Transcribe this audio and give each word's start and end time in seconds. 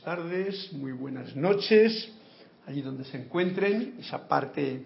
buenas 0.00 0.18
tardes, 0.18 0.72
muy 0.72 0.92
buenas 0.92 1.36
noches, 1.36 2.10
allí 2.66 2.80
donde 2.80 3.04
se 3.04 3.18
encuentren, 3.18 3.96
esa 4.00 4.26
parte 4.26 4.82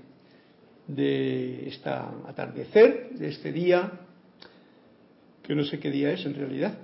de 0.88 1.68
esta 1.68 2.10
atardecer, 2.26 3.10
de 3.10 3.28
este 3.28 3.52
día, 3.52 3.92
que 5.42 5.54
no 5.54 5.64
sé 5.64 5.78
qué 5.78 5.90
día 5.90 6.12
es 6.12 6.24
en 6.26 6.34
realidad. 6.34 6.78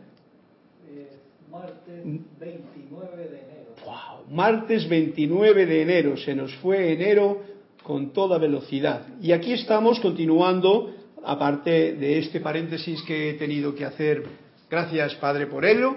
Martes 1.51 2.05
29 2.39 3.17
de 3.17 3.39
enero. 3.41 3.75
Wow, 3.85 4.35
martes 4.35 4.89
29 4.89 5.67
de 5.67 5.83
enero, 5.83 6.17
se 6.17 6.35
nos 6.35 6.55
fue 6.57 6.93
enero 6.93 7.43
con 7.83 8.13
toda 8.13 8.39
velocidad. 8.39 9.07
Y 9.21 9.33
aquí 9.33 9.53
estamos 9.53 9.99
continuando, 9.99 10.95
aparte 11.25 11.95
de 11.95 12.19
este 12.19 12.41
paréntesis 12.41 13.03
que 13.03 13.31
he 13.31 13.35
tenido 13.35 13.75
que 13.75 13.85
hacer, 13.85 14.23
gracias 14.71 15.15
Padre 15.17 15.47
por 15.47 15.65
ello, 15.65 15.97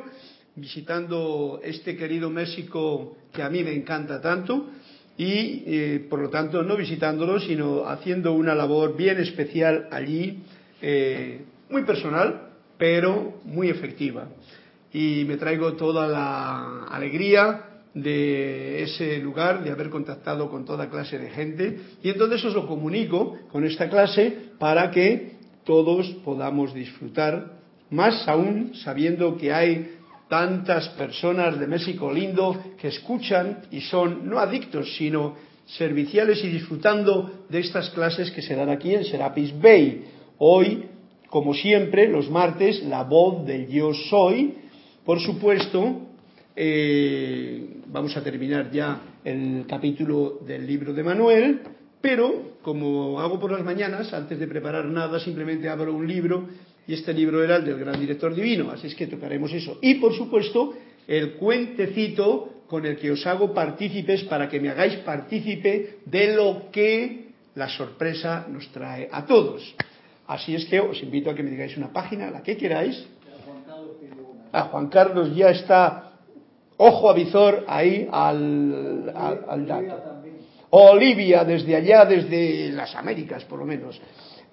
visitando 0.56 1.60
este 1.64 1.98
querido 1.98 2.30
México 2.30 3.18
que 3.32 3.42
a 3.42 3.50
mí 3.50 3.64
me 3.64 3.74
encanta 3.74 4.22
tanto 4.22 4.68
y 5.18 5.64
eh, 5.66 6.08
por 6.10 6.20
lo 6.20 6.30
tanto 6.30 6.64
no 6.64 6.76
visitándolo 6.76 7.40
sino 7.40 7.88
haciendo 7.88 8.34
una 8.34 8.54
labor 8.56 8.96
bien 8.96 9.20
especial 9.20 9.88
allí, 9.92 10.40
eh, 10.82 11.42
muy 11.70 11.84
personal 11.84 12.50
pero 12.78 13.40
muy 13.46 13.70
efectiva. 13.70 14.28
Y 14.92 15.26
me 15.26 15.38
traigo 15.38 15.74
toda 15.74 16.08
la 16.08 16.86
alegría 16.86 17.74
de 17.94 18.84
ese 18.84 19.20
lugar, 19.20 19.64
de 19.64 19.72
haber 19.72 19.90
contactado 19.90 20.50
con 20.50 20.66
toda 20.66 20.90
clase 20.90 21.18
de 21.18 21.30
gente 21.30 21.80
y 22.02 22.10
entonces 22.10 22.44
os 22.46 22.54
lo 22.54 22.68
comunico 22.68 23.38
con 23.52 23.66
esta 23.66 23.90
clase 23.90 24.52
para 24.60 24.92
que 24.92 25.34
todos 25.64 26.10
podamos 26.26 26.74
disfrutar, 26.74 27.54
más 27.90 28.28
aún 28.28 28.74
sabiendo 28.76 29.38
que 29.38 29.54
hay 29.54 29.98
tantas 30.34 30.90
personas 30.98 31.60
de 31.60 31.68
México 31.68 32.12
lindo 32.12 32.58
que 32.82 32.88
escuchan 32.88 33.60
y 33.70 33.82
son 33.82 34.28
no 34.28 34.40
adictos, 34.40 34.96
sino 34.98 35.36
serviciales 35.68 36.44
y 36.44 36.48
disfrutando 36.50 37.46
de 37.48 37.60
estas 37.60 37.92
clases 37.92 38.32
que 38.32 38.42
se 38.42 38.56
dan 38.56 38.70
aquí 38.70 38.96
en 38.96 39.06
Serapis 39.06 39.54
Bay. 39.62 40.06
Hoy, 40.40 40.86
como 41.30 41.54
siempre, 41.54 42.08
los 42.08 42.32
martes, 42.32 42.84
la 42.84 43.04
voz 43.04 43.46
del 43.46 43.68
yo 43.68 43.94
soy. 43.94 44.56
Por 45.06 45.20
supuesto, 45.20 46.02
eh, 46.56 47.82
vamos 47.90 48.18
a 48.18 48.24
terminar 48.24 48.72
ya 48.72 49.02
el 49.24 49.66
capítulo 49.68 50.40
del 50.48 50.66
libro 50.66 50.96
de 50.96 51.04
Manuel, 51.04 51.60
pero 52.02 52.58
como 52.64 53.22
hago 53.22 53.40
por 53.40 53.52
las 53.52 53.64
mañanas, 53.64 54.12
antes 54.16 54.40
de 54.40 54.48
preparar 54.48 54.86
nada, 54.86 55.20
simplemente 55.20 55.70
abro 55.70 55.94
un 55.94 56.08
libro 56.08 56.48
y 56.88 56.94
este 56.94 57.14
libro 57.14 57.44
era 57.44 57.58
el 57.58 57.66
del 57.66 57.80
gran 57.80 58.00
director 58.00 58.34
divino, 58.34 58.72
así 58.72 58.88
es 58.88 58.96
que 58.96 59.08
tocaremos 59.08 59.52
eso. 59.54 59.78
Y 59.82 59.96
por 59.96 60.14
supuesto, 60.14 60.74
el 61.08 61.34
cuentecito 61.34 62.50
con 62.68 62.86
el 62.86 62.98
que 62.98 63.12
os 63.12 63.26
hago 63.26 63.54
partícipes 63.54 64.24
para 64.24 64.50
que 64.50 64.60
me 64.60 64.70
hagáis 64.70 64.96
partícipe 64.98 66.00
de 66.06 66.36
lo 66.36 66.72
que 66.72 67.30
la 67.56 67.70
sorpresa 67.70 68.48
nos 68.50 68.68
trae 68.72 69.08
a 69.12 69.26
todos. 69.26 69.76
Así 70.28 70.56
es 70.56 70.66
que 70.66 70.80
os 70.80 71.02
invito 71.04 71.30
a 71.30 71.36
que 71.36 71.44
me 71.44 71.52
digáis 71.52 71.78
una 71.78 71.92
página, 71.92 72.32
la 72.32 72.42
que 72.42 72.58
queráis. 72.58 73.06
Ah, 74.52 74.70
Juan 74.72 74.88
Carlos 74.88 75.36
ya 75.36 75.50
está 75.50 76.14
ojo 76.78 77.10
a 77.10 77.14
visor 77.14 77.66
ahí 77.68 78.08
al, 78.12 79.14
al 79.16 79.68
dato. 79.68 80.24
Olivia, 80.72 81.44
desde 81.44 81.76
allá, 81.76 82.06
desde 82.06 82.72
las 82.72 82.96
Américas 82.96 83.44
por 83.46 83.60
lo 83.60 83.66
menos. 83.66 84.02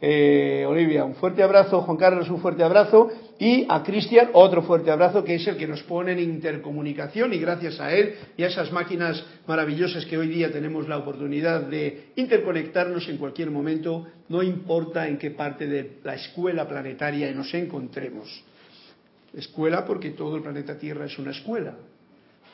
Eh, 0.03 0.65
Olivia, 0.67 1.05
un 1.05 1.15
fuerte 1.15 1.43
abrazo, 1.43 1.83
Juan 1.83 1.99
Carlos, 1.99 2.31
un 2.31 2.41
fuerte 2.41 2.63
abrazo, 2.63 3.11
y 3.39 3.67
a 3.69 3.83
Cristian 3.83 4.31
otro 4.33 4.63
fuerte 4.63 4.91
abrazo, 4.91 5.23
que 5.23 5.35
es 5.35 5.47
el 5.47 5.59
que 5.59 5.67
nos 5.67 5.83
pone 5.83 6.13
en 6.13 6.21
intercomunicación, 6.21 7.35
y 7.35 7.39
gracias 7.39 7.81
a 7.81 7.93
él 7.93 8.15
y 8.35 8.43
a 8.43 8.47
esas 8.47 8.73
máquinas 8.73 9.23
maravillosas 9.47 10.07
que 10.07 10.17
hoy 10.17 10.29
día 10.29 10.51
tenemos 10.51 10.89
la 10.89 10.97
oportunidad 10.97 11.63
de 11.63 12.13
interconectarnos 12.17 13.09
en 13.11 13.19
cualquier 13.19 13.51
momento, 13.51 14.07
no 14.31 14.43
importa 14.43 15.07
en 15.07 15.19
qué 15.19 15.33
parte 15.33 15.67
de 15.67 15.99
la 16.03 16.15
escuela 16.15 16.67
planetaria 16.67 17.31
nos 17.33 17.53
encontremos. 17.53 18.43
Escuela 19.35 19.85
porque 19.85 20.11
todo 20.11 20.37
el 20.37 20.43
planeta 20.43 20.79
Tierra 20.79 21.05
es 21.05 21.19
una 21.19 21.31
escuela. 21.31 21.75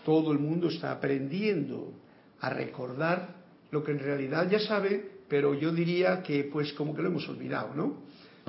Todo 0.05 0.33
el 0.33 0.39
mundo 0.39 0.69
está 0.69 0.93
aprendiendo 0.93 1.93
a 2.41 2.51
recordar 2.51 3.46
lo 3.71 3.83
que 3.85 3.93
en 3.93 3.99
realidad 3.99 4.49
ya 4.51 4.59
sabe 4.61 5.17
pero 5.29 5.55
yo 5.55 5.73
diría 5.73 6.23
que 6.23 6.45
pues 6.45 6.73
como 6.73 6.95
que 6.95 7.03
lo 7.03 7.09
hemos 7.09 7.29
olvidado, 7.29 7.75
¿no? 7.75 8.07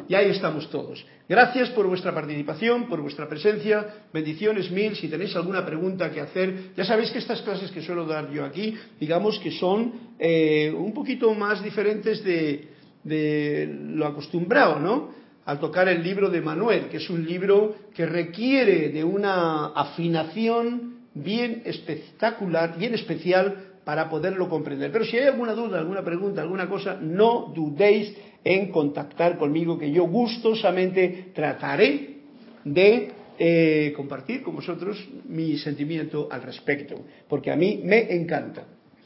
Y 0.07 0.13
ahí 0.13 0.29
estamos 0.29 0.69
todos. 0.69 1.03
Gracias 1.27 1.71
por 1.71 1.87
vuestra 1.87 2.13
participación, 2.13 2.87
por 2.87 3.01
vuestra 3.01 3.27
presencia. 3.27 4.05
Bendiciones 4.13 4.69
mil. 4.69 4.95
Si 4.95 5.07
tenéis 5.07 5.35
alguna 5.35 5.65
pregunta 5.65 6.11
que 6.11 6.21
hacer, 6.21 6.73
ya 6.77 6.85
sabéis 6.85 7.09
que 7.09 7.17
estas 7.17 7.41
clases 7.41 7.71
que 7.71 7.81
suelo 7.81 8.05
dar 8.05 8.31
yo 8.31 8.45
aquí, 8.45 8.75
digamos 8.99 9.39
que 9.39 9.51
son 9.51 9.93
eh, 10.19 10.71
un 10.77 10.93
poquito 10.93 11.33
más 11.33 11.63
diferentes 11.63 12.23
de, 12.23 12.67
de 13.03 13.75
lo 13.95 14.05
acostumbrado, 14.05 14.79
¿no? 14.79 15.15
Al 15.45 15.59
tocar 15.59 15.87
el 15.87 16.03
libro 16.03 16.29
de 16.29 16.41
Manuel, 16.41 16.89
que 16.89 16.97
es 16.97 17.09
un 17.09 17.25
libro 17.25 17.75
que 17.95 18.05
requiere 18.05 18.89
de 18.89 19.03
una 19.03 19.67
afinación 19.67 20.97
bien 21.15 21.63
espectacular, 21.65 22.77
bien 22.77 22.93
especial 22.93 23.66
para 23.87 24.09
poderlo 24.09 24.49
comprender. 24.49 24.91
Pero 24.91 25.05
si 25.05 25.15
hay 25.15 25.27
alguna 25.27 25.53
duda, 25.53 25.79
alguna 25.79 26.03
pregunta, 26.03 26.41
alguna 26.41 26.67
cosa, 26.67 26.97
no 26.99 27.53
dudéis 27.55 28.13
en 28.43 28.69
contactar 28.69 29.37
conmigo, 29.37 29.79
que 29.79 29.89
yo 29.93 30.03
gustosamente 30.07 31.27
trataré 31.33 32.17
de 32.65 33.11
eh, 33.39 33.93
compartir 33.95 34.43
con 34.43 34.55
vosotros 34.55 35.01
mi 35.29 35.57
sentimiento 35.57 36.27
al 36.29 36.41
respecto, 36.41 36.95
porque 37.29 37.49
a 37.49 37.55
mí 37.55 37.79
me 37.81 38.13
encanta. 38.13 38.65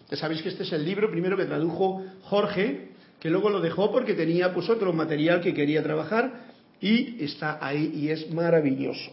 Ya 0.10 0.18
sabéis 0.18 0.42
que 0.42 0.50
este 0.50 0.64
es 0.64 0.74
el 0.74 0.84
libro 0.84 1.12
primero 1.12 1.38
que 1.38 1.46
tradujo 1.46 2.04
Jorge, 2.24 2.88
que 3.20 3.30
luego 3.30 3.52
lo 3.52 3.62
dejó 3.62 3.92
porque 3.92 4.16
tenía 4.16 4.52
pues 4.52 4.68
otro 4.68 4.92
material 4.94 5.42
que 5.42 5.54
quería 5.54 5.84
trabajar 5.84 6.48
y 6.82 7.24
está 7.24 7.60
ahí 7.62 7.92
y 7.94 8.10
es 8.10 8.34
maravilloso. 8.34 9.12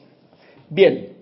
Bien, 0.70 1.17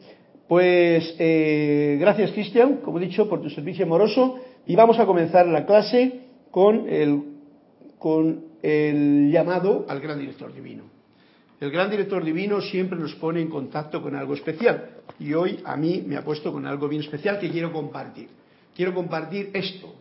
pues 0.48 1.14
eh, 1.18 1.96
gracias 1.98 2.30
Cristian, 2.32 2.78
como 2.78 2.98
he 2.98 3.06
dicho, 3.06 3.28
por 3.28 3.42
tu 3.42 3.50
servicio 3.50 3.84
amoroso 3.84 4.38
y 4.66 4.76
vamos 4.76 4.98
a 4.98 5.06
comenzar 5.06 5.46
la 5.46 5.66
clase 5.66 6.20
con 6.50 6.88
el, 6.88 7.22
con 7.98 8.44
el 8.62 9.30
llamado 9.30 9.86
al 9.88 10.00
gran 10.00 10.18
director 10.18 10.52
divino. 10.54 10.84
El 11.58 11.70
gran 11.70 11.90
director 11.90 12.22
divino 12.22 12.60
siempre 12.60 12.98
nos 12.98 13.14
pone 13.14 13.40
en 13.40 13.48
contacto 13.48 14.02
con 14.02 14.14
algo 14.14 14.34
especial 14.34 14.90
y 15.18 15.32
hoy 15.32 15.60
a 15.64 15.76
mí 15.76 16.04
me 16.06 16.16
ha 16.16 16.22
puesto 16.22 16.52
con 16.52 16.66
algo 16.66 16.88
bien 16.88 17.02
especial 17.02 17.38
que 17.38 17.50
quiero 17.50 17.72
compartir. 17.72 18.28
Quiero 18.74 18.94
compartir 18.94 19.50
esto, 19.54 19.94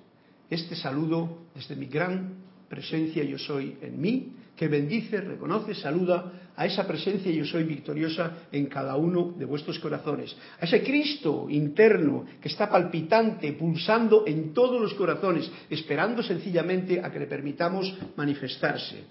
este 0.49 0.75
saludo 0.75 1.37
desde 1.55 1.75
mi 1.75 1.85
gran 1.85 2.33
presencia 2.67 3.23
yo 3.23 3.37
soy 3.37 3.77
en 3.81 4.01
mí 4.01 4.33
que 4.55 4.67
bendice, 4.67 5.21
reconoce, 5.21 5.73
saluda 5.75 6.31
a 6.55 6.65
esa 6.65 6.87
presencia 6.87 7.31
yo 7.31 7.45
soy 7.45 7.63
victoriosa 7.63 8.47
en 8.51 8.67
cada 8.67 8.95
uno 8.95 9.33
de 9.37 9.45
vuestros 9.45 9.79
corazones, 9.79 10.35
a 10.59 10.65
ese 10.65 10.83
Cristo 10.83 11.47
interno 11.49 12.25
que 12.41 12.47
está 12.47 12.69
palpitante, 12.69 13.53
pulsando 13.53 14.23
en 14.25 14.53
todos 14.53 14.81
los 14.81 14.93
corazones, 14.93 15.51
esperando 15.69 16.23
sencillamente 16.23 17.01
a 17.03 17.11
que 17.11 17.19
le 17.19 17.27
permitamos 17.27 17.93
manifestarse. 18.15 19.03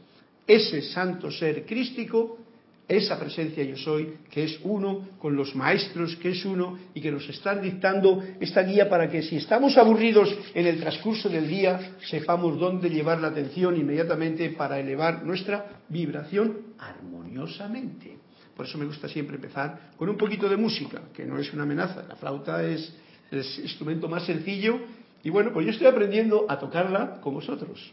Ese 0.46 0.82
santo 0.82 1.30
ser 1.30 1.64
crístico 1.64 2.43
esa 2.86 3.18
presencia 3.18 3.64
yo 3.64 3.76
soy, 3.76 4.18
que 4.30 4.44
es 4.44 4.60
uno 4.62 5.08
con 5.18 5.34
los 5.36 5.54
maestros, 5.54 6.16
que 6.16 6.30
es 6.30 6.44
uno 6.44 6.78
y 6.94 7.00
que 7.00 7.10
nos 7.10 7.28
están 7.28 7.62
dictando 7.62 8.22
esta 8.40 8.62
guía 8.62 8.88
para 8.88 9.08
que 9.08 9.22
si 9.22 9.36
estamos 9.36 9.76
aburridos 9.78 10.36
en 10.54 10.66
el 10.66 10.80
transcurso 10.80 11.28
del 11.28 11.48
día, 11.48 11.96
sepamos 12.08 12.58
dónde 12.58 12.90
llevar 12.90 13.20
la 13.20 13.28
atención 13.28 13.76
inmediatamente 13.76 14.50
para 14.50 14.78
elevar 14.78 15.24
nuestra 15.24 15.80
vibración 15.88 16.74
armoniosamente. 16.78 18.18
Por 18.54 18.66
eso 18.66 18.78
me 18.78 18.84
gusta 18.84 19.08
siempre 19.08 19.36
empezar 19.36 19.90
con 19.96 20.08
un 20.08 20.16
poquito 20.16 20.48
de 20.48 20.56
música, 20.56 21.02
que 21.12 21.24
no 21.24 21.38
es 21.38 21.52
una 21.52 21.64
amenaza. 21.64 22.04
La 22.08 22.16
flauta 22.16 22.62
es 22.62 22.94
el 23.30 23.38
instrumento 23.38 24.08
más 24.08 24.26
sencillo 24.26 24.78
y 25.22 25.30
bueno, 25.30 25.52
pues 25.52 25.66
yo 25.66 25.72
estoy 25.72 25.86
aprendiendo 25.86 26.46
a 26.48 26.58
tocarla 26.58 27.20
con 27.20 27.34
vosotros. 27.34 27.92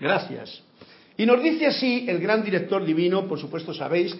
Gracias. 0.00 0.62
Y 1.16 1.24
nos 1.24 1.42
dice 1.42 1.66
así 1.66 2.04
el 2.08 2.18
gran 2.18 2.44
director 2.44 2.84
divino, 2.84 3.26
por 3.26 3.38
supuesto 3.38 3.72
sabéis, 3.72 4.14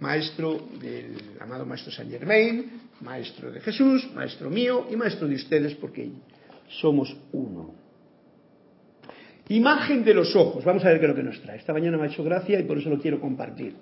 maestro 0.00 0.58
del 0.80 1.14
amado 1.40 1.64
maestro 1.64 1.92
Saint 1.92 2.10
Germain, 2.10 2.80
maestro 3.00 3.52
de 3.52 3.60
Jesús, 3.60 4.10
maestro 4.14 4.50
mío 4.50 4.86
y 4.90 4.96
maestro 4.96 5.28
de 5.28 5.36
ustedes, 5.36 5.74
porque 5.74 6.10
somos 6.80 7.16
uno. 7.32 7.74
Imagen 9.48 10.04
de 10.04 10.14
los 10.14 10.34
ojos. 10.34 10.64
Vamos 10.64 10.84
a 10.84 10.88
ver 10.88 10.98
qué 10.98 11.06
es 11.06 11.10
lo 11.10 11.16
que 11.16 11.22
nos 11.22 11.40
trae. 11.42 11.58
Esta 11.58 11.72
mañana 11.72 11.96
me 11.96 12.04
ha 12.04 12.06
hecho 12.06 12.24
gracia 12.24 12.58
y 12.58 12.64
por 12.64 12.78
eso 12.78 12.90
lo 12.90 12.98
quiero 12.98 13.20
compartir. 13.20 13.74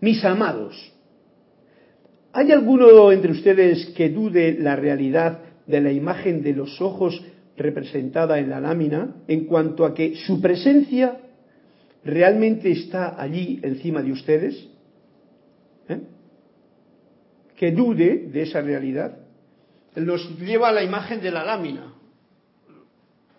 Mis 0.00 0.24
amados, 0.24 0.92
¿hay 2.32 2.50
alguno 2.50 3.12
entre 3.12 3.32
ustedes 3.32 3.86
que 3.96 4.08
dude 4.08 4.56
la 4.58 4.76
realidad 4.76 5.40
de 5.66 5.80
la 5.80 5.92
imagen 5.92 6.42
de 6.42 6.52
los 6.54 6.80
ojos 6.80 7.22
representada 7.56 8.38
en 8.38 8.50
la 8.50 8.60
lámina 8.60 9.14
en 9.28 9.44
cuanto 9.44 9.84
a 9.84 9.94
que 9.94 10.16
su 10.16 10.40
presencia 10.40 11.20
realmente 12.04 12.70
está 12.70 13.20
allí 13.20 13.60
encima 13.62 14.02
de 14.02 14.12
ustedes? 14.12 14.68
¿Eh? 15.88 16.00
Que 17.56 17.72
dude 17.72 18.28
de 18.28 18.42
esa 18.42 18.60
realidad. 18.60 19.18
nos 19.96 20.38
lleva 20.38 20.68
a 20.68 20.72
la 20.72 20.82
imagen 20.82 21.20
de 21.20 21.30
la 21.30 21.44
lámina 21.44 21.94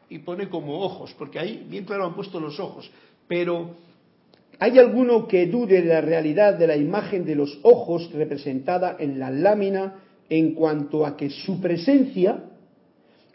y 0.09 0.19
pone 0.19 0.50
como 0.50 0.79
ojos, 0.79 1.13
porque 1.17 1.39
ahí 1.39 1.65
bien 1.69 1.85
claro 1.85 2.06
han 2.06 2.15
puesto 2.15 2.39
los 2.39 2.59
ojos, 2.59 2.89
pero 3.27 3.75
¿hay 4.59 4.77
alguno 4.77 5.27
que 5.27 5.47
dude 5.47 5.81
de 5.81 5.88
la 5.88 6.01
realidad 6.01 6.57
de 6.57 6.67
la 6.67 6.77
imagen 6.77 7.25
de 7.25 7.35
los 7.35 7.59
ojos 7.63 8.12
representada 8.13 8.95
en 9.00 9.19
la 9.19 9.29
lámina 9.31 9.95
en 10.29 10.53
cuanto 10.53 11.06
a 11.06 11.17
que 11.17 11.29
su 11.29 11.59
presencia 11.59 12.44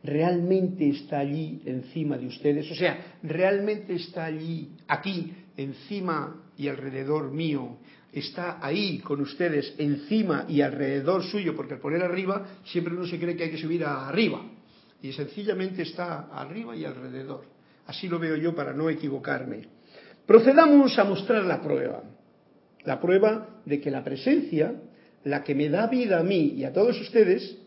realmente 0.03 0.89
está 0.89 1.19
allí 1.19 1.63
encima 1.65 2.17
de 2.17 2.27
ustedes? 2.27 2.71
O 2.71 2.75
sea, 2.75 3.17
realmente 3.23 3.95
está 3.95 4.25
allí, 4.25 4.71
aquí, 4.89 5.33
encima 5.57 6.43
y 6.57 6.69
alrededor 6.69 7.33
mío, 7.33 7.79
está 8.13 8.59
ahí 8.65 8.99
con 8.99 9.21
ustedes, 9.21 9.75
encima 9.79 10.47
y 10.49 10.61
alrededor 10.61 11.23
suyo, 11.23 11.55
porque 11.55 11.75
al 11.75 11.81
poner 11.81 12.03
arriba 12.03 12.47
siempre 12.65 12.95
uno 12.95 13.07
se 13.07 13.19
cree 13.19 13.37
que 13.37 13.45
hay 13.45 13.51
que 13.51 13.59
subir 13.59 13.85
arriba, 13.85 14.43
y 15.03 15.13
sencillamente 15.13 15.83
está 15.83 16.29
arriba 16.33 16.77
y 16.77 16.85
alrededor. 16.85 17.45
Así 17.87 18.09
lo 18.09 18.19
veo 18.19 18.37
yo 18.37 18.55
para 18.55 18.73
no 18.73 18.91
equivocarme. 18.91 19.63
Procedamos 20.27 20.97
a 20.99 21.05
mostrar 21.05 21.45
la 21.45 21.61
prueba, 21.61 22.05
la 22.85 23.01
prueba 23.01 23.61
de 23.65 23.81
que 23.81 23.91
la 23.91 24.05
presencia, 24.05 24.75
la 25.25 25.43
que 25.43 25.55
me 25.55 25.69
da 25.69 25.87
vida 25.87 26.21
a 26.21 26.23
mí 26.23 26.55
y 26.57 26.65
a 26.65 26.73
todos 26.73 27.01
ustedes, 27.01 27.59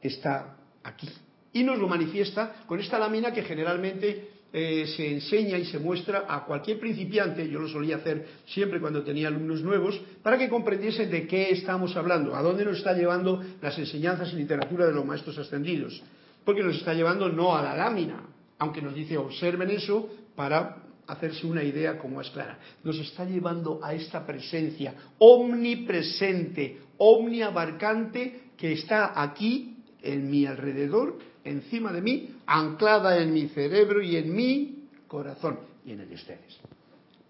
está 0.00 0.56
aquí. 0.82 1.08
Y 1.52 1.62
nos 1.62 1.78
lo 1.78 1.88
manifiesta 1.88 2.64
con 2.66 2.80
esta 2.80 2.98
lámina 2.98 3.32
que 3.32 3.42
generalmente 3.42 4.28
eh, 4.54 4.86
se 4.96 5.10
enseña 5.10 5.56
y 5.56 5.64
se 5.64 5.78
muestra 5.78 6.26
a 6.28 6.44
cualquier 6.44 6.78
principiante, 6.78 7.48
yo 7.48 7.58
lo 7.58 7.68
solía 7.68 7.96
hacer 7.96 8.26
siempre 8.46 8.80
cuando 8.80 9.02
tenía 9.02 9.28
alumnos 9.28 9.62
nuevos, 9.62 9.98
para 10.22 10.36
que 10.36 10.50
comprendiesen 10.50 11.10
de 11.10 11.26
qué 11.26 11.50
estamos 11.50 11.96
hablando, 11.96 12.34
a 12.36 12.42
dónde 12.42 12.66
nos 12.66 12.76
está 12.76 12.92
llevando 12.92 13.42
las 13.62 13.78
enseñanzas 13.78 14.30
y 14.32 14.36
literatura 14.36 14.84
de 14.84 14.92
los 14.92 15.06
maestros 15.06 15.38
ascendidos. 15.38 16.02
Porque 16.44 16.62
nos 16.62 16.76
está 16.76 16.92
llevando 16.92 17.30
no 17.30 17.56
a 17.56 17.62
la 17.62 17.74
lámina, 17.74 18.24
aunque 18.58 18.82
nos 18.82 18.94
dice 18.94 19.16
observen 19.16 19.70
eso 19.70 20.10
para 20.36 20.82
hacerse 21.06 21.46
una 21.46 21.64
idea 21.64 21.98
como 21.98 22.20
es 22.20 22.28
clara. 22.28 22.58
Nos 22.84 22.98
está 22.98 23.24
llevando 23.24 23.80
a 23.82 23.94
esta 23.94 24.26
presencia 24.26 24.94
omnipresente, 25.18 26.78
omniabarcante, 26.98 28.50
que 28.58 28.72
está 28.72 29.20
aquí 29.20 29.78
en 30.02 30.30
mi 30.30 30.44
alrededor 30.44 31.31
encima 31.44 31.92
de 31.92 32.00
mí, 32.00 32.34
anclada 32.46 33.18
en 33.18 33.32
mi 33.32 33.48
cerebro 33.48 34.02
y 34.02 34.16
en 34.16 34.34
mi 34.34 34.88
corazón 35.08 35.58
y 35.84 35.92
en 35.92 36.00
el 36.00 36.08
de 36.08 36.14
ustedes. 36.14 36.58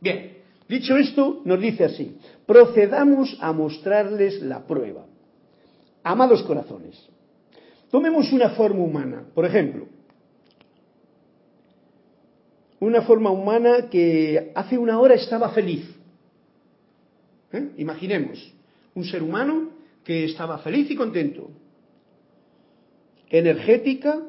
Bien, 0.00 0.38
dicho 0.68 0.96
esto, 0.96 1.42
nos 1.44 1.60
dice 1.60 1.84
así, 1.84 2.16
procedamos 2.46 3.36
a 3.40 3.52
mostrarles 3.52 4.42
la 4.42 4.66
prueba. 4.66 5.06
Amados 6.02 6.42
corazones, 6.42 7.08
tomemos 7.90 8.32
una 8.32 8.50
forma 8.50 8.82
humana, 8.82 9.24
por 9.34 9.44
ejemplo, 9.44 9.86
una 12.80 13.02
forma 13.02 13.30
humana 13.30 13.88
que 13.88 14.50
hace 14.56 14.76
una 14.76 14.98
hora 14.98 15.14
estaba 15.14 15.50
feliz. 15.50 15.88
¿Eh? 17.52 17.70
Imaginemos, 17.78 18.52
un 18.94 19.04
ser 19.04 19.22
humano 19.22 19.70
que 20.02 20.24
estaba 20.24 20.58
feliz 20.58 20.90
y 20.90 20.96
contento, 20.96 21.48
energética, 23.32 24.22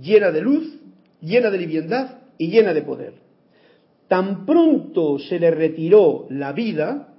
llena 0.00 0.30
de 0.30 0.42
luz, 0.42 0.78
llena 1.20 1.50
de 1.50 1.58
liviandad 1.58 2.18
y 2.38 2.48
llena 2.48 2.72
de 2.72 2.82
poder. 2.82 3.14
Tan 4.06 4.44
pronto 4.44 5.18
se 5.18 5.40
le 5.40 5.50
retiró 5.50 6.26
la 6.28 6.52
vida, 6.52 7.14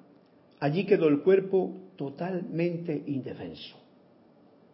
allí 0.60 0.86
quedó 0.86 1.08
el 1.08 1.22
cuerpo 1.22 1.74
totalmente 1.98 3.04
indefenso. 3.08 3.76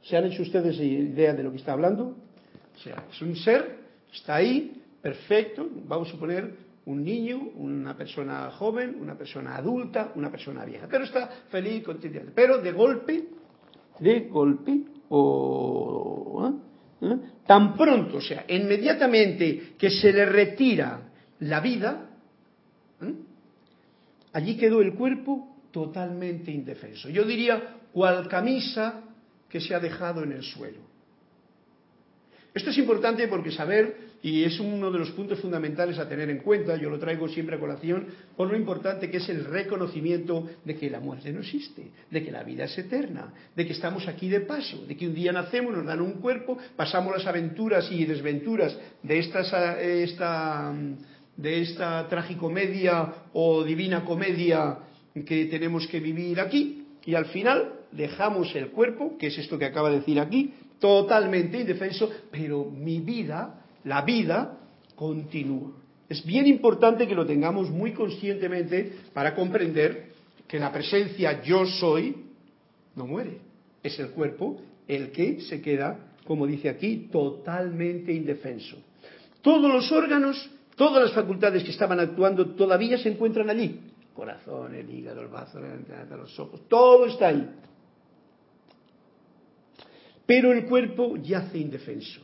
¿Se 0.03 0.17
han 0.17 0.25
hecho 0.25 0.41
ustedes 0.41 0.79
idea 0.79 1.34
de 1.34 1.43
lo 1.43 1.51
que 1.51 1.58
está 1.58 1.72
hablando? 1.72 2.15
Es 3.12 3.22
un 3.22 3.36
ser, 3.36 3.77
está 4.13 4.36
ahí, 4.36 4.84
perfecto, 5.01 5.70
vamos 5.88 6.10
a 6.10 6.12
suponer 6.12 6.51
un 6.86 7.03
niño, 7.03 7.51
una 7.55 7.96
persona 7.96 8.50
joven, 8.51 8.98
una 9.00 9.15
persona 9.17 9.55
adulta, 9.55 10.12
una 10.15 10.31
persona 10.31 10.65
vieja, 10.65 10.88
pero 10.89 11.05
está 11.05 11.29
feliz, 11.50 11.84
contento. 11.84 12.20
Pero 12.34 12.58
de 12.58 12.72
golpe, 12.72 13.24
de 14.00 14.21
golpe, 14.21 14.79
o 15.10 16.51
¿eh? 17.01 17.17
Tan 17.45 17.75
pronto, 17.75 18.17
o 18.17 18.21
sea, 18.21 18.45
inmediatamente 18.48 19.74
que 19.77 19.89
se 19.89 20.13
le 20.13 20.25
retira 20.25 21.01
la 21.39 21.60
vida, 21.60 22.10
¿eh? 23.01 23.13
allí 24.33 24.55
quedó 24.55 24.81
el 24.81 24.93
cuerpo 24.93 25.57
totalmente 25.71 26.51
indefenso. 26.51 27.10
Yo 27.10 27.24
diría 27.24 27.77
cual 27.91 28.27
camisa 28.27 29.01
que 29.50 29.60
se 29.60 29.74
ha 29.74 29.79
dejado 29.79 30.24
en 30.24 30.33
el 30.33 30.43
suelo. 30.43 30.79
Esto 32.53 32.69
es 32.69 32.77
importante 32.77 33.27
porque 33.27 33.51
saber 33.51 34.11
y 34.23 34.43
es 34.43 34.59
uno 34.59 34.91
de 34.91 34.99
los 34.99 35.11
puntos 35.11 35.39
fundamentales 35.39 35.97
a 35.97 36.07
tener 36.07 36.29
en 36.29 36.39
cuenta, 36.39 36.75
yo 36.75 36.89
lo 36.89 36.99
traigo 36.99 37.27
siempre 37.27 37.55
a 37.55 37.59
colación, 37.59 38.07
por 38.37 38.49
lo 38.49 38.55
importante 38.55 39.09
que 39.09 39.17
es 39.17 39.29
el 39.29 39.45
reconocimiento 39.45 40.47
de 40.63 40.75
que 40.75 40.89
la 40.89 40.99
muerte 40.99 41.33
no 41.33 41.39
existe, 41.39 41.91
de 42.09 42.23
que 42.23 42.31
la 42.31 42.43
vida 42.43 42.65
es 42.65 42.77
eterna, 42.77 43.33
de 43.55 43.65
que 43.65 43.73
estamos 43.73 44.07
aquí 44.07 44.29
de 44.29 44.41
paso, 44.41 44.85
de 44.85 44.95
que 44.95 45.07
un 45.07 45.15
día 45.15 45.31
nacemos, 45.31 45.75
nos 45.75 45.85
dan 45.85 46.01
un 46.01 46.13
cuerpo, 46.13 46.57
pasamos 46.75 47.17
las 47.17 47.25
aventuras 47.25 47.91
y 47.91 48.05
desventuras 48.05 48.77
de 49.01 49.19
esta, 49.19 50.73
de 51.35 51.61
esta 51.61 52.07
tragicomedia 52.07 53.13
o 53.33 53.63
divina 53.63 54.05
comedia 54.05 54.77
que 55.25 55.45
tenemos 55.45 55.87
que 55.87 55.99
vivir 55.99 56.39
aquí, 56.39 56.85
y 57.05 57.15
al 57.15 57.25
final 57.25 57.73
dejamos 57.91 58.55
el 58.55 58.67
cuerpo, 58.69 59.17
que 59.17 59.27
es 59.27 59.37
esto 59.39 59.57
que 59.57 59.65
acaba 59.65 59.89
de 59.89 59.97
decir 59.97 60.19
aquí, 60.19 60.53
totalmente 60.79 61.59
indefenso, 61.59 62.09
pero 62.31 62.65
mi 62.65 62.99
vida 62.99 63.61
la 63.83 64.01
vida 64.01 64.57
continúa. 64.95 65.71
Es 66.09 66.25
bien 66.25 66.45
importante 66.47 67.07
que 67.07 67.15
lo 67.15 67.25
tengamos 67.25 67.69
muy 67.69 67.93
conscientemente 67.93 68.91
para 69.13 69.33
comprender 69.33 70.11
que 70.47 70.59
la 70.59 70.71
presencia 70.71 71.41
yo 71.41 71.65
soy 71.65 72.25
no 72.95 73.07
muere. 73.07 73.38
Es 73.81 73.97
el 74.00 74.09
cuerpo 74.09 74.61
el 74.88 75.11
que 75.11 75.39
se 75.41 75.61
queda, 75.61 75.97
como 76.25 76.45
dice 76.45 76.67
aquí, 76.69 77.07
totalmente 77.11 78.11
indefenso. 78.11 78.77
Todos 79.41 79.71
los 79.71 79.91
órganos, 79.91 80.50
todas 80.75 81.01
las 81.01 81.13
facultades 81.13 81.63
que 81.63 81.71
estaban 81.71 82.00
actuando 82.00 82.55
todavía 82.55 82.97
se 82.97 83.09
encuentran 83.09 83.50
allí. 83.50 83.79
Corazón, 84.13 84.75
el 84.75 84.89
hígado, 84.89 85.21
el 85.21 85.29
bazo, 85.29 85.59
los 85.61 86.39
ojos, 86.39 86.67
todo 86.67 87.05
está 87.05 87.29
ahí. 87.29 87.50
Pero 90.25 90.51
el 90.51 90.65
cuerpo 90.65 91.15
yace 91.17 91.57
indefenso. 91.57 92.21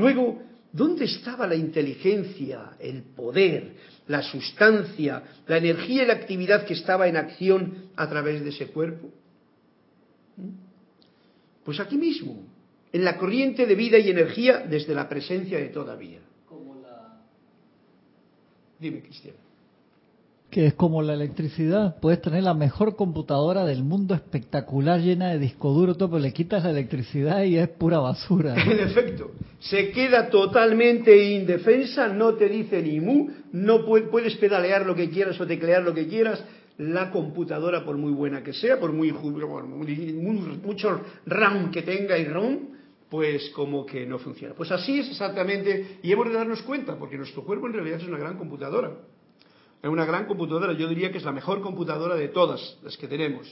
Luego, 0.00 0.40
¿dónde 0.72 1.04
estaba 1.04 1.46
la 1.46 1.54
inteligencia, 1.54 2.72
el 2.78 3.02
poder, 3.02 3.74
la 4.08 4.22
sustancia, 4.22 5.22
la 5.46 5.58
energía 5.58 6.04
y 6.04 6.06
la 6.06 6.14
actividad 6.14 6.64
que 6.64 6.74
estaba 6.74 7.06
en 7.06 7.16
acción 7.16 7.90
a 7.96 8.08
través 8.08 8.42
de 8.42 8.48
ese 8.48 8.68
cuerpo? 8.68 9.10
¿Mm? 10.36 10.48
Pues 11.64 11.78
aquí 11.80 11.98
mismo, 11.98 12.42
en 12.92 13.04
la 13.04 13.18
corriente 13.18 13.66
de 13.66 13.74
vida 13.74 13.98
y 13.98 14.08
energía 14.08 14.64
desde 14.66 14.94
la 14.94 15.08
presencia 15.08 15.58
de 15.58 15.68
toda 15.68 15.94
vida. 15.96 16.20
Dime, 18.78 19.02
Cristian 19.02 19.34
que 20.50 20.66
es 20.66 20.74
como 20.74 21.00
la 21.02 21.14
electricidad. 21.14 21.96
Puedes 22.00 22.20
tener 22.20 22.42
la 22.42 22.54
mejor 22.54 22.96
computadora 22.96 23.64
del 23.64 23.84
mundo 23.84 24.14
espectacular, 24.14 25.00
llena 25.00 25.30
de 25.30 25.38
disco 25.38 25.72
duro, 25.72 25.94
todo, 25.94 26.10
pero 26.10 26.22
le 26.22 26.32
quitas 26.32 26.64
la 26.64 26.70
electricidad 26.70 27.44
y 27.44 27.56
es 27.56 27.68
pura 27.68 27.98
basura. 27.98 28.56
En 28.70 28.80
efecto, 28.80 29.30
se 29.58 29.90
queda 29.90 30.28
totalmente 30.28 31.16
indefensa, 31.34 32.08
no 32.08 32.34
te 32.34 32.48
dice 32.48 32.82
ni 32.82 33.00
mu, 33.00 33.28
no 33.52 33.84
puedes 33.84 34.36
pedalear 34.36 34.86
lo 34.86 34.94
que 34.94 35.10
quieras 35.10 35.40
o 35.40 35.46
teclear 35.46 35.82
lo 35.82 35.94
que 35.94 36.08
quieras. 36.08 36.42
La 36.78 37.10
computadora, 37.10 37.84
por 37.84 37.98
muy 37.98 38.12
buena 38.12 38.42
que 38.42 38.54
sea, 38.54 38.80
por 38.80 38.92
muy, 38.92 39.12
mucho 39.12 41.00
RAM 41.26 41.70
que 41.70 41.82
tenga 41.82 42.16
y 42.16 42.24
ROM, 42.24 42.58
pues 43.10 43.50
como 43.50 43.84
que 43.84 44.06
no 44.06 44.18
funciona. 44.18 44.54
Pues 44.54 44.70
así 44.72 45.00
es 45.00 45.10
exactamente, 45.10 45.98
y 46.02 46.10
hemos 46.10 46.28
de 46.28 46.34
darnos 46.34 46.62
cuenta, 46.62 46.96
porque 46.98 47.18
nuestro 47.18 47.44
cuerpo 47.44 47.66
en 47.66 47.74
realidad 47.74 47.98
es 48.00 48.08
una 48.08 48.18
gran 48.18 48.38
computadora. 48.38 48.92
Es 49.82 49.88
una 49.88 50.04
gran 50.04 50.26
computadora, 50.26 50.72
yo 50.74 50.88
diría 50.88 51.10
que 51.10 51.18
es 51.18 51.24
la 51.24 51.32
mejor 51.32 51.62
computadora 51.62 52.14
de 52.14 52.28
todas 52.28 52.78
las 52.82 52.96
que 52.96 53.08
tenemos, 53.08 53.46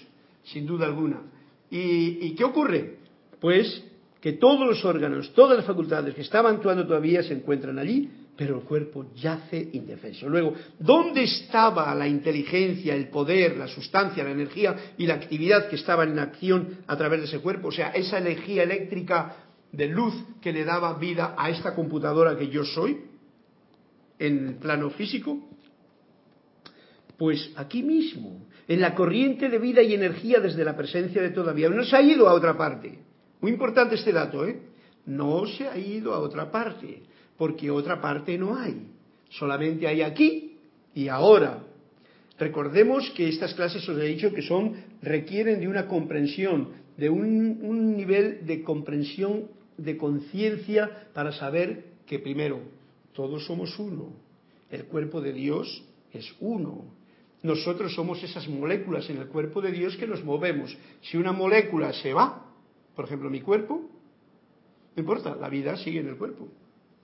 sin 0.44 0.66
duda 0.66 0.86
alguna. 0.86 1.22
¿Y, 1.70 2.34
qué 2.34 2.44
ocurre? 2.44 2.98
Pues 3.40 3.84
que 4.20 4.32
todos 4.32 4.66
los 4.66 4.84
órganos, 4.84 5.32
todas 5.32 5.56
las 5.56 5.66
facultades 5.66 6.14
que 6.14 6.22
estaban 6.22 6.56
actuando 6.56 6.86
todavía 6.86 7.22
se 7.22 7.34
encuentran 7.34 7.78
allí, 7.78 8.10
pero 8.36 8.58
el 8.58 8.64
cuerpo 8.64 9.06
yace 9.14 9.70
indefenso. 9.72 10.28
Luego, 10.28 10.54
¿dónde 10.78 11.24
estaba 11.24 11.94
la 11.94 12.06
inteligencia, 12.06 12.94
el 12.94 13.08
poder, 13.08 13.56
la 13.56 13.68
sustancia, 13.68 14.24
la 14.24 14.30
energía 14.30 14.94
y 14.96 15.06
la 15.06 15.14
actividad 15.14 15.68
que 15.68 15.76
estaban 15.76 16.10
en 16.10 16.18
acción 16.18 16.78
a 16.86 16.96
través 16.96 17.20
de 17.20 17.26
ese 17.26 17.40
cuerpo? 17.40 17.68
O 17.68 17.72
sea, 17.72 17.90
esa 17.90 18.18
energía 18.18 18.62
eléctrica 18.64 19.36
de 19.72 19.88
luz 19.88 20.14
que 20.40 20.52
le 20.52 20.64
daba 20.64 20.98
vida 20.98 21.34
a 21.36 21.50
esta 21.50 21.74
computadora 21.74 22.36
que 22.36 22.48
yo 22.48 22.64
soy 22.64 22.98
en 24.18 24.48
el 24.48 24.54
plano 24.54 24.90
físico. 24.90 25.38
Pues 27.18 27.50
aquí 27.56 27.82
mismo, 27.82 28.46
en 28.68 28.80
la 28.80 28.94
corriente 28.94 29.48
de 29.48 29.58
vida 29.58 29.82
y 29.82 29.92
energía 29.94 30.40
desde 30.40 30.64
la 30.64 30.76
presencia 30.76 31.20
de 31.20 31.30
todavía. 31.30 31.68
No 31.68 31.84
se 31.84 31.96
ha 31.96 32.02
ido 32.02 32.28
a 32.28 32.34
otra 32.34 32.56
parte. 32.56 32.98
Muy 33.40 33.50
importante 33.50 33.96
este 33.96 34.12
dato, 34.12 34.46
¿eh? 34.46 34.60
No 35.06 35.46
se 35.46 35.66
ha 35.66 35.76
ido 35.76 36.14
a 36.14 36.20
otra 36.20 36.50
parte, 36.50 37.02
porque 37.36 37.70
otra 37.70 38.00
parte 38.00 38.36
no 38.38 38.56
hay. 38.56 38.88
Solamente 39.30 39.88
hay 39.88 40.02
aquí 40.02 40.58
y 40.94 41.08
ahora. 41.08 41.64
Recordemos 42.38 43.10
que 43.16 43.28
estas 43.28 43.54
clases 43.54 43.88
os 43.88 43.98
he 43.98 44.04
dicho 44.04 44.32
que 44.32 44.42
son 44.42 44.76
requieren 45.02 45.60
de 45.60 45.66
una 45.66 45.86
comprensión, 45.86 46.68
de 46.96 47.10
un, 47.10 47.58
un 47.62 47.96
nivel 47.96 48.46
de 48.46 48.62
comprensión, 48.62 49.48
de 49.76 49.96
conciencia 49.96 51.08
para 51.14 51.32
saber 51.32 51.84
que 52.06 52.18
primero 52.18 52.60
todos 53.12 53.46
somos 53.46 53.78
uno, 53.78 54.12
el 54.70 54.84
cuerpo 54.84 55.20
de 55.20 55.32
Dios 55.32 55.84
es 56.12 56.32
uno. 56.40 56.97
Nosotros 57.42 57.94
somos 57.94 58.22
esas 58.22 58.48
moléculas 58.48 59.08
en 59.10 59.18
el 59.18 59.28
cuerpo 59.28 59.60
de 59.60 59.70
Dios 59.70 59.96
que 59.96 60.06
nos 60.06 60.24
movemos. 60.24 60.76
Si 61.02 61.16
una 61.16 61.32
molécula 61.32 61.92
se 61.92 62.12
va, 62.12 62.46
por 62.96 63.04
ejemplo 63.04 63.30
mi 63.30 63.40
cuerpo, 63.40 63.88
no 64.96 65.00
importa, 65.00 65.36
la 65.36 65.48
vida 65.48 65.76
sigue 65.76 66.00
en 66.00 66.08
el 66.08 66.16
cuerpo. 66.16 66.48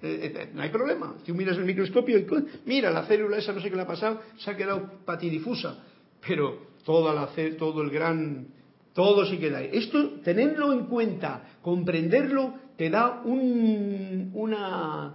Eh, 0.02 0.32
eh, 0.34 0.50
no 0.52 0.62
hay 0.62 0.70
problema. 0.70 1.14
Tú 1.24 1.34
miras 1.34 1.56
el 1.56 1.64
microscopio 1.64 2.18
y 2.18 2.26
mira, 2.66 2.90
la 2.90 3.06
célula 3.06 3.38
esa 3.38 3.52
no 3.52 3.60
sé 3.60 3.70
qué 3.70 3.76
le 3.76 3.82
ha 3.82 3.86
pasado, 3.86 4.20
se 4.36 4.50
ha 4.50 4.56
quedado 4.56 4.90
patidifusa, 5.04 5.78
pero 6.26 6.74
toda 6.84 7.14
la, 7.14 7.28
todo 7.56 7.82
el 7.82 7.90
gran, 7.90 8.48
todo 8.92 9.24
se 9.24 9.38
queda 9.38 9.58
ahí. 9.58 9.70
Esto, 9.72 10.20
tenerlo 10.24 10.72
en 10.72 10.86
cuenta, 10.86 11.58
comprenderlo, 11.62 12.54
te 12.76 12.90
da 12.90 13.22
un, 13.24 14.32
una, 14.34 15.14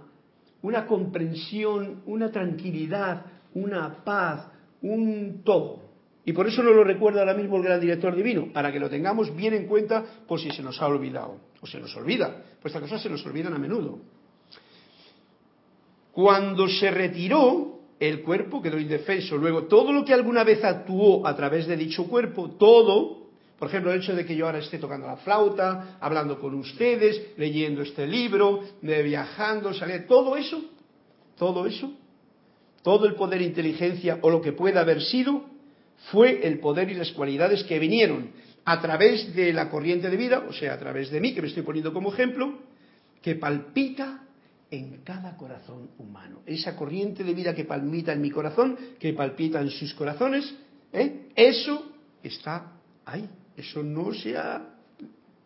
una 0.62 0.86
comprensión, 0.86 2.02
una 2.06 2.32
tranquilidad, 2.32 3.26
una 3.54 4.02
paz, 4.02 4.48
un 4.82 5.42
todo. 5.44 5.90
Y 6.24 6.32
por 6.32 6.46
eso 6.46 6.62
nos 6.62 6.74
lo 6.74 6.84
recuerda 6.84 7.20
ahora 7.20 7.34
mismo 7.34 7.56
el 7.56 7.62
gran 7.62 7.80
director 7.80 8.14
divino, 8.14 8.52
para 8.52 8.70
que 8.70 8.78
lo 8.78 8.90
tengamos 8.90 9.34
bien 9.34 9.54
en 9.54 9.66
cuenta 9.66 10.04
por 10.26 10.38
si 10.38 10.50
se 10.50 10.62
nos 10.62 10.80
ha 10.80 10.86
olvidado. 10.86 11.38
O 11.60 11.66
se 11.66 11.80
nos 11.80 11.94
olvida, 11.96 12.42
pues 12.60 12.74
estas 12.74 12.82
cosas 12.82 13.02
se 13.02 13.10
nos 13.10 13.24
olvidan 13.26 13.54
a 13.54 13.58
menudo. 13.58 13.98
Cuando 16.12 16.68
se 16.68 16.90
retiró, 16.90 17.80
el 17.98 18.22
cuerpo 18.22 18.62
quedó 18.62 18.78
indefenso. 18.78 19.36
Luego, 19.36 19.64
todo 19.64 19.92
lo 19.92 20.04
que 20.04 20.14
alguna 20.14 20.44
vez 20.44 20.64
actuó 20.64 21.26
a 21.26 21.36
través 21.36 21.66
de 21.66 21.76
dicho 21.76 22.06
cuerpo, 22.06 22.50
todo, 22.52 23.28
por 23.58 23.68
ejemplo, 23.68 23.92
el 23.92 24.00
hecho 24.00 24.14
de 24.14 24.24
que 24.24 24.34
yo 24.34 24.46
ahora 24.46 24.58
esté 24.58 24.78
tocando 24.78 25.06
la 25.06 25.16
flauta, 25.18 25.98
hablando 26.00 26.38
con 26.38 26.54
ustedes, 26.54 27.34
leyendo 27.36 27.82
este 27.82 28.06
libro, 28.06 28.60
de 28.80 29.02
viajando, 29.02 29.74
salir, 29.74 30.06
todo 30.06 30.36
eso, 30.36 30.62
todo 31.36 31.66
eso, 31.66 31.92
todo 32.82 33.06
el 33.06 33.14
poder 33.14 33.42
e 33.42 33.44
inteligencia 33.44 34.18
o 34.22 34.30
lo 34.30 34.40
que 34.40 34.52
pueda 34.52 34.80
haber 34.80 35.02
sido, 35.02 35.44
fue 36.10 36.46
el 36.46 36.60
poder 36.60 36.90
y 36.90 36.94
las 36.94 37.12
cualidades 37.12 37.64
que 37.64 37.78
vinieron 37.78 38.30
a 38.64 38.80
través 38.80 39.34
de 39.34 39.52
la 39.52 39.68
corriente 39.68 40.08
de 40.08 40.16
vida, 40.16 40.44
o 40.48 40.52
sea, 40.52 40.74
a 40.74 40.78
través 40.78 41.10
de 41.10 41.20
mí, 41.20 41.34
que 41.34 41.42
me 41.42 41.48
estoy 41.48 41.62
poniendo 41.62 41.92
como 41.92 42.12
ejemplo, 42.12 42.58
que 43.22 43.34
palpita 43.34 44.22
en 44.70 45.02
cada 45.02 45.36
corazón 45.36 45.90
humano. 45.98 46.42
Esa 46.46 46.76
corriente 46.76 47.24
de 47.24 47.34
vida 47.34 47.54
que 47.54 47.64
palpita 47.64 48.12
en 48.12 48.22
mi 48.22 48.30
corazón, 48.30 48.76
que 48.98 49.12
palpita 49.12 49.60
en 49.60 49.70
sus 49.70 49.92
corazones, 49.94 50.54
¿eh? 50.92 51.28
eso 51.34 51.92
está 52.22 52.72
ahí, 53.04 53.28
eso 53.56 53.82
no 53.82 54.14
se 54.14 54.36
ha 54.36 54.62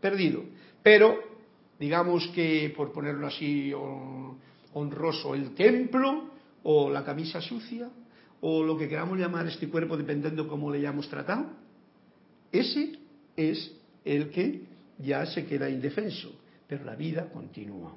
perdido. 0.00 0.44
Pero, 0.82 1.18
digamos 1.78 2.26
que, 2.28 2.72
por 2.76 2.92
ponerlo 2.92 3.26
así 3.26 3.72
honroso, 4.72 5.34
el 5.34 5.54
templo 5.54 6.33
o 6.64 6.90
la 6.90 7.04
camisa 7.04 7.40
sucia, 7.40 7.88
o 8.40 8.62
lo 8.62 8.76
que 8.76 8.88
queramos 8.88 9.18
llamar 9.18 9.46
este 9.46 9.68
cuerpo, 9.68 9.96
dependiendo 9.96 10.48
cómo 10.48 10.70
le 10.70 10.78
hayamos 10.78 11.08
tratado, 11.08 11.46
ese 12.52 12.98
es 13.36 13.72
el 14.04 14.30
que 14.30 14.62
ya 14.98 15.24
se 15.26 15.46
queda 15.46 15.70
indefenso, 15.70 16.32
pero 16.66 16.84
la 16.84 16.94
vida 16.94 17.28
continúa. 17.32 17.96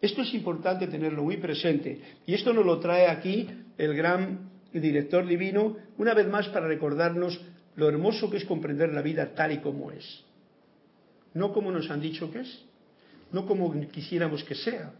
Esto 0.00 0.22
es 0.22 0.32
importante 0.34 0.86
tenerlo 0.86 1.24
muy 1.24 1.38
presente 1.38 2.00
y 2.24 2.34
esto 2.34 2.52
nos 2.52 2.64
lo 2.64 2.78
trae 2.78 3.08
aquí 3.08 3.48
el 3.76 3.94
gran 3.94 4.50
director 4.72 5.26
divino 5.26 5.76
una 5.96 6.14
vez 6.14 6.28
más 6.28 6.48
para 6.48 6.68
recordarnos 6.68 7.40
lo 7.74 7.88
hermoso 7.88 8.30
que 8.30 8.36
es 8.36 8.44
comprender 8.44 8.92
la 8.92 9.02
vida 9.02 9.34
tal 9.34 9.52
y 9.52 9.58
como 9.58 9.90
es. 9.90 10.24
No 11.34 11.52
como 11.52 11.70
nos 11.70 11.90
han 11.90 12.00
dicho 12.00 12.30
que 12.30 12.40
es, 12.40 12.64
no 13.32 13.46
como 13.46 13.72
quisiéramos 13.88 14.44
que 14.44 14.54
sea, 14.54 14.92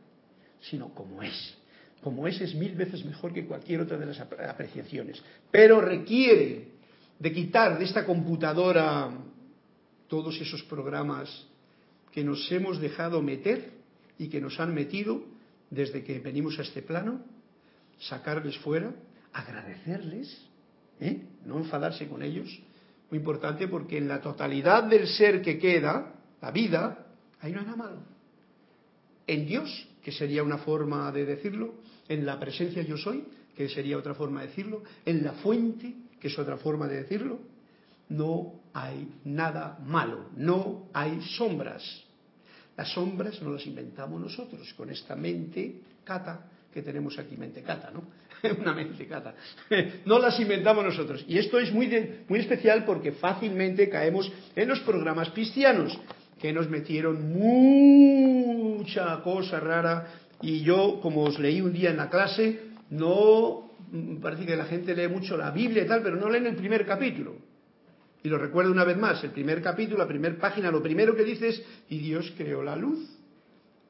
sino 0.60 0.88
como 0.94 1.22
es. 1.22 1.56
Como 2.02 2.26
es 2.26 2.40
es 2.40 2.54
mil 2.54 2.74
veces 2.74 3.04
mejor 3.04 3.32
que 3.32 3.46
cualquier 3.46 3.80
otra 3.80 3.96
de 3.96 4.06
las 4.06 4.20
apreciaciones. 4.20 5.22
Pero 5.50 5.80
requiere 5.80 6.68
de 7.18 7.32
quitar 7.32 7.78
de 7.78 7.84
esta 7.84 8.04
computadora 8.04 9.10
todos 10.08 10.40
esos 10.40 10.62
programas 10.62 11.46
que 12.12 12.24
nos 12.24 12.50
hemos 12.50 12.80
dejado 12.80 13.20
meter 13.20 13.72
y 14.18 14.28
que 14.28 14.40
nos 14.40 14.58
han 14.60 14.74
metido 14.74 15.22
desde 15.70 16.02
que 16.02 16.18
venimos 16.18 16.58
a 16.58 16.62
este 16.62 16.82
plano, 16.82 17.20
sacarles 17.98 18.56
fuera, 18.58 18.92
agradecerles, 19.32 20.48
¿eh? 21.00 21.22
no 21.44 21.58
enfadarse 21.58 22.08
con 22.08 22.22
ellos. 22.22 22.48
Muy 23.10 23.18
importante 23.18 23.68
porque 23.68 23.98
en 23.98 24.08
la 24.08 24.20
totalidad 24.20 24.84
del 24.84 25.06
ser 25.06 25.42
que 25.42 25.58
queda, 25.58 26.14
la 26.40 26.50
vida, 26.50 27.06
ahí 27.40 27.52
no 27.52 27.60
hay 27.60 27.66
nada 27.66 27.76
malo. 27.76 28.02
En 29.26 29.46
Dios, 29.46 29.87
que 30.02 30.12
sería 30.12 30.42
una 30.42 30.58
forma 30.58 31.10
de 31.12 31.24
decirlo, 31.24 31.74
en 32.08 32.24
la 32.24 32.38
presencia 32.38 32.82
yo 32.82 32.96
soy, 32.96 33.24
que 33.56 33.68
sería 33.68 33.98
otra 33.98 34.14
forma 34.14 34.40
de 34.40 34.48
decirlo, 34.48 34.82
en 35.04 35.24
la 35.24 35.32
fuente, 35.32 35.94
que 36.20 36.28
es 36.28 36.38
otra 36.38 36.56
forma 36.56 36.86
de 36.86 37.02
decirlo, 37.02 37.40
no 38.08 38.54
hay 38.72 39.08
nada 39.24 39.78
malo, 39.84 40.30
no 40.36 40.88
hay 40.92 41.20
sombras. 41.36 41.82
Las 42.76 42.92
sombras 42.92 43.42
no 43.42 43.50
las 43.50 43.66
inventamos 43.66 44.20
nosotros 44.20 44.72
con 44.74 44.90
esta 44.90 45.16
mente 45.16 45.80
cata 46.04 46.46
que 46.72 46.82
tenemos 46.82 47.18
aquí, 47.18 47.36
mente 47.36 47.62
cata, 47.62 47.90
¿no? 47.90 48.04
Una 48.60 48.72
mente 48.72 49.06
cata. 49.06 49.34
No 50.06 50.18
las 50.18 50.38
inventamos 50.38 50.84
nosotros. 50.84 51.24
Y 51.26 51.38
esto 51.38 51.58
es 51.58 51.72
muy, 51.72 51.88
muy 52.28 52.40
especial 52.40 52.84
porque 52.84 53.12
fácilmente 53.12 53.88
caemos 53.88 54.30
en 54.54 54.68
los 54.68 54.80
programas 54.80 55.30
cristianos, 55.30 55.98
que 56.40 56.52
nos 56.52 56.68
metieron 56.68 57.32
mucha 58.58 59.20
cosa 59.22 59.60
rara. 59.60 60.06
Y 60.40 60.60
yo, 60.60 61.00
como 61.00 61.22
os 61.22 61.38
leí 61.38 61.60
un 61.60 61.72
día 61.72 61.90
en 61.90 61.96
la 61.96 62.10
clase, 62.10 62.60
no 62.90 63.70
parece 64.20 64.46
que 64.46 64.56
la 64.56 64.66
gente 64.66 64.94
lee 64.94 65.08
mucho 65.08 65.36
la 65.36 65.50
Biblia 65.50 65.84
y 65.84 65.86
tal, 65.86 66.02
pero 66.02 66.16
no 66.16 66.28
leen 66.28 66.46
el 66.46 66.56
primer 66.56 66.86
capítulo. 66.86 67.36
Y 68.22 68.28
lo 68.28 68.38
recuerdo 68.38 68.72
una 68.72 68.84
vez 68.84 68.96
más, 68.96 69.22
el 69.24 69.30
primer 69.30 69.62
capítulo, 69.62 69.98
la 69.98 70.08
primera 70.08 70.36
página, 70.36 70.70
lo 70.70 70.82
primero 70.82 71.14
que 71.14 71.24
dice 71.24 71.48
es, 71.48 71.62
y 71.88 71.98
Dios 71.98 72.32
creó 72.36 72.62
la 72.62 72.76
luz 72.76 72.98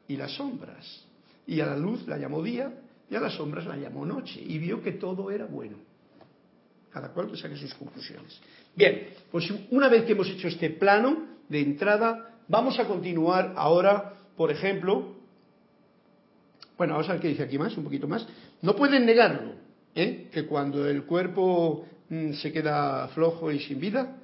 y 0.07 0.17
las 0.17 0.33
sombras. 0.33 1.05
Y 1.47 1.61
a 1.61 1.67
la 1.67 1.77
luz 1.77 2.07
la 2.07 2.19
llamó 2.19 2.43
día 2.43 2.73
y 3.11 3.15
a 3.15 3.21
las 3.21 3.35
sombras 3.35 3.67
la 3.67 3.77
llamó 3.77 4.05
noche. 4.05 4.41
Y 4.41 4.59
vio 4.59 4.83
que 4.83 4.93
todo 4.93 5.31
era 5.31 5.47
bueno. 5.47 5.77
Cada 6.91 7.09
cual 7.09 7.31
que 7.31 7.37
saque 7.37 7.57
sus 7.57 7.75
conclusiones. 7.75 8.39
Bien, 8.75 9.09
pues 9.31 9.51
una 9.71 9.89
vez 9.89 10.05
que 10.05 10.13
hemos 10.13 10.29
hecho 10.29 10.49
este 10.49 10.71
plano 10.71 11.27
de 11.49 11.61
entrada, 11.61 12.37
vamos 12.49 12.79
a 12.79 12.87
continuar 12.87 13.55
ahora, 13.57 14.15
por 14.39 14.51
ejemplo, 14.51 15.17
bueno, 16.79 16.95
vamos 16.95 17.11
a 17.11 17.13
ver 17.13 17.21
qué 17.21 17.29
dice 17.29 17.43
aquí 17.43 17.59
más, 17.59 17.77
un 17.77 17.85
poquito 17.85 18.09
más. 18.09 18.27
No 18.63 18.75
pueden 18.75 19.05
negarlo, 19.05 19.53
¿eh? 19.95 20.29
que 20.33 20.47
cuando 20.47 20.89
el 20.89 21.05
cuerpo 21.05 21.85
Mm, 22.11 22.33
se 22.35 22.53
queda 22.53 23.09
flojo 23.09 23.53
y 23.53 23.61
sin 23.61 23.81
vida, 23.81 24.17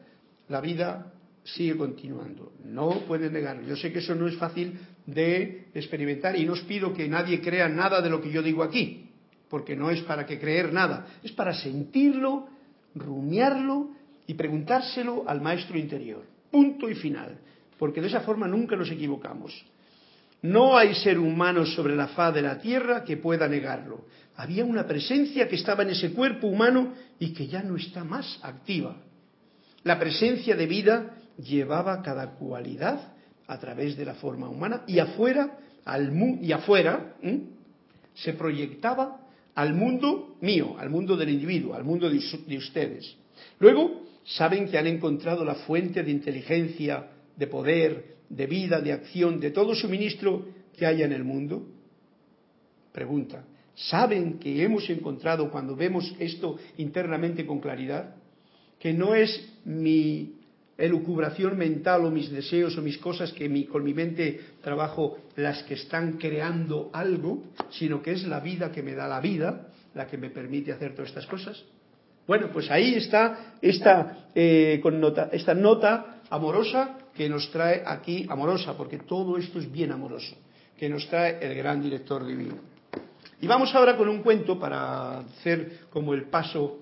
la 0.49 0.61
vida 0.61 1.13
sigue 1.45 1.77
continuando. 1.77 2.53
No 2.65 3.01
pueden 3.07 3.33
negarlo. 3.35 3.67
Yo 3.67 3.77
sé 3.77 3.93
que 3.93 3.99
eso 3.99 4.15
no 4.15 4.27
es 4.27 4.37
fácil 4.37 4.79
de 5.07 5.67
experimentar 5.75 6.37
y 6.37 6.47
no 6.47 6.55
os 6.55 6.63
pido 6.63 6.95
que 6.95 7.09
nadie 7.09 7.43
crea 7.43 7.69
nada 7.69 8.01
de 8.01 8.09
lo 8.09 8.23
que 8.23 8.31
yo 8.31 8.43
digo 8.43 8.63
aquí, 8.63 9.11
porque 9.51 9.77
no 9.77 9.91
es 9.91 10.01
para 10.03 10.25
que 10.25 10.39
creer 10.39 10.73
nada, 10.73 11.07
es 11.23 11.33
para 11.33 11.53
sentirlo, 11.53 12.49
rumiarlo 12.95 13.91
y 14.27 14.33
preguntárselo 14.33 15.25
al 15.27 15.43
maestro 15.43 15.79
interior. 15.79 16.25
Punto 16.51 16.89
y 16.89 16.95
final, 16.95 17.39
porque 17.79 18.01
de 18.01 18.07
esa 18.07 18.21
forma 18.21 18.49
nunca 18.49 18.77
nos 18.77 18.91
equivocamos. 18.91 19.53
No 20.45 20.77
hay 20.77 20.95
ser 20.97 21.19
humano 21.19 21.65
sobre 21.65 21.97
la 21.97 22.09
faz 22.09 22.35
de 22.35 22.43
la 22.43 22.61
tierra 22.61 23.03
que 23.03 23.17
pueda 23.17 23.49
negarlo. 23.49 24.05
Había 24.37 24.67
una 24.67 24.87
presencia 24.87 25.49
que 25.49 25.57
estaba 25.57 25.85
en 25.85 25.89
ese 25.89 26.13
cuerpo 26.13 26.49
humano 26.49 26.93
y 27.19 27.33
que 27.33 27.47
ya 27.47 27.63
no 27.63 27.77
está 27.77 28.05
más 28.05 28.41
activa. 28.43 28.95
La 29.85 29.99
presencia 29.99 30.55
de 30.55 30.67
vida 30.67 31.17
llevaba 31.39 32.03
cada 32.03 32.33
cualidad 32.33 33.15
a 33.47 33.59
través 33.59 33.97
de 33.97 34.05
la 34.05 34.17
forma 34.17 34.51
humana 34.51 34.83
y 34.87 34.99
afuera, 34.99 35.61
al 35.87 36.13
y 36.43 36.53
afuera 36.53 37.15
se 38.13 38.35
proyectaba 38.35 39.23
al 39.55 39.73
mundo 39.73 40.37
mío, 40.43 40.77
al 40.79 40.91
mundo 40.91 41.17
del 41.17 41.31
individuo, 41.31 41.73
al 41.73 41.85
mundo 41.85 42.11
de 42.11 42.59
ustedes. 42.59 43.17
Luego, 43.61 44.03
saben 44.25 44.69
que 44.69 44.77
han 44.77 44.89
encontrado 44.89 45.43
la 45.43 45.55
fuente 45.55 46.03
de 46.03 46.11
inteligencia, 46.11 47.09
de 47.35 47.47
poder, 47.47 48.15
de 48.35 48.47
vida, 48.47 48.81
de 48.81 48.93
acción, 48.93 49.41
de 49.41 49.51
todo 49.51 49.75
suministro 49.75 50.47
que 50.77 50.87
haya 50.87 51.05
en 51.05 51.13
el 51.13 51.25
mundo. 51.25 51.67
Pregunta, 52.93 53.45
saben 53.75 54.39
que 54.39 54.63
hemos 54.63 54.89
encontrado 54.91 55.51
cuando 55.51 55.77
vemos 55.77 56.15
esto 56.19 56.59
internamente 56.79 57.47
con 57.47 57.61
claridad, 57.61 58.17
que 58.79 58.93
no 58.93 59.15
es 59.15 59.49
mi 59.65 60.35
elucubración 60.77 61.57
mental 61.57 62.05
o 62.05 62.11
mis 62.11 62.31
deseos 62.31 62.77
o 62.77 62.83
mis 62.83 62.99
cosas 62.99 63.33
que 63.33 63.49
mi, 63.49 63.65
con 63.65 63.85
mi 63.85 63.95
mente 63.95 64.41
trabajo 64.63 65.19
las 65.37 65.63
que 65.63 65.75
están 65.75 66.19
creando 66.19 66.91
algo, 66.93 67.45
sino 67.71 68.03
que 68.03 68.13
es 68.13 68.27
la 68.27 68.41
vida 68.41 68.73
que 68.73 68.83
me 68.83 68.95
da 68.95 69.07
la 69.07 69.21
vida, 69.21 69.69
la 69.95 70.09
que 70.09 70.19
me 70.19 70.31
permite 70.31 70.73
hacer 70.73 70.93
todas 70.95 71.11
estas 71.11 71.27
cosas. 71.27 71.65
Bueno, 72.27 72.49
pues 72.53 72.71
ahí 72.71 72.95
está 72.95 73.55
esta, 73.61 74.29
eh, 74.35 74.83
esta 75.33 75.55
nota 75.55 76.14
amorosa 76.35 76.99
que 77.15 77.29
nos 77.29 77.51
trae 77.51 77.83
aquí, 77.87 78.27
amorosa, 78.29 78.77
porque 78.77 78.99
todo 78.99 79.39
esto 79.39 79.59
es 79.59 79.71
bien 79.71 79.93
amoroso, 79.93 80.37
que 80.77 80.89
nos 80.89 81.07
trae 81.09 81.39
el 81.41 81.55
gran 81.55 81.81
director 81.81 82.27
divino. 82.27 82.57
Y 83.41 83.47
vamos 83.47 83.75
ahora 83.75 83.97
con 83.97 84.09
un 84.09 84.23
cuento 84.23 84.59
para 84.59 85.19
hacer 85.19 85.87
como 85.91 86.13
el 86.15 86.25
paso 86.25 86.81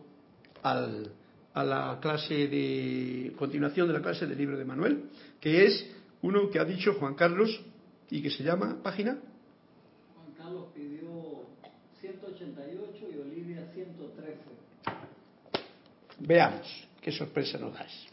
al, 0.63 1.13
a 1.53 1.65
la 1.65 1.99
clase 2.01 2.49
de 2.49 3.33
continuación 3.37 3.89
de 3.89 3.95
la 3.95 4.01
clase 4.01 4.27
del 4.27 4.39
libro 4.39 4.57
de 4.57 4.65
Manuel, 4.65 5.11
que 5.41 5.67
es 5.67 5.87
uno 6.23 6.49
que 6.49 6.59
ha 6.59 6.65
dicho 6.65 6.95
Juan 6.95 7.15
Carlos 7.15 7.61
y 8.11 8.23
que 8.23 8.31
se 8.31 8.43
llama 8.43 8.79
página. 8.83 9.19
Juan 10.15 10.33
Carlos 10.37 10.67
pidió 10.75 11.47
188 12.01 13.07
y 13.13 13.19
Olivia 13.19 13.69
113. 13.75 14.39
Veamos 16.21 16.89
qué 17.01 17.11
sorpresa 17.11 17.59
nos 17.59 17.75
das. 17.75 18.12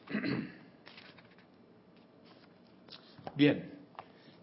Bien, 3.35 3.71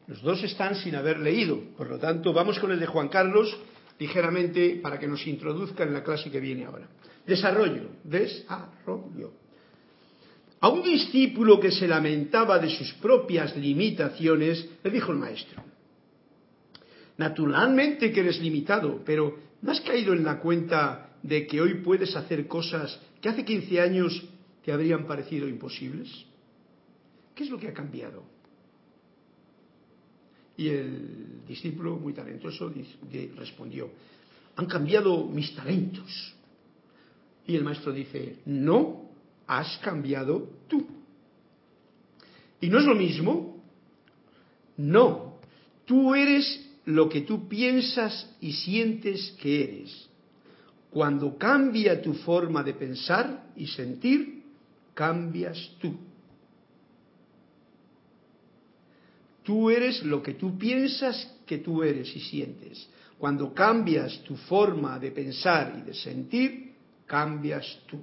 los 0.06 0.22
dos 0.22 0.42
están 0.42 0.74
sin 0.76 0.94
haber 0.94 1.18
leído, 1.18 1.60
por 1.76 1.90
lo 1.90 1.98
tanto 1.98 2.32
vamos 2.32 2.58
con 2.58 2.72
el 2.72 2.80
de 2.80 2.86
Juan 2.86 3.08
Carlos 3.08 3.54
ligeramente 3.98 4.80
para 4.82 4.98
que 4.98 5.06
nos 5.06 5.26
introduzca 5.26 5.84
en 5.84 5.92
la 5.92 6.02
clase 6.02 6.30
que 6.30 6.40
viene 6.40 6.64
ahora. 6.64 6.88
Desarrollo, 7.26 7.90
desarrollo. 8.04 9.45
A 10.60 10.68
un 10.68 10.82
discípulo 10.82 11.60
que 11.60 11.70
se 11.70 11.86
lamentaba 11.86 12.58
de 12.58 12.70
sus 12.70 12.92
propias 12.94 13.56
limitaciones, 13.56 14.68
le 14.82 14.90
dijo 14.90 15.12
el 15.12 15.18
maestro, 15.18 15.62
naturalmente 17.18 18.10
que 18.12 18.20
eres 18.20 18.40
limitado, 18.40 19.02
pero 19.04 19.36
¿no 19.62 19.72
has 19.72 19.80
caído 19.80 20.14
en 20.14 20.24
la 20.24 20.38
cuenta 20.38 21.16
de 21.22 21.46
que 21.46 21.60
hoy 21.60 21.74
puedes 21.82 22.16
hacer 22.16 22.46
cosas 22.46 22.98
que 23.20 23.28
hace 23.28 23.44
15 23.44 23.80
años 23.80 24.24
te 24.64 24.72
habrían 24.72 25.06
parecido 25.06 25.46
imposibles? 25.48 26.08
¿Qué 27.34 27.44
es 27.44 27.50
lo 27.50 27.58
que 27.58 27.68
ha 27.68 27.74
cambiado? 27.74 28.22
Y 30.56 30.68
el 30.68 31.44
discípulo, 31.46 31.96
muy 31.96 32.14
talentoso, 32.14 32.72
respondió, 33.36 33.90
han 34.56 34.66
cambiado 34.66 35.26
mis 35.26 35.54
talentos. 35.54 36.34
Y 37.46 37.56
el 37.56 37.62
maestro 37.62 37.92
dice, 37.92 38.38
no, 38.46 39.05
has 39.46 39.78
cambiado 39.78 40.48
tú. 40.68 40.86
¿Y 42.60 42.68
no 42.68 42.78
es 42.78 42.84
lo 42.84 42.94
mismo? 42.94 43.62
No, 44.76 45.38
tú 45.84 46.14
eres 46.14 46.68
lo 46.84 47.08
que 47.08 47.22
tú 47.22 47.48
piensas 47.48 48.28
y 48.40 48.52
sientes 48.52 49.34
que 49.40 49.64
eres. 49.64 50.08
Cuando 50.90 51.36
cambia 51.36 52.00
tu 52.00 52.14
forma 52.14 52.62
de 52.62 52.74
pensar 52.74 53.50
y 53.56 53.66
sentir, 53.66 54.42
cambias 54.94 55.72
tú. 55.78 55.94
Tú 59.42 59.70
eres 59.70 60.02
lo 60.02 60.22
que 60.22 60.34
tú 60.34 60.58
piensas 60.58 61.32
que 61.46 61.58
tú 61.58 61.82
eres 61.82 62.14
y 62.16 62.20
sientes. 62.20 62.88
Cuando 63.18 63.54
cambias 63.54 64.22
tu 64.24 64.36
forma 64.36 64.98
de 64.98 65.10
pensar 65.10 65.76
y 65.78 65.82
de 65.82 65.94
sentir, 65.94 66.72
cambias 67.06 67.78
tú. 67.86 67.98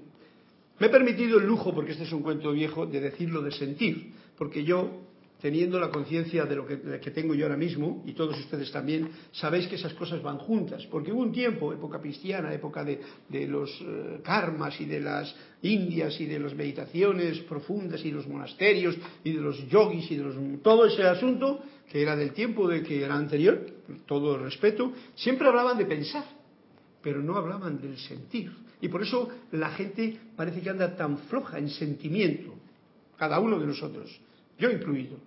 Me 0.79 0.87
he 0.87 0.89
permitido 0.89 1.39
el 1.39 1.45
lujo, 1.45 1.73
porque 1.73 1.91
este 1.91 2.03
es 2.03 2.11
un 2.11 2.23
cuento 2.23 2.51
viejo, 2.51 2.85
de 2.85 2.99
decirlo 2.99 3.41
de 3.41 3.51
sentir, 3.51 4.11
porque 4.37 4.63
yo 4.63 5.03
teniendo 5.43 5.77
la 5.77 5.89
conciencia 5.89 6.45
de 6.45 6.55
lo 6.55 6.65
que, 6.65 6.77
tengo 7.11 7.35
yo 7.35 7.43
ahora 7.43 7.57
mismo, 7.57 8.01
y 8.05 8.13
todos 8.13 8.39
ustedes 8.39 8.71
también, 8.71 9.09
sabéis 9.33 9.67
que 9.67 9.75
esas 9.75 9.93
cosas 9.93 10.23
van 10.23 10.37
juntas, 10.37 10.85
porque 10.85 11.11
hubo 11.11 11.19
un 11.19 11.33
tiempo, 11.33 11.73
época 11.73 11.99
cristiana, 11.99 12.53
época 12.53 12.81
de, 12.85 13.01
los 13.45 13.69
eh, 13.81 14.21
karmas 14.23 14.79
y 14.79 14.85
de 14.85 15.01
las 15.01 15.35
indias 15.61 16.17
y 16.21 16.27
de 16.27 16.39
las 16.39 16.55
meditaciones 16.55 17.39
profundas 17.39 18.05
y 18.05 18.11
los 18.11 18.25
monasterios 18.25 18.95
y 19.25 19.33
de 19.33 19.41
los 19.41 19.67
yogis 19.67 20.09
y 20.11 20.15
de 20.15 20.23
los, 20.23 20.35
todo 20.61 20.85
ese 20.85 21.03
asunto, 21.03 21.59
que 21.91 22.01
era 22.01 22.15
del 22.15 22.31
tiempo 22.31 22.69
de 22.69 22.81
que 22.81 23.03
era 23.03 23.15
anterior, 23.15 23.59
todo 24.05 24.37
el 24.37 24.43
respeto, 24.43 24.93
siempre 25.13 25.49
hablaban 25.49 25.77
de 25.77 25.85
pensar, 25.85 26.23
pero 27.03 27.21
no 27.21 27.35
hablaban 27.35 27.79
del 27.79 27.97
sentir. 27.97 28.51
Y 28.81 28.87
por 28.87 29.03
eso 29.03 29.29
la 29.51 29.69
gente 29.71 30.17
parece 30.35 30.61
que 30.61 30.69
anda 30.69 30.95
tan 30.95 31.17
floja 31.17 31.59
en 31.59 31.69
sentimiento, 31.69 32.53
cada 33.17 33.39
uno 33.39 33.59
de 33.59 33.67
nosotros, 33.67 34.09
yo 34.57 34.71
incluido. 34.71 35.17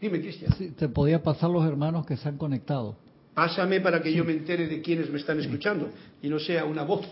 Dime, 0.00 0.20
Cristian. 0.20 0.52
te 0.76 0.88
podía 0.88 1.22
pasar 1.22 1.50
los 1.50 1.64
hermanos 1.64 2.06
que 2.06 2.16
se 2.16 2.28
han 2.28 2.38
conectado. 2.38 2.96
Pásame 3.34 3.80
para 3.80 4.02
que 4.02 4.12
yo 4.12 4.24
me 4.24 4.32
entere 4.32 4.66
de 4.66 4.80
quienes 4.80 5.10
me 5.10 5.18
están 5.18 5.38
escuchando 5.40 5.90
y 6.22 6.28
no 6.28 6.38
sea 6.38 6.64
una 6.64 6.82
voz 6.82 7.06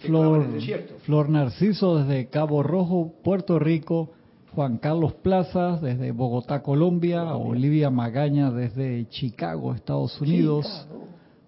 Flor, 0.00 0.42
en 0.42 0.48
el 0.48 0.52
desierto. 0.54 0.94
Flor 1.04 1.28
Narciso 1.28 1.98
desde 1.98 2.28
Cabo 2.28 2.62
Rojo, 2.62 3.14
Puerto 3.22 3.58
Rico. 3.58 4.12
Juan 4.56 4.78
Carlos 4.78 5.12
Plaza 5.12 5.78
desde 5.82 6.12
Bogotá, 6.12 6.62
Colombia. 6.62 7.36
Olivia 7.36 7.90
Magaña 7.90 8.50
desde 8.50 9.06
Chicago, 9.10 9.74
Estados 9.74 10.18
Unidos. 10.18 10.88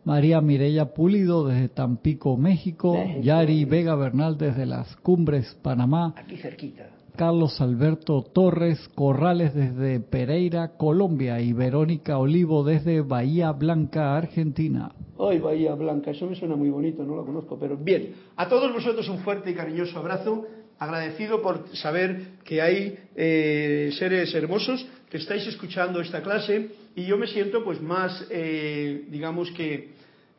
María 0.04 0.42
Mireya 0.42 0.92
Pulido 0.92 1.48
desde 1.48 1.70
Tampico, 1.70 2.36
México. 2.36 2.94
Yari 3.22 3.64
Vega 3.64 3.94
Bernal 3.94 4.36
desde 4.36 4.66
las 4.66 4.94
Cumbres, 4.96 5.58
Panamá. 5.62 6.12
Aquí 6.18 6.36
cerquita. 6.36 6.90
Carlos 7.16 7.58
Alberto 7.62 8.22
Torres 8.22 8.78
Corrales 8.94 9.54
desde 9.54 10.00
Pereira, 10.00 10.76
Colombia 10.76 11.40
y 11.40 11.54
Verónica 11.54 12.18
Olivo 12.18 12.62
desde 12.62 13.00
Bahía 13.00 13.52
Blanca, 13.52 14.18
Argentina. 14.18 14.92
Ay, 15.18 15.38
Bahía 15.40 15.74
Blanca, 15.74 16.10
eso 16.10 16.26
me 16.26 16.36
suena 16.36 16.54
muy 16.54 16.70
bonito, 16.70 17.02
no 17.02 17.16
lo 17.16 17.24
conozco, 17.24 17.58
pero 17.58 17.76
bien. 17.76 18.14
A 18.36 18.48
todos 18.48 18.72
vosotros 18.72 19.08
un 19.08 19.18
fuerte 19.18 19.50
y 19.50 19.54
cariñoso 19.54 19.98
abrazo, 19.98 20.44
agradecido 20.78 21.42
por 21.42 21.68
saber 21.76 22.38
que 22.44 22.62
hay 22.62 22.98
eh, 23.16 23.90
seres 23.98 24.32
hermosos 24.34 24.86
que 25.10 25.16
estáis 25.16 25.46
escuchando 25.46 26.00
esta 26.00 26.22
clase 26.22 26.70
y 26.94 27.06
yo 27.06 27.16
me 27.16 27.26
siento 27.26 27.64
pues 27.64 27.80
más, 27.80 28.26
eh, 28.30 29.04
digamos 29.08 29.50
que, 29.52 29.88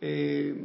eh, 0.01 0.55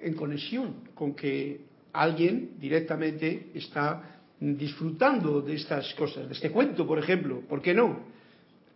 en 0.00 0.14
conexión 0.14 0.74
con 0.94 1.14
que 1.14 1.60
alguien 1.92 2.50
directamente 2.60 3.48
está 3.54 4.20
disfrutando 4.40 5.40
de 5.40 5.54
estas 5.54 5.92
cosas, 5.94 6.28
de 6.28 6.34
este 6.34 6.50
cuento, 6.50 6.86
por 6.86 6.98
ejemplo. 6.98 7.40
¿Por 7.48 7.60
qué 7.60 7.74
no? 7.74 8.04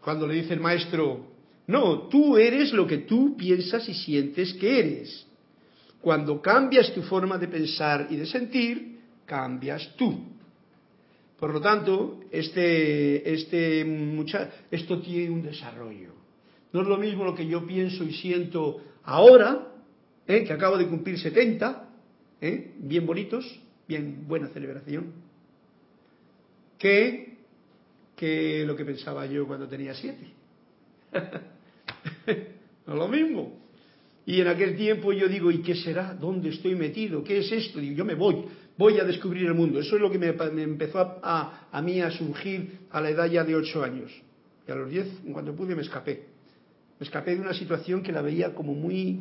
Cuando 0.01 0.27
le 0.27 0.35
dice 0.35 0.55
el 0.55 0.61
maestro, 0.61 1.27
no, 1.69 2.09
tú 2.09 2.37
eres 2.37 2.73
lo 2.73 2.87
que 2.87 2.99
tú 2.99 3.37
piensas 3.37 3.89
y 3.89 3.95
sientes 3.95 4.55
que 4.55 4.79
eres. 4.79 5.27
Cuando 6.01 6.43
cambias 6.43 6.93
tu 6.93 7.03
forma 7.03 7.39
de 7.39 7.47
pensar 7.47 8.09
y 8.11 8.17
de 8.17 8.27
sentir, 8.27 8.92
cambias 9.33 9.97
tú. 9.97 10.13
Por 11.41 11.55
lo 11.55 11.61
tanto, 11.63 12.21
este, 12.31 13.33
este 13.33 13.81
esto 14.71 15.01
tiene 15.01 15.31
un 15.31 15.43
desarrollo. 15.43 16.13
No 16.71 16.83
es 16.83 16.87
lo 16.87 16.99
mismo 16.99 17.25
lo 17.25 17.35
que 17.35 17.47
yo 17.47 17.67
pienso 17.67 18.05
y 18.05 18.13
siento 18.13 18.83
ahora, 19.05 19.73
¿eh? 20.27 20.45
que 20.45 20.53
acabo 20.53 20.77
de 20.77 20.87
cumplir 20.87 21.19
70, 21.19 21.89
¿eh? 22.43 22.75
bien 22.77 23.07
bonitos, 23.07 23.59
bien 23.89 24.29
buena 24.29 24.49
celebración, 24.49 25.15
que, 26.79 27.39
que 28.15 28.65
lo 28.67 28.77
que 28.77 28.85
pensaba 28.85 29.25
yo 29.25 29.47
cuando 29.47 29.67
tenía 29.67 29.95
siete. 29.95 30.27
no 32.87 32.97
lo 32.97 33.09
mismo. 33.09 33.63
Y 34.27 34.41
en 34.41 34.47
aquel 34.47 34.77
tiempo 34.77 35.13
yo 35.13 35.27
digo, 35.27 35.51
¿y 35.51 35.63
qué 35.63 35.75
será? 35.75 36.15
¿Dónde 36.15 36.51
estoy 36.51 36.75
metido? 36.77 37.25
¿Qué 37.25 37.39
es 37.39 37.51
esto? 37.51 37.81
Digo, 37.81 37.97
yo 37.97 38.05
me 38.05 38.15
voy, 38.15 38.45
voy 38.77 38.99
a 38.99 39.05
descubrir 39.05 39.47
el 39.47 39.55
mundo. 39.55 39.81
Eso 39.81 39.97
es 39.97 40.03
lo 40.03 40.11
que 40.11 40.19
me, 40.19 40.29
empezó 40.63 41.01
a, 41.23 41.69
a, 41.71 41.83
mí 41.83 42.01
a 42.01 42.11
surgir 42.11 42.81
a 42.91 43.01
la 43.01 43.11
edad 43.11 43.27
ya 43.27 43.45
de 43.45 43.55
ocho 43.55 43.83
años. 43.83 44.11
Y 44.67 44.71
a 44.71 44.75
los 44.75 44.91
diez, 44.91 45.07
cuando 45.33 45.55
pude, 45.55 45.75
me 45.75 45.83
escapé. 45.83 46.27
Me 46.99 47.05
escapé 47.05 47.35
de 47.35 47.41
una 47.41 47.55
situación 47.55 48.03
que 48.03 48.13
la 48.13 48.23
veía 48.23 48.55
como 48.55 48.75
muy... 48.75 49.21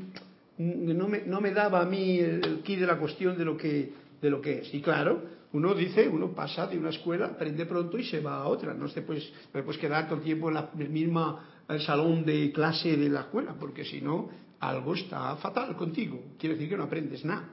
No 0.58 1.08
me, 1.08 1.22
no 1.22 1.42
me 1.42 1.52
daba 1.52 1.82
a 1.82 1.86
mí 1.86 2.20
el, 2.20 2.62
el 2.66 2.80
de 2.80 2.86
la 2.86 2.98
cuestión 2.98 3.38
de 3.38 3.46
lo, 3.46 3.58
que, 3.58 3.94
de 4.22 4.30
lo 4.30 4.40
que 4.42 4.60
es. 4.60 4.74
Y 4.74 4.82
claro, 4.82 5.24
uno 5.54 5.74
dice, 5.74 6.08
uno 6.08 6.34
pasa 6.34 6.68
de 6.68 6.78
una 6.78 6.90
escuela, 6.90 7.28
aprende 7.28 7.66
pronto 7.66 7.98
y 7.98 8.04
se 8.04 8.20
va 8.20 8.38
a 8.38 8.48
otra. 8.48 8.74
No 8.74 8.88
te 8.88 9.02
puedes, 9.02 9.32
puedes 9.52 9.78
quedar 9.78 10.06
todo 10.06 10.20
el 10.20 10.24
tiempo 10.24 10.52
en 10.52 10.82
el 10.82 10.90
mismo 10.90 11.40
salón 11.80 12.24
de 12.26 12.52
clase 12.52 12.96
de 12.96 13.10
la 13.10 13.22
escuela, 13.22 13.56
porque 13.60 13.84
si 13.84 14.02
no, 14.02 14.30
algo 14.60 14.94
está 14.94 15.36
fatal 15.38 15.76
contigo. 15.76 16.22
Quiere 16.38 16.56
decir 16.56 16.70
que 16.70 16.78
no 16.78 16.84
aprendes 16.84 17.26
nada. 17.26 17.50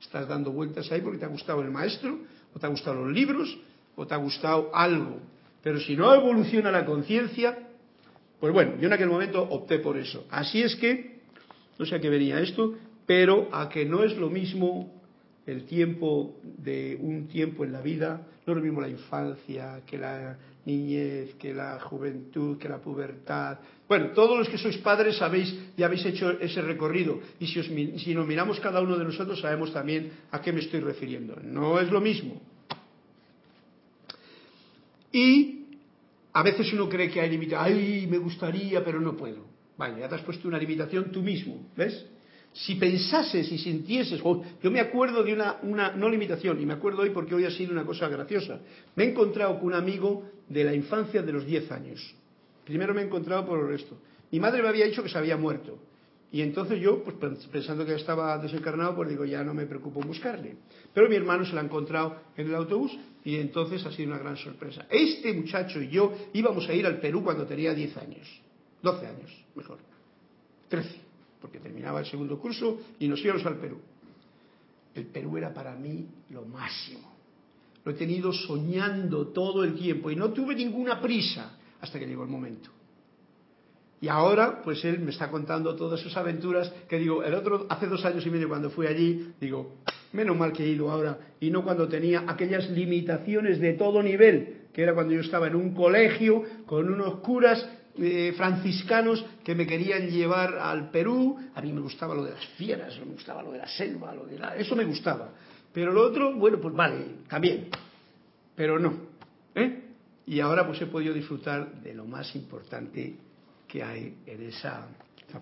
Estás 0.00 0.28
dando 0.28 0.52
vueltas 0.52 0.90
ahí 0.92 1.00
porque 1.00 1.18
te 1.18 1.24
ha 1.24 1.28
gustado 1.28 1.62
el 1.62 1.70
maestro, 1.70 2.18
o 2.54 2.58
te 2.58 2.66
ha 2.66 2.68
gustado 2.68 3.04
los 3.04 3.12
libros, 3.12 3.58
o 3.96 4.06
te 4.06 4.14
ha 4.14 4.18
gustado 4.18 4.70
algo. 4.74 5.18
Pero 5.62 5.80
si 5.80 5.96
no 5.96 6.14
evoluciona 6.14 6.70
la 6.70 6.84
conciencia, 6.84 7.58
pues 8.40 8.52
bueno, 8.52 8.76
yo 8.80 8.86
en 8.86 8.92
aquel 8.92 9.08
momento 9.08 9.42
opté 9.42 9.80
por 9.80 9.96
eso. 9.96 10.26
Así 10.30 10.62
es 10.62 10.76
que, 10.76 11.20
no 11.78 11.86
sé 11.86 11.96
a 11.96 12.00
qué 12.00 12.08
venía 12.08 12.40
esto, 12.40 12.74
pero 13.06 13.48
a 13.52 13.68
que 13.68 13.84
no 13.84 14.04
es 14.04 14.16
lo 14.16 14.30
mismo 14.30 14.92
el 15.46 15.64
tiempo 15.64 16.36
de 16.42 16.98
un 17.00 17.26
tiempo 17.26 17.64
en 17.64 17.72
la 17.72 17.80
vida, 17.80 18.26
no 18.46 18.52
es 18.52 18.56
lo 18.56 18.62
mismo 18.62 18.80
la 18.80 18.88
infancia 18.88 19.80
que 19.86 19.98
la 19.98 20.36
niñez, 20.68 21.34
que 21.40 21.54
la 21.54 21.80
juventud, 21.80 22.58
que 22.58 22.68
la 22.68 22.78
pubertad. 22.78 23.58
Bueno, 23.88 24.10
todos 24.12 24.36
los 24.36 24.48
que 24.48 24.58
sois 24.60 24.76
padres 24.84 25.16
sabéis 25.16 25.48
y 25.76 25.82
habéis 25.82 26.04
hecho 26.04 26.30
ese 26.38 26.60
recorrido. 26.60 27.18
Y 27.40 27.46
si, 27.46 27.62
si 27.98 28.14
nos 28.14 28.26
miramos 28.26 28.60
cada 28.60 28.80
uno 28.80 28.98
de 28.98 29.04
nosotros 29.04 29.40
sabemos 29.40 29.72
también 29.72 30.12
a 30.30 30.42
qué 30.42 30.52
me 30.52 30.60
estoy 30.60 30.80
refiriendo. 30.80 31.40
No 31.42 31.80
es 31.80 31.90
lo 31.90 32.00
mismo. 32.00 32.40
Y 35.10 35.64
a 36.32 36.42
veces 36.42 36.70
uno 36.74 36.88
cree 36.88 37.10
que 37.10 37.20
hay 37.20 37.30
limitaciones. 37.30 37.74
Ay, 37.74 38.06
me 38.06 38.18
gustaría, 38.18 38.84
pero 38.84 39.00
no 39.00 39.16
puedo. 39.16 39.46
Vale, 39.78 40.00
ya 40.00 40.08
te 40.08 40.16
has 40.16 40.22
puesto 40.22 40.48
una 40.48 40.58
limitación 40.58 41.10
tú 41.10 41.22
mismo, 41.22 41.66
¿ves? 41.76 42.04
Si 42.52 42.74
pensases 42.74 43.50
y 43.52 43.58
sintieses, 43.58 44.20
yo 44.20 44.70
me 44.70 44.80
acuerdo 44.80 45.22
de 45.22 45.32
una, 45.32 45.58
una, 45.62 45.92
no 45.92 46.08
limitación, 46.08 46.60
y 46.60 46.66
me 46.66 46.74
acuerdo 46.74 47.02
hoy 47.02 47.10
porque 47.10 47.34
hoy 47.34 47.44
ha 47.44 47.50
sido 47.50 47.72
una 47.72 47.84
cosa 47.84 48.08
graciosa. 48.08 48.60
Me 48.96 49.04
he 49.04 49.10
encontrado 49.10 49.58
con 49.58 49.66
un 49.66 49.74
amigo 49.74 50.24
de 50.48 50.64
la 50.64 50.74
infancia 50.74 51.22
de 51.22 51.32
los 51.32 51.46
10 51.46 51.70
años. 51.70 52.14
Primero 52.64 52.94
me 52.94 53.02
he 53.02 53.04
encontrado 53.04 53.46
por 53.46 53.72
esto. 53.72 53.98
Mi 54.32 54.40
madre 54.40 54.62
me 54.62 54.68
había 54.68 54.86
dicho 54.86 55.02
que 55.02 55.08
se 55.08 55.18
había 55.18 55.36
muerto. 55.36 55.78
Y 56.30 56.42
entonces 56.42 56.80
yo, 56.80 57.02
pues 57.02 57.16
pensando 57.50 57.86
que 57.86 57.94
estaba 57.94 58.36
desencarnado, 58.38 58.94
pues 58.94 59.08
digo, 59.08 59.24
ya 59.24 59.42
no 59.42 59.54
me 59.54 59.64
preocupo 59.64 60.02
en 60.02 60.08
buscarle. 60.08 60.56
Pero 60.92 61.08
mi 61.08 61.16
hermano 61.16 61.46
se 61.46 61.52
lo 61.52 61.60
ha 61.60 61.64
encontrado 61.64 62.16
en 62.36 62.48
el 62.48 62.54
autobús 62.54 62.98
y 63.24 63.36
entonces 63.36 63.84
ha 63.86 63.92
sido 63.92 64.10
una 64.10 64.18
gran 64.18 64.36
sorpresa. 64.36 64.86
Este 64.90 65.32
muchacho 65.32 65.80
y 65.80 65.88
yo 65.88 66.12
íbamos 66.34 66.68
a 66.68 66.74
ir 66.74 66.84
al 66.86 66.98
Perú 66.98 67.22
cuando 67.22 67.46
tenía 67.46 67.72
10 67.72 67.96
años. 67.96 68.28
12 68.82 69.06
años, 69.06 69.44
mejor. 69.54 69.78
13 70.68 71.07
porque 71.40 71.58
terminaba 71.58 72.00
el 72.00 72.06
segundo 72.06 72.38
curso 72.38 72.80
y 72.98 73.08
nos 73.08 73.24
íbamos 73.24 73.44
al 73.46 73.56
Perú. 73.56 73.78
El 74.94 75.06
Perú 75.06 75.36
era 75.36 75.52
para 75.54 75.74
mí 75.74 76.06
lo 76.30 76.44
máximo. 76.44 77.12
Lo 77.84 77.92
he 77.92 77.94
tenido 77.94 78.32
soñando 78.32 79.28
todo 79.28 79.64
el 79.64 79.74
tiempo 79.74 80.10
y 80.10 80.16
no 80.16 80.30
tuve 80.30 80.54
ninguna 80.54 81.00
prisa 81.00 81.58
hasta 81.80 81.98
que 81.98 82.06
llegó 82.06 82.24
el 82.24 82.28
momento. 82.28 82.70
Y 84.00 84.08
ahora, 84.08 84.62
pues 84.62 84.84
él 84.84 85.00
me 85.00 85.10
está 85.10 85.30
contando 85.30 85.74
todas 85.74 86.00
sus 86.00 86.16
aventuras, 86.16 86.72
que 86.88 86.98
digo, 86.98 87.24
el 87.24 87.34
otro, 87.34 87.66
hace 87.68 87.86
dos 87.86 88.04
años 88.04 88.24
y 88.24 88.30
medio 88.30 88.48
cuando 88.48 88.70
fui 88.70 88.86
allí, 88.86 89.32
digo, 89.40 89.74
menos 90.12 90.36
mal 90.36 90.52
que 90.52 90.64
he 90.64 90.68
ido 90.68 90.90
ahora, 90.90 91.18
y 91.40 91.50
no 91.50 91.64
cuando 91.64 91.88
tenía 91.88 92.24
aquellas 92.28 92.70
limitaciones 92.70 93.58
de 93.58 93.72
todo 93.72 94.02
nivel, 94.02 94.68
que 94.72 94.82
era 94.82 94.94
cuando 94.94 95.14
yo 95.14 95.20
estaba 95.20 95.48
en 95.48 95.56
un 95.56 95.74
colegio 95.74 96.44
con 96.66 96.88
unos 96.88 97.16
curas 97.16 97.68
eh, 98.00 98.32
franciscanos 98.36 99.24
que 99.44 99.54
me 99.54 99.66
querían 99.66 100.08
llevar 100.08 100.58
al 100.58 100.90
Perú. 100.90 101.38
A 101.54 101.60
mí 101.60 101.72
me 101.72 101.80
gustaba 101.80 102.14
lo 102.14 102.24
de 102.24 102.30
las 102.32 102.46
fieras, 102.56 102.98
me 102.98 103.12
gustaba 103.12 103.42
lo 103.42 103.52
de 103.52 103.58
la 103.58 103.66
selva, 103.66 104.14
lo 104.14 104.24
de 104.24 104.38
la... 104.38 104.56
eso 104.56 104.76
me 104.76 104.84
gustaba. 104.84 105.32
Pero 105.72 105.92
lo 105.92 106.02
otro, 106.02 106.34
bueno, 106.34 106.58
pues 106.60 106.74
vale, 106.74 107.04
también. 107.28 107.68
Pero 108.54 108.78
no. 108.78 108.94
¿eh? 109.54 109.82
Y 110.26 110.40
ahora 110.40 110.66
pues 110.66 110.80
he 110.80 110.86
podido 110.86 111.12
disfrutar 111.12 111.80
de 111.82 111.94
lo 111.94 112.04
más 112.04 112.34
importante 112.36 113.16
que 113.66 113.82
hay 113.82 114.18
en 114.26 114.42
esa... 114.42 114.88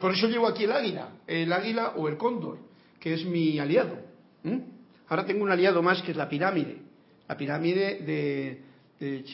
Por 0.00 0.12
eso 0.12 0.26
llevo 0.28 0.48
aquí 0.48 0.64
el 0.64 0.72
águila, 0.72 1.10
el 1.26 1.52
águila 1.52 1.92
o 1.96 2.08
el 2.08 2.16
cóndor, 2.16 2.58
que 2.98 3.14
es 3.14 3.24
mi 3.24 3.58
aliado. 3.58 3.98
Ahora 5.08 5.24
tengo 5.24 5.44
un 5.44 5.50
aliado 5.50 5.82
más 5.82 6.02
que 6.02 6.10
es 6.10 6.16
la 6.16 6.28
pirámide, 6.28 6.78
la 7.28 7.36
pirámide 7.36 8.00
de, 8.00 8.62
de 8.98 9.24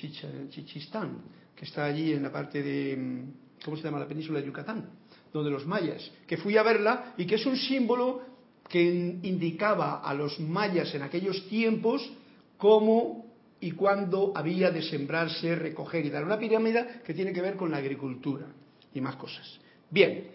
Chichistán 0.51 1.42
que 1.57 1.65
está 1.65 1.85
allí 1.85 2.13
en 2.13 2.23
la 2.23 2.33
parte 2.33 2.63
de, 2.63 2.97
mm, 2.97 3.65
¿cómo 3.65 3.77
se 3.77 3.83
llama? 3.83 3.99
La 3.99 4.09
península 4.09 4.41
de 4.41 4.47
Yucatán, 4.47 4.91
donde 5.33 5.51
los 5.51 5.67
mayas, 5.67 6.11
que 6.27 6.37
fui 6.37 6.57
a 6.57 6.63
verla 6.63 7.15
y 7.17 7.27
que 7.27 7.37
es 7.37 7.47
un 7.47 7.57
símbolo 7.57 8.23
que 8.69 8.83
indicaba 8.83 10.01
a 10.01 10.15
los 10.15 10.41
mayas 10.41 10.95
en 10.95 11.03
aquellos 11.03 11.47
tiempos 11.49 12.11
cómo 12.57 13.27
y 13.61 13.73
cuándo 13.73 14.33
había 14.35 14.71
de 14.71 14.83
sembrarse, 14.83 15.55
recoger 15.55 16.05
y 16.05 16.11
dar. 16.11 16.25
Una 16.25 16.39
pirámide 16.39 17.01
que 17.05 17.15
tiene 17.15 17.33
que 17.33 17.41
ver 17.41 17.57
con 17.57 17.71
la 17.71 17.77
agricultura 17.77 18.47
y 18.95 19.01
más 19.01 19.17
cosas. 19.17 19.61
Bien. 19.91 20.29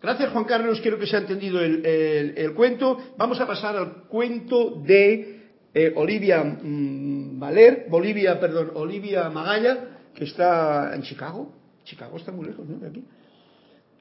Gracias 0.00 0.32
Juan 0.32 0.44
Carlos, 0.44 0.80
quiero 0.80 0.98
que 0.98 1.06
se 1.06 1.16
ha 1.16 1.20
entendido 1.20 1.60
el, 1.60 2.52
cuento. 2.54 3.14
Vamos 3.16 3.40
a 3.40 3.46
pasar 3.46 3.76
al 3.76 3.92
cuento 4.08 4.70
de 4.84 5.41
eh, 5.74 5.92
Olivia 5.96 6.42
mm, 6.44 7.38
Valer, 7.38 7.86
Bolivia, 7.88 8.38
perdón, 8.38 8.72
Olivia 8.74 9.28
Magalla, 9.30 9.98
que 10.14 10.24
está 10.24 10.94
en 10.94 11.02
Chicago. 11.02 11.52
Chicago 11.84 12.16
está 12.16 12.30
muy 12.30 12.46
lejos, 12.46 12.68
¿no? 12.68 12.78
De 12.78 12.88
aquí. 12.88 13.04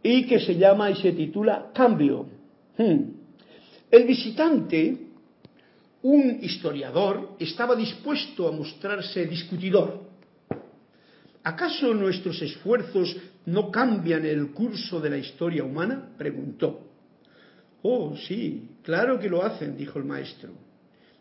Y 0.04 0.26
que 0.28 0.40
se 0.40 0.56
llama 0.56 0.92
y 0.92 0.96
se 0.96 1.12
titula 1.14 1.72
Cambio. 1.74 2.28
Hmm. 2.78 3.22
El 3.90 4.06
visitante, 4.06 4.98
un 6.04 6.40
historiador, 6.42 7.36
estaba 7.40 7.76
dispuesto 7.76 8.48
a 8.48 8.52
mostrarse 8.52 9.26
discutidor. 9.26 10.10
¿Acaso 11.44 11.94
nuestros 11.94 12.42
esfuerzos 12.42 13.16
no 13.46 13.72
cambian 13.72 14.26
el 14.26 14.52
curso 14.52 15.00
de 15.00 15.10
la 15.10 15.18
historia 15.18 15.64
humana? 15.64 16.10
preguntó. 16.18 16.88
Oh, 17.82 18.16
sí, 18.16 18.70
claro 18.84 19.20
que 19.20 19.30
lo 19.30 19.44
hacen, 19.44 19.76
dijo 19.76 19.98
el 19.98 20.06
maestro. 20.06 20.52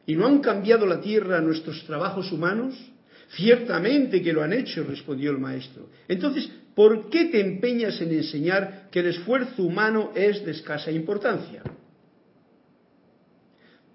¿Y 0.07 0.17
no 0.17 0.27
han 0.27 0.41
cambiado 0.41 0.87
la 0.87 1.01
tierra 1.01 1.41
nuestros 1.41 1.85
trabajos 1.85 2.33
humanos? 2.33 2.75
Ciertamente 3.37 4.23
que 4.23 4.33
lo 4.33 4.43
han 4.43 4.53
hecho, 4.53 4.85
respondió 4.85 5.31
el 5.31 5.39
maestro. 5.39 5.89
Entonces, 6.09 6.51
¿por 6.75 7.09
qué 7.11 7.27
te 7.27 7.41
empeñas 7.41 8.01
en 8.01 8.13
enseñar 8.13 8.89
que 8.91 9.01
el 9.01 9.07
esfuerzo 9.07 9.63
humano 9.63 10.13
es 10.15 10.45
de 10.45 10.51
escasa 10.51 10.91
importancia? 10.91 11.63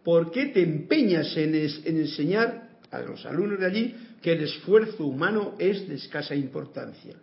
¿Por 0.04 0.32
qué 0.32 0.46
te 0.48 0.62
empeñas 0.62 1.36
en, 1.36 1.56
enseñar 1.56 2.70
a 2.92 3.00
los 3.00 3.26
alumnos 3.26 3.60
de 3.60 3.66
allí 3.66 3.96
que 4.22 4.34
el 4.34 4.44
esfuerzo 4.44 5.06
humano 5.06 5.56
es 5.58 5.88
de 5.90 5.96
escasa 5.96 6.36
importancia? 6.36 7.16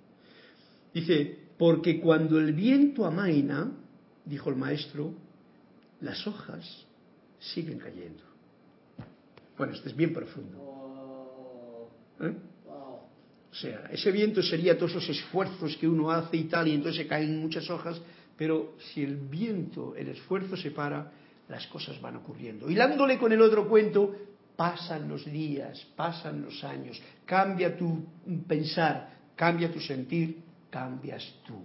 Dice, 0.92 1.38
porque 1.56 2.00
cuando 2.00 2.38
el 2.38 2.52
viento 2.52 3.06
amaina, 3.06 3.70
dijo 4.24 4.50
el 4.50 4.56
maestro, 4.56 5.14
las 6.00 6.26
hojas 6.26 6.84
siguen 7.38 7.78
cayendo. 7.78 8.31
Bueno, 9.56 9.74
esto 9.74 9.88
es 9.88 9.96
bien 9.96 10.12
profundo. 10.12 11.90
¿Eh? 12.20 12.34
O 13.50 13.54
sea, 13.54 13.88
ese 13.90 14.10
viento 14.10 14.42
sería 14.42 14.78
todos 14.78 14.94
los 14.94 15.08
esfuerzos 15.10 15.76
que 15.76 15.86
uno 15.86 16.10
hace 16.10 16.38
y 16.38 16.44
tal, 16.44 16.68
y 16.68 16.74
entonces 16.74 17.02
se 17.02 17.06
caen 17.06 17.38
muchas 17.38 17.68
hojas, 17.68 18.00
pero 18.36 18.74
si 18.78 19.02
el 19.02 19.16
viento, 19.16 19.94
el 19.94 20.08
esfuerzo 20.08 20.56
se 20.56 20.70
para, 20.70 21.12
las 21.48 21.66
cosas 21.66 22.00
van 22.00 22.16
ocurriendo. 22.16 22.70
Hilándole 22.70 23.18
con 23.18 23.30
el 23.30 23.42
otro 23.42 23.68
cuento, 23.68 24.16
pasan 24.56 25.06
los 25.06 25.26
días, 25.26 25.86
pasan 25.96 26.40
los 26.42 26.64
años, 26.64 27.00
cambia 27.26 27.76
tu 27.76 28.06
pensar, 28.48 29.18
cambia 29.36 29.70
tu 29.70 29.80
sentir, 29.80 30.38
cambias 30.70 31.22
tú. 31.46 31.62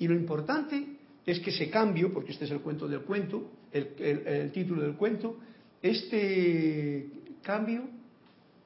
Y 0.00 0.08
lo 0.08 0.14
importante 0.14 0.96
es 1.24 1.38
que 1.38 1.50
ese 1.50 1.70
cambio, 1.70 2.12
porque 2.12 2.32
este 2.32 2.46
es 2.46 2.50
el 2.50 2.60
cuento 2.60 2.88
del 2.88 3.02
cuento, 3.02 3.52
el 3.70 4.50
título 4.52 4.82
del 4.82 4.96
cuento, 4.96 5.38
este 5.84 7.06
cambio 7.42 7.82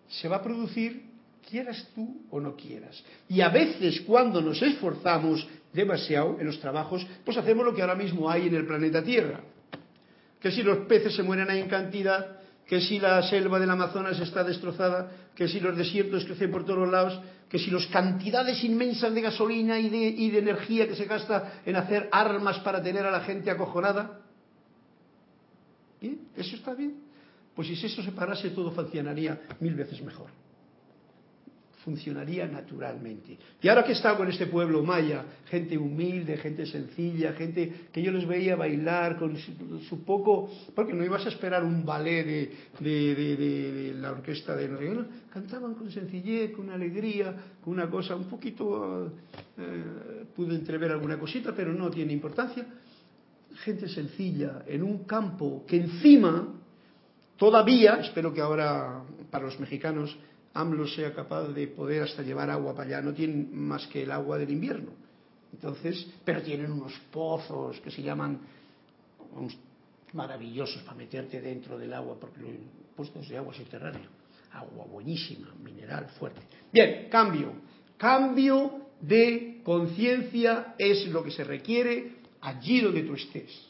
se 0.09 0.29
va 0.29 0.37
a 0.37 0.43
producir 0.43 1.03
quieras 1.51 1.89
tú 1.95 2.23
o 2.31 2.39
no 2.39 2.55
quieras. 2.55 3.03
Y 3.29 3.41
a 3.41 3.49
veces 3.49 4.03
cuando 4.03 4.41
nos 4.41 4.63
esforzamos 4.63 5.47
demasiado 5.73 6.37
en 6.39 6.47
los 6.47 6.61
trabajos, 6.61 7.05
pues 7.25 7.37
hacemos 7.37 7.65
lo 7.65 7.75
que 7.75 7.83
ahora 7.83 7.97
mismo 7.97 8.31
hay 8.31 8.47
en 8.47 8.55
el 8.55 8.67
planeta 8.67 9.03
Tierra. 9.03 9.41
Que 10.41 10.53
si 10.53 10.63
los 10.63 10.87
peces 10.87 11.17
se 11.17 11.25
mueren 11.25 11.51
ahí 11.51 11.61
en 11.61 11.69
cantidad, 11.69 12.39
que 12.65 12.81
si 12.81 13.01
la 13.01 13.21
selva 13.23 13.59
del 13.59 13.71
Amazonas 13.71 14.21
está 14.21 14.45
destrozada, 14.45 15.11
que 15.35 15.49
si 15.49 15.59
los 15.59 15.77
desiertos 15.77 16.25
crecen 16.25 16.53
por 16.53 16.65
todos 16.65 16.89
lados, 16.89 17.21
que 17.49 17.59
si 17.59 17.71
las 17.73 17.87
cantidades 17.87 18.63
inmensas 18.63 19.13
de 19.13 19.23
gasolina 19.23 19.81
y 19.81 19.89
de, 19.89 20.07
y 20.07 20.31
de 20.31 20.39
energía 20.39 20.87
que 20.87 20.95
se 20.95 21.07
gasta 21.07 21.61
en 21.67 21.75
hacer 21.75 22.09
armas 22.13 22.61
para 22.61 22.81
tener 22.81 23.05
a 23.05 23.11
la 23.11 23.23
gente 23.23 23.51
acojonada. 23.51 24.21
¿Bien? 26.01 26.21
¿Eso 26.37 26.55
está 26.55 26.75
bien? 26.75 27.08
Pues 27.59 27.66
si 27.66 27.87
eso 27.87 28.05
se 28.05 28.12
parase, 28.12 28.51
todo 28.51 28.71
funcionaría 28.71 29.37
mil 29.59 29.75
veces 29.75 30.01
mejor. 30.01 30.29
Funcionaría 31.85 32.47
naturalmente. 32.47 33.37
Y 33.61 33.66
ahora 33.66 33.83
que 33.83 33.90
he 33.90 33.94
estado 33.97 34.18
con 34.18 34.29
este 34.29 34.47
pueblo 34.47 34.85
maya, 34.85 35.25
gente 35.47 35.77
humilde, 35.77 36.37
gente 36.37 36.66
sencilla, 36.66 37.33
gente 37.33 37.88
que 37.90 38.01
yo 38.01 38.12
les 38.12 38.29
veía 38.29 38.55
bailar 38.55 39.18
con 39.18 39.37
su, 39.37 40.05
poco, 40.05 40.49
porque 40.73 40.92
no 40.92 41.05
ibas 41.05 41.27
a 41.27 41.31
esperar 41.31 41.64
un 41.64 41.85
ballet 41.85 42.49
de, 42.79 43.92
la 44.01 44.12
orquesta 44.12 44.55
de 44.55 44.68
no, 44.68 45.07
cantaban 45.33 45.75
con 45.75 45.90
sencillez, 45.90 46.53
con 46.53 46.71
alegría, 46.71 47.35
con 47.61 47.73
una 47.73 47.90
cosa 47.90 48.14
un 48.14 48.27
poquito, 48.27 49.14
eh, 49.59 50.27
pude 50.37 50.55
entrever 50.55 50.92
alguna 50.92 51.18
cosita, 51.18 51.53
pero 51.57 51.73
no 51.73 51.90
tiene 51.90 52.12
importancia 52.12 52.64
gente 53.64 53.88
sencilla 53.88 54.62
en 54.68 54.85
un 54.85 55.03
campo 55.03 55.64
que 55.66 55.79
encima 55.79 56.58
todavía, 57.38 58.01
espero 58.01 58.35
que 58.35 58.42
ahora 58.42 59.03
para 59.31 59.46
los 59.46 59.59
mexicanos 59.59 60.14
AMLO 60.53 60.87
sea 60.87 61.14
capaz 61.14 61.48
de 61.48 61.68
poder 61.68 62.03
hasta 62.03 62.22
llevar 62.22 62.51
agua 62.51 62.74
para 62.74 62.88
allá, 62.88 63.03
no 63.03 63.14
tienen 63.14 63.57
más 63.57 63.87
que 63.87 64.03
el 64.03 64.11
agua 64.11 64.37
del 64.38 64.51
invierno. 64.51 64.90
Entonces, 65.53 66.07
pero 66.24 66.42
tienen 66.42 66.70
unos 66.70 66.92
pozos 67.11 67.81
que 67.81 67.90
se 67.90 68.03
llaman 68.03 68.40
maravillosos 70.12 70.83
para 70.83 70.96
meterte 70.96 71.40
dentro 71.40 71.79
del 71.79 71.92
agua, 71.94 72.16
porque 72.20 72.40
los 72.40 72.51
puestos 72.96 73.29
de 73.29 73.38
agua 73.38 73.55
subterránea. 73.55 74.09
Agua 74.53 74.87
buenísima, 74.87 75.55
mineral 75.62 76.09
fuerte. 76.18 76.40
Bien, 76.72 77.09
cambio. 77.11 77.53
Cambio 77.96 78.88
de 79.01 79.61
conciencia 79.62 80.74
es 80.79 81.07
lo 81.09 81.22
que 81.22 81.31
se 81.31 81.44
requiere 81.44 82.12
allí 82.40 82.81
donde 82.81 83.03
tú 83.03 83.14
estés. 83.14 83.68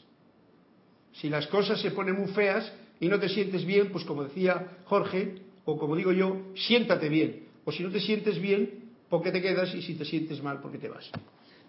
Si 1.13 1.29
las 1.29 1.47
cosas 1.47 1.81
se 1.81 1.91
ponen 1.91 2.15
muy 2.15 2.29
feas 2.29 2.71
y 2.99 3.07
no 3.07 3.19
te 3.19 3.29
sientes 3.29 3.65
bien, 3.65 3.89
pues 3.89 4.03
como 4.03 4.23
decía 4.23 4.79
Jorge, 4.85 5.35
o 5.65 5.77
como 5.77 5.95
digo 5.95 6.11
yo, 6.11 6.37
siéntate 6.55 7.09
bien. 7.09 7.43
O 7.65 7.71
si 7.71 7.83
no 7.83 7.89
te 7.89 7.99
sientes 7.99 8.39
bien, 8.39 8.69
¿por 9.09 9.21
qué 9.21 9.31
te 9.31 9.41
quedas? 9.41 9.73
Y 9.75 9.81
si 9.81 9.95
te 9.95 10.05
sientes 10.05 10.41
mal, 10.41 10.59
¿por 10.59 10.71
qué 10.71 10.77
te 10.77 10.89
vas? 10.89 11.09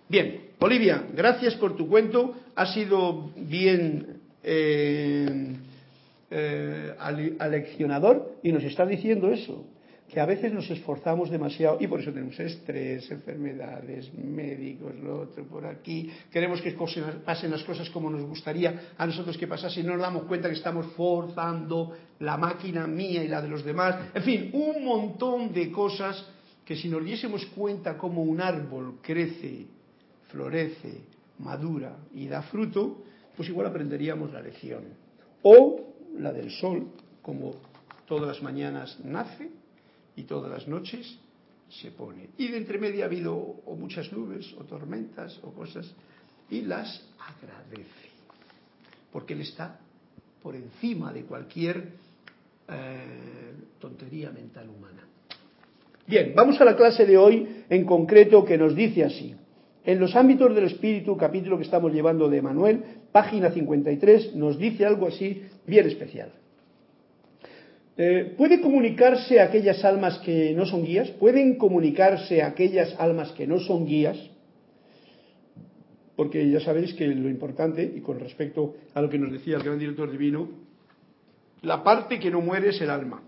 Bien, 0.08 0.50
Olivia, 0.58 1.06
gracias 1.14 1.54
por 1.54 1.76
tu 1.76 1.88
cuento. 1.88 2.34
Ha 2.56 2.66
sido 2.66 3.30
bien 3.36 4.20
eh, 4.42 5.56
eh, 6.30 6.94
aleccionador 6.98 8.36
y 8.42 8.50
nos 8.52 8.64
está 8.64 8.84
diciendo 8.86 9.30
eso 9.30 9.64
que 10.10 10.20
a 10.20 10.26
veces 10.26 10.52
nos 10.52 10.68
esforzamos 10.68 11.30
demasiado 11.30 11.78
y 11.80 11.86
por 11.86 12.00
eso 12.00 12.12
tenemos 12.12 12.38
estrés, 12.40 13.08
enfermedades, 13.12 14.12
médicos, 14.14 14.92
lo 14.96 15.20
otro 15.20 15.44
por 15.44 15.64
aquí. 15.64 16.10
Queremos 16.32 16.60
que 16.60 16.76
pasen 17.24 17.50
las 17.50 17.62
cosas 17.62 17.88
como 17.90 18.10
nos 18.10 18.24
gustaría 18.24 18.92
a 18.98 19.06
nosotros 19.06 19.38
que 19.38 19.46
pasasen 19.46 19.84
y 19.84 19.86
no 19.86 19.92
nos 19.92 20.02
damos 20.02 20.24
cuenta 20.24 20.48
que 20.48 20.56
estamos 20.56 20.86
forzando 20.96 21.96
la 22.18 22.36
máquina 22.36 22.88
mía 22.88 23.22
y 23.22 23.28
la 23.28 23.40
de 23.40 23.48
los 23.48 23.64
demás. 23.64 24.10
En 24.12 24.22
fin, 24.22 24.50
un 24.52 24.84
montón 24.84 25.52
de 25.52 25.70
cosas 25.70 26.26
que 26.64 26.74
si 26.74 26.88
nos 26.88 27.04
diésemos 27.04 27.46
cuenta 27.46 27.96
cómo 27.96 28.22
un 28.22 28.40
árbol 28.40 28.98
crece, 29.00 29.66
florece, 30.28 31.02
madura 31.38 31.96
y 32.14 32.26
da 32.26 32.42
fruto, 32.42 33.04
pues 33.36 33.48
igual 33.48 33.68
aprenderíamos 33.68 34.32
la 34.32 34.42
lección. 34.42 34.82
O 35.42 35.94
la 36.18 36.32
del 36.32 36.50
sol, 36.50 36.88
como 37.22 37.54
todas 38.06 38.26
las 38.26 38.42
mañanas 38.42 38.98
nace 39.04 39.59
y 40.16 40.22
todas 40.24 40.50
las 40.50 40.68
noches 40.68 41.18
se 41.68 41.90
pone. 41.92 42.30
Y 42.38 42.48
de 42.48 42.58
entre 42.58 42.78
media 42.78 43.04
ha 43.04 43.06
habido 43.06 43.36
o 43.36 43.76
muchas 43.76 44.12
nubes 44.12 44.52
o 44.58 44.64
tormentas 44.64 45.38
o 45.42 45.52
cosas 45.52 45.92
y 46.50 46.62
las 46.62 47.02
agradece. 47.18 48.10
Porque 49.12 49.34
Él 49.34 49.42
está 49.42 49.78
por 50.42 50.56
encima 50.56 51.12
de 51.12 51.22
cualquier 51.22 51.92
eh, 52.68 53.52
tontería 53.78 54.30
mental 54.30 54.68
humana. 54.68 55.06
Bien, 56.06 56.32
vamos 56.34 56.60
a 56.60 56.64
la 56.64 56.76
clase 56.76 57.06
de 57.06 57.16
hoy 57.16 57.64
en 57.68 57.84
concreto 57.84 58.44
que 58.44 58.58
nos 58.58 58.74
dice 58.74 59.04
así. 59.04 59.34
En 59.84 59.98
los 59.98 60.14
ámbitos 60.16 60.54
del 60.54 60.64
espíritu, 60.64 61.16
capítulo 61.16 61.56
que 61.56 61.64
estamos 61.64 61.92
llevando 61.92 62.28
de 62.28 62.42
Manuel, 62.42 62.82
página 63.12 63.50
53, 63.50 64.34
nos 64.34 64.58
dice 64.58 64.84
algo 64.84 65.06
así 65.06 65.42
bien 65.66 65.86
especial. 65.86 66.32
Eh, 67.96 68.34
¿Puede 68.36 68.60
comunicarse 68.60 69.40
a 69.40 69.44
aquellas 69.44 69.84
almas 69.84 70.18
que 70.18 70.54
no 70.54 70.64
son 70.64 70.84
guías? 70.84 71.10
¿Pueden 71.10 71.56
comunicarse 71.56 72.42
a 72.42 72.48
aquellas 72.48 72.94
almas 72.98 73.32
que 73.32 73.46
no 73.46 73.58
son 73.58 73.86
guías? 73.86 74.18
Porque 76.16 76.50
ya 76.50 76.60
sabéis 76.60 76.94
que 76.94 77.06
lo 77.06 77.28
importante, 77.28 77.82
y 77.82 78.00
con 78.00 78.20
respecto 78.20 78.76
a 78.94 79.02
lo 79.02 79.08
que 79.08 79.18
nos 79.18 79.32
decía 79.32 79.56
el 79.56 79.62
gran 79.62 79.78
director 79.78 80.10
divino, 80.10 80.48
la 81.62 81.82
parte 81.82 82.18
que 82.18 82.30
no 82.30 82.40
muere 82.40 82.70
es 82.70 82.80
el 82.80 82.90
alma, 82.90 83.22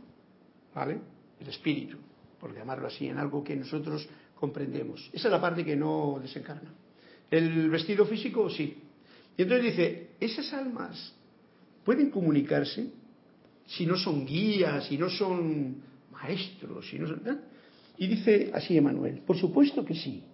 ¿vale? 0.74 0.98
El 1.40 1.48
espíritu, 1.48 1.98
por 2.40 2.54
llamarlo 2.54 2.86
así, 2.86 3.06
en 3.08 3.18
algo 3.18 3.42
que 3.44 3.56
nosotros 3.56 4.08
comprendemos. 4.34 5.10
Esa 5.12 5.28
es 5.28 5.32
la 5.32 5.40
parte 5.40 5.64
que 5.64 5.76
no 5.76 6.18
desencarna. 6.20 6.72
El 7.30 7.70
vestido 7.70 8.04
físico, 8.06 8.48
sí. 8.50 8.76
Y 9.36 9.42
entonces 9.42 9.66
dice, 9.66 10.10
esas 10.20 10.52
almas 10.52 11.14
pueden 11.84 12.10
comunicarse 12.10 12.90
si 13.66 13.86
no 13.86 13.96
son 13.96 14.26
guías, 14.26 14.86
si 14.86 14.98
no 14.98 15.08
son 15.08 15.76
maestros, 16.10 16.88
si 16.88 16.98
no 16.98 17.06
son... 17.06 17.22
Y 17.98 18.06
dice 18.06 18.50
así 18.54 18.76
Emanuel, 18.76 19.20
por 19.26 19.36
supuesto 19.36 19.84
que 19.84 19.94
sí. 19.94 20.24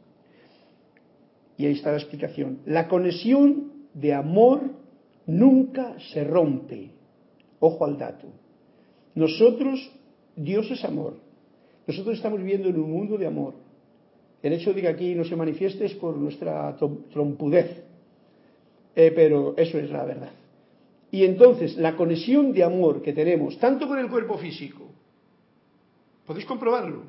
Y 1.57 1.67
ahí 1.67 1.73
está 1.73 1.91
la 1.91 1.99
explicación. 1.99 2.61
La 2.67 2.89
conexión 2.89 3.73
de 3.93 4.15
amor 4.15 4.63
nunca 5.27 5.97
se 6.13 6.25
rompe. 6.25 6.91
Ojo 7.61 7.85
al 7.85 7.99
dato. 7.99 8.29
Nosotros, 9.15 9.91
Dios 10.37 10.71
es 10.71 10.85
amor. 10.85 11.17
Nosotros 11.87 12.17
estamos 12.17 12.39
viviendo 12.39 12.69
en 12.69 12.79
un 12.79 12.91
mundo 12.91 13.19
de 13.19 13.27
amor. 13.27 13.55
El 14.43 14.53
hecho 14.53 14.73
de 14.73 14.83
que 14.83 14.89
aquí 14.89 15.15
no 15.15 15.25
se 15.25 15.35
manifieste 15.35 15.87
es 15.87 15.95
por 15.95 16.17
nuestra 16.17 16.77
trompudez. 16.77 17.83
Eh, 18.95 19.13
pero 19.15 19.55
eso 19.57 19.79
es 19.79 19.91
la 19.91 20.05
verdad. 20.05 20.31
Y 21.11 21.25
entonces 21.25 21.77
la 21.77 21.97
conexión 21.97 22.53
de 22.53 22.65
amor 22.65 23.03
que 23.03 23.13
tenemos, 23.13 23.59
tanto 23.59 23.89
con 23.89 23.99
el 23.99 24.09
cuerpo 24.09 24.37
físico, 24.37 24.89
podéis 26.27 26.47
comprobarlo, 26.47 27.03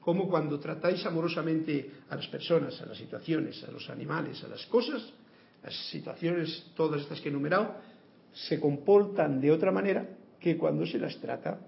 como 0.00 0.28
cuando 0.28 0.60
tratáis 0.60 1.04
amorosamente 1.06 1.90
a 2.10 2.16
las 2.16 2.28
personas, 2.28 2.80
a 2.80 2.86
las 2.86 2.98
situaciones, 2.98 3.64
a 3.64 3.70
los 3.70 3.88
animales, 3.90 4.42
a 4.44 4.48
las 4.48 4.64
cosas, 4.66 5.02
las 5.64 5.74
situaciones, 5.90 6.70
todas 6.76 7.02
estas 7.02 7.20
que 7.20 7.28
he 7.28 7.32
enumerado, 7.32 7.74
se 8.32 8.60
comportan 8.60 9.40
de 9.40 9.50
otra 9.50 9.72
manera 9.72 10.06
que 10.38 10.56
cuando 10.56 10.86
se 10.86 10.98
las 10.98 11.16
trata 11.16 11.58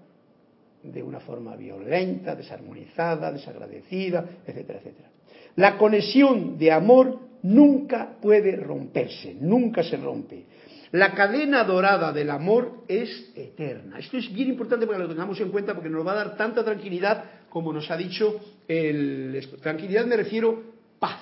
de 0.83 1.03
una 1.03 1.19
forma 1.19 1.55
violenta, 1.55 2.35
desarmonizada, 2.35 3.31
desagradecida, 3.31 4.23
etcétera, 4.45 4.79
etcétera. 4.79 5.09
La 5.55 5.77
conexión 5.77 6.57
de 6.57 6.71
amor 6.71 7.19
nunca 7.43 8.17
puede 8.21 8.55
romperse, 8.55 9.35
nunca 9.41 9.83
se 9.83 9.97
rompe. 9.97 10.45
La 10.91 11.13
cadena 11.13 11.63
dorada 11.63 12.11
del 12.11 12.31
amor 12.31 12.83
es 12.87 13.31
eterna. 13.35 13.99
Esto 13.99 14.17
es 14.17 14.33
bien 14.33 14.49
importante 14.49 14.87
para 14.87 14.97
que 14.97 15.03
lo 15.03 15.09
tengamos 15.09 15.39
en 15.39 15.49
cuenta 15.49 15.75
porque 15.75 15.89
nos 15.89 16.05
va 16.05 16.13
a 16.13 16.15
dar 16.15 16.37
tanta 16.37 16.63
tranquilidad 16.63 17.25
como 17.49 17.71
nos 17.71 17.89
ha 17.91 17.97
dicho 17.97 18.39
el... 18.67 19.47
Tranquilidad 19.61 20.05
me 20.05 20.17
refiero 20.17 20.63
paz, 20.99 21.19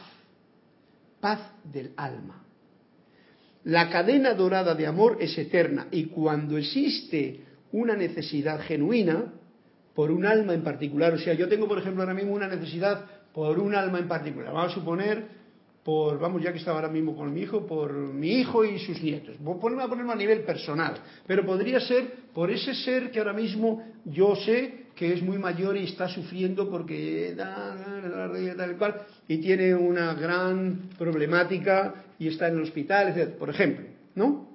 paz 1.20 1.40
del 1.66 1.92
alma. 1.98 2.44
La 3.66 3.90
cadena 3.90 4.34
dorada 4.34 4.74
de 4.74 4.88
amor 4.88 5.18
es 5.20 5.38
eterna 5.38 5.88
y 5.92 6.06
cuando 6.06 6.58
existe 6.58 7.42
una 7.74 7.98
necesidad 7.98 8.62
genuina 8.62 9.34
por 9.94 10.12
un 10.12 10.26
alma 10.26 10.54
en 10.54 10.64
particular, 10.64 11.14
o 11.14 11.18
sea, 11.18 11.34
yo 11.34 11.50
tengo 11.50 11.68
por 11.68 11.80
ejemplo 11.80 12.04
ahora 12.04 12.14
mismo 12.14 12.34
una 12.34 12.48
necesidad 12.48 13.06
por 13.34 13.60
un 13.60 13.76
alma 13.76 14.00
en 14.00 14.08
particular, 14.08 14.54
vamos 14.54 14.72
a 14.72 14.76
suponer 14.76 15.37
por, 15.88 16.20
vamos, 16.20 16.44
ya 16.44 16.52
que 16.52 16.58
estaba 16.58 16.80
ahora 16.80 16.92
mismo 16.92 17.16
con 17.16 17.34
mi 17.34 17.44
hijo, 17.44 17.66
por 17.66 17.94
mi 17.94 18.42
hijo 18.42 18.66
y 18.66 18.78
sus 18.78 19.02
nietos. 19.02 19.38
Voy 19.40 19.56
a 19.56 19.88
ponerlo 19.88 20.12
a 20.12 20.16
nivel 20.18 20.42
personal, 20.42 20.96
pero 21.26 21.46
podría 21.46 21.80
ser 21.80 22.12
por 22.34 22.52
ese 22.52 22.76
ser 22.76 23.10
que 23.10 23.20
ahora 23.20 23.32
mismo 23.32 23.82
yo 24.04 24.36
sé 24.36 24.88
que 24.94 25.14
es 25.14 25.22
muy 25.22 25.38
mayor 25.38 25.78
y 25.78 25.86
está 25.86 26.10
sufriendo 26.10 26.70
porque 26.70 27.34
tal 27.38 28.78
cual 28.78 28.96
y 29.30 29.38
tiene 29.38 29.74
una 29.76 30.14
gran 30.14 30.90
problemática 30.98 32.04
y 32.20 32.28
está 32.28 32.50
en 32.50 32.56
el 32.56 32.64
hospital, 32.64 33.18
etc. 33.18 33.38
Por 33.38 33.50
ejemplo, 33.50 33.86
¿no? 34.16 34.46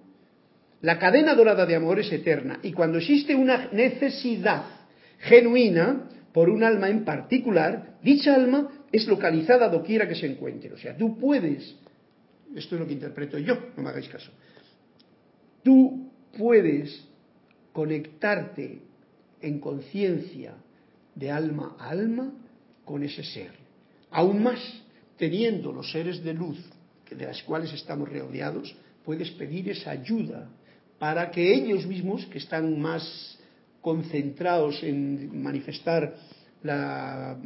La 0.82 0.98
cadena 0.98 1.34
dorada 1.34 1.64
de 1.64 1.76
amor 1.76 1.98
es 1.98 2.12
eterna 2.12 2.58
y 2.62 2.72
cuando 2.72 2.98
existe 2.98 3.34
una 3.34 3.70
necesidad 3.72 4.64
genuina 5.18 6.10
por 6.34 6.50
un 6.50 6.62
alma 6.62 6.90
en 6.90 7.06
particular, 7.06 7.96
dicha 8.02 8.34
alma 8.34 8.68
es 8.92 9.08
localizada 9.08 9.68
doquiera 9.68 10.06
que 10.06 10.14
se 10.14 10.26
encuentre. 10.26 10.72
O 10.72 10.78
sea, 10.78 10.96
tú 10.96 11.18
puedes, 11.18 11.74
esto 12.54 12.74
es 12.76 12.80
lo 12.80 12.86
que 12.86 12.92
interpreto 12.92 13.38
yo, 13.38 13.56
no 13.76 13.82
me 13.82 13.88
hagáis 13.88 14.08
caso, 14.08 14.30
tú 15.64 16.10
puedes 16.36 17.04
conectarte 17.72 18.82
en 19.40 19.58
conciencia 19.58 20.54
de 21.14 21.30
alma 21.30 21.76
a 21.78 21.88
alma 21.88 22.32
con 22.84 23.02
ese 23.02 23.24
ser. 23.24 23.52
Aún 24.10 24.42
más, 24.42 24.60
teniendo 25.16 25.72
los 25.72 25.90
seres 25.90 26.22
de 26.22 26.34
luz 26.34 26.58
de 27.10 27.26
las 27.26 27.42
cuales 27.42 27.72
estamos 27.72 28.08
rodeados, 28.08 28.74
puedes 29.04 29.30
pedir 29.32 29.70
esa 29.70 29.90
ayuda 29.90 30.48
para 30.98 31.30
que 31.30 31.52
ellos 31.52 31.86
mismos, 31.86 32.26
que 32.26 32.38
están 32.38 32.80
más 32.80 33.38
concentrados 33.80 34.82
en 34.82 35.42
manifestar 35.42 36.14
la, 36.62 37.36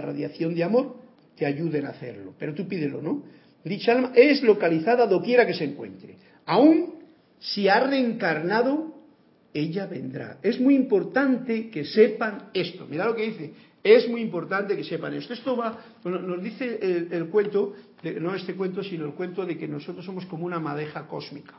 radiación 0.00 0.54
de 0.54 0.64
amor, 0.64 0.96
te 1.36 1.46
ayuden 1.46 1.86
a 1.86 1.90
hacerlo. 1.90 2.34
Pero 2.38 2.54
tú 2.54 2.66
pídelo, 2.66 3.00
¿no? 3.00 3.24
Dicha 3.64 3.92
alma 3.92 4.12
es 4.14 4.42
localizada 4.42 5.06
doquiera 5.06 5.46
que 5.46 5.54
se 5.54 5.64
encuentre. 5.64 6.16
Aún 6.44 6.94
si 7.38 7.68
ha 7.68 7.80
reencarnado, 7.80 8.94
ella 9.52 9.86
vendrá. 9.86 10.38
Es 10.42 10.60
muy 10.60 10.74
importante 10.74 11.70
que 11.70 11.84
sepan 11.84 12.50
esto. 12.52 12.86
Mira 12.88 13.06
lo 13.06 13.14
que 13.14 13.26
dice. 13.26 13.52
Es 13.82 14.08
muy 14.08 14.22
importante 14.22 14.76
que 14.76 14.84
sepan 14.84 15.14
esto. 15.14 15.34
Esto 15.34 15.56
va, 15.56 15.78
nos 16.04 16.42
dice 16.42 16.78
el, 17.10 17.26
cuento, 17.28 17.74
no 18.20 18.34
este 18.34 18.54
cuento, 18.54 18.82
sino 18.82 19.04
el 19.04 19.12
cuento 19.12 19.44
de 19.44 19.58
que 19.58 19.68
nosotros 19.68 20.04
somos 20.04 20.24
como 20.26 20.46
una 20.46 20.58
madeja 20.58 21.06
cósmica. 21.06 21.54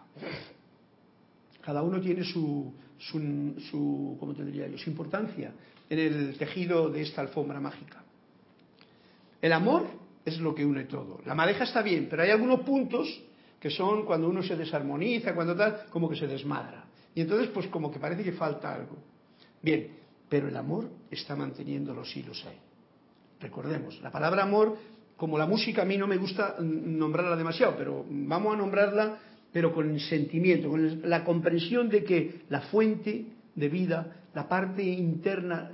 Cada 1.61 1.83
uno 1.83 2.01
tiene 2.01 2.23
su, 2.23 2.73
su, 2.97 3.53
su 3.69 4.17
¿cómo 4.19 4.33
tendría? 4.33 4.67
Su 4.77 4.89
importancia 4.89 5.51
en 5.89 5.99
el 5.99 6.37
tejido 6.37 6.89
de 6.89 7.01
esta 7.01 7.21
alfombra 7.21 7.59
mágica. 7.59 8.03
El 9.41 9.53
amor 9.53 9.87
es 10.23 10.39
lo 10.39 10.55
que 10.55 10.65
une 10.65 10.85
todo. 10.85 11.21
La 11.25 11.35
madeja 11.35 11.65
está 11.65 11.81
bien, 11.81 12.07
pero 12.09 12.23
hay 12.23 12.31
algunos 12.31 12.61
puntos 12.61 13.21
que 13.59 13.69
son 13.69 14.05
cuando 14.05 14.27
uno 14.27 14.41
se 14.43 14.55
desarmoniza, 14.55 15.33
cuando 15.33 15.55
tal, 15.55 15.85
como 15.89 16.09
que 16.09 16.15
se 16.15 16.27
desmadra. 16.27 16.85
Y 17.13 17.21
entonces, 17.21 17.49
pues 17.49 17.67
como 17.67 17.91
que 17.91 17.99
parece 17.99 18.23
que 18.23 18.33
falta 18.33 18.73
algo. 18.73 18.97
Bien, 19.61 19.89
pero 20.29 20.47
el 20.47 20.57
amor 20.57 20.89
está 21.09 21.35
manteniendo 21.35 21.93
los 21.93 22.15
hilos 22.15 22.43
ahí. 22.45 22.57
Recordemos, 23.39 24.01
la 24.01 24.11
palabra 24.11 24.43
amor, 24.43 24.77
como 25.17 25.37
la 25.37 25.45
música 25.45 25.83
a 25.83 25.85
mí 25.85 25.97
no 25.97 26.07
me 26.07 26.17
gusta 26.17 26.57
nombrarla 26.59 27.35
demasiado, 27.35 27.75
pero 27.77 28.05
vamos 28.09 28.53
a 28.53 28.57
nombrarla, 28.57 29.17
pero 29.51 29.73
con 29.73 29.89
el 29.89 29.99
sentimiento, 30.01 30.69
con 30.69 31.09
la 31.09 31.23
comprensión 31.23 31.89
de 31.89 32.03
que 32.03 32.41
la 32.49 32.61
fuente 32.61 33.25
de 33.55 33.69
vida, 33.69 34.24
la 34.35 34.47
parte 34.47 34.83
interna, 34.83 35.71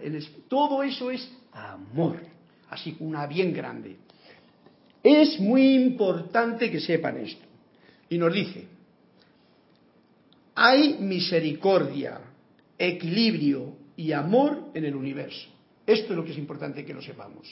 todo 0.47 0.84
eso 0.84 1.12
es 1.12 1.30
amor 1.52 2.32
así 2.71 2.95
una 3.00 3.28
bien 3.28 3.54
grande. 3.54 3.97
Es 5.04 5.39
muy 5.39 5.76
importante 5.76 6.71
que 6.71 6.80
sepan 6.80 7.17
esto. 7.17 7.45
Y 8.10 8.17
nos 8.17 8.34
dice, 8.34 8.67
hay 10.56 10.97
misericordia, 11.00 12.19
equilibrio 12.78 13.76
y 13.95 14.12
amor 14.13 14.71
en 14.74 14.86
el 14.86 14.95
universo. 14.95 15.50
Esto 15.86 16.13
es 16.13 16.17
lo 16.17 16.24
que 16.24 16.32
es 16.32 16.38
importante 16.38 16.86
que 16.86 16.93
lo 16.93 17.02
sepamos. 17.02 17.47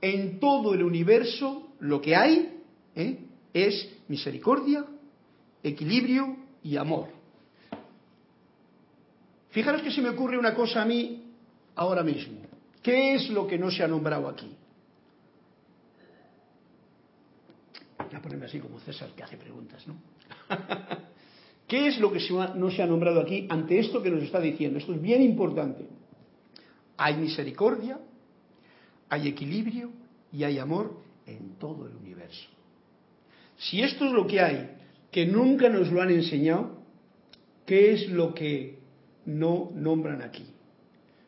En 0.00 0.38
todo 0.38 0.74
el 0.74 0.82
universo 0.82 1.74
lo 1.80 2.00
que 2.00 2.14
hay 2.16 2.60
¿eh? 2.94 3.18
es 3.52 3.88
misericordia, 4.08 4.84
equilibrio 5.62 6.36
y 6.62 6.76
amor. 6.76 7.17
Fijaros 9.50 9.82
que 9.82 9.90
se 9.90 10.02
me 10.02 10.10
ocurre 10.10 10.38
una 10.38 10.54
cosa 10.54 10.82
a 10.82 10.84
mí 10.84 11.24
ahora 11.74 12.02
mismo. 12.02 12.40
¿Qué 12.82 13.14
es 13.14 13.30
lo 13.30 13.46
que 13.46 13.58
no 13.58 13.70
se 13.70 13.82
ha 13.82 13.88
nombrado 13.88 14.28
aquí? 14.28 14.54
Voy 17.98 18.14
a 18.14 18.22
ponerme 18.22 18.46
así 18.46 18.58
como 18.58 18.78
César 18.80 19.10
que 19.14 19.22
hace 19.22 19.36
preguntas, 19.36 19.86
¿no? 19.86 19.96
¿Qué 21.66 21.88
es 21.88 21.98
lo 21.98 22.10
que 22.10 22.20
no 22.56 22.70
se 22.70 22.82
ha 22.82 22.86
nombrado 22.86 23.20
aquí 23.20 23.46
ante 23.50 23.78
esto 23.78 24.02
que 24.02 24.10
nos 24.10 24.22
está 24.22 24.40
diciendo? 24.40 24.78
Esto 24.78 24.94
es 24.94 25.02
bien 25.02 25.22
importante. 25.22 25.86
Hay 26.96 27.16
misericordia, 27.16 27.98
hay 29.10 29.28
equilibrio 29.28 29.90
y 30.32 30.44
hay 30.44 30.58
amor 30.58 30.96
en 31.26 31.56
todo 31.58 31.86
el 31.86 31.94
universo. 31.96 32.48
Si 33.58 33.82
esto 33.82 34.06
es 34.06 34.12
lo 34.12 34.26
que 34.26 34.40
hay, 34.40 34.70
que 35.10 35.26
nunca 35.26 35.68
nos 35.68 35.92
lo 35.92 36.00
han 36.00 36.10
enseñado, 36.10 36.78
¿qué 37.66 37.92
es 37.92 38.08
lo 38.08 38.32
que 38.32 38.77
no 39.28 39.70
nombran 39.74 40.22
aquí? 40.22 40.46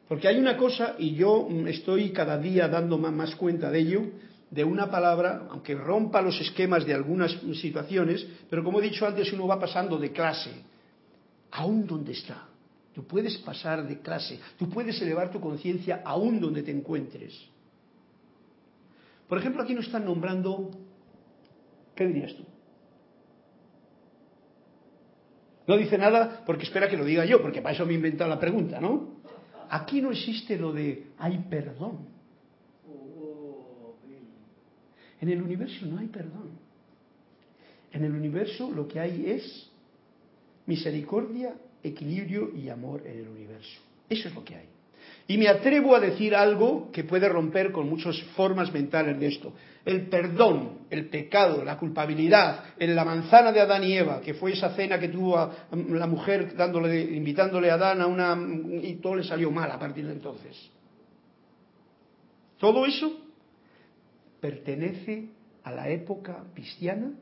Porque 0.08 0.26
hay 0.26 0.38
una 0.38 0.56
cosa, 0.56 0.96
y 0.98 1.14
yo 1.14 1.46
estoy 1.68 2.10
cada 2.10 2.38
día 2.38 2.66
dando 2.66 2.98
más 2.98 3.36
cuenta 3.36 3.70
de 3.70 3.78
ello, 3.78 4.02
de 4.50 4.64
una 4.64 4.90
palabra, 4.90 5.46
aunque 5.50 5.74
rompa 5.76 6.20
los 6.20 6.40
esquemas 6.40 6.84
de 6.84 6.94
algunas 6.94 7.30
situaciones, 7.60 8.26
pero 8.48 8.64
como 8.64 8.80
he 8.80 8.82
dicho 8.82 9.06
antes, 9.06 9.32
uno 9.32 9.46
va 9.46 9.60
pasando 9.60 9.98
de 9.98 10.10
clase, 10.10 10.50
aún 11.52 11.86
donde 11.86 12.12
está. 12.12 12.48
Tú 12.92 13.06
puedes 13.06 13.38
pasar 13.38 13.86
de 13.86 14.00
clase, 14.00 14.40
tú 14.58 14.68
puedes 14.68 15.00
elevar 15.00 15.30
tu 15.30 15.40
conciencia 15.40 16.02
aún 16.04 16.40
donde 16.40 16.62
te 16.62 16.72
encuentres. 16.72 17.38
Por 19.28 19.38
ejemplo, 19.38 19.62
aquí 19.62 19.74
nos 19.74 19.86
están 19.86 20.04
nombrando, 20.04 20.70
¿qué 21.94 22.06
dirías 22.06 22.34
tú? 22.34 22.44
No 25.70 25.76
dice 25.76 25.96
nada 25.96 26.42
porque 26.44 26.64
espera 26.64 26.88
que 26.88 26.96
lo 26.96 27.04
diga 27.04 27.24
yo, 27.24 27.40
porque 27.40 27.62
para 27.62 27.72
eso 27.72 27.86
me 27.86 27.92
he 27.92 27.94
inventado 27.94 28.28
la 28.28 28.40
pregunta, 28.40 28.80
¿no? 28.80 29.20
Aquí 29.68 30.02
no 30.02 30.10
existe 30.10 30.58
lo 30.58 30.72
de 30.72 31.12
hay 31.16 31.38
perdón. 31.48 32.08
En 35.20 35.28
el 35.28 35.40
universo 35.40 35.86
no 35.86 35.98
hay 35.98 36.08
perdón. 36.08 36.58
En 37.92 38.02
el 38.02 38.12
universo 38.12 38.68
lo 38.68 38.88
que 38.88 38.98
hay 38.98 39.30
es 39.30 39.70
misericordia, 40.66 41.54
equilibrio 41.84 42.50
y 42.52 42.68
amor 42.68 43.02
en 43.06 43.20
el 43.20 43.28
universo. 43.28 43.80
Eso 44.08 44.26
es 44.26 44.34
lo 44.34 44.44
que 44.44 44.56
hay. 44.56 44.66
Y 45.28 45.38
me 45.38 45.46
atrevo 45.46 45.94
a 45.94 46.00
decir 46.00 46.34
algo 46.34 46.90
que 46.90 47.04
puede 47.04 47.28
romper 47.28 47.70
con 47.70 47.88
muchas 47.88 48.20
formas 48.34 48.72
mentales 48.72 49.20
de 49.20 49.28
esto. 49.28 49.52
El 49.84 50.08
perdón, 50.08 50.80
el 50.90 51.08
pecado, 51.08 51.64
la 51.64 51.78
culpabilidad, 51.78 52.64
en 52.78 52.94
la 52.94 53.04
manzana 53.04 53.50
de 53.50 53.60
Adán 53.60 53.84
y 53.84 53.96
Eva, 53.96 54.20
que 54.20 54.34
fue 54.34 54.52
esa 54.52 54.74
cena 54.74 54.98
que 54.98 55.08
tuvo 55.08 55.50
la 55.72 56.06
mujer 56.06 56.54
dándole, 56.54 57.00
invitándole 57.00 57.70
a 57.70 57.74
Adán 57.74 58.00
a 58.00 58.06
una 58.06 58.36
y 58.82 58.96
todo 58.96 59.16
le 59.16 59.24
salió 59.24 59.50
mal 59.50 59.70
a 59.70 59.78
partir 59.78 60.06
de 60.06 60.12
entonces. 60.12 60.70
Todo 62.58 62.84
eso 62.84 63.18
pertenece 64.40 65.28
a 65.64 65.72
la 65.72 65.88
época 65.88 66.44
cristiana, 66.54 67.12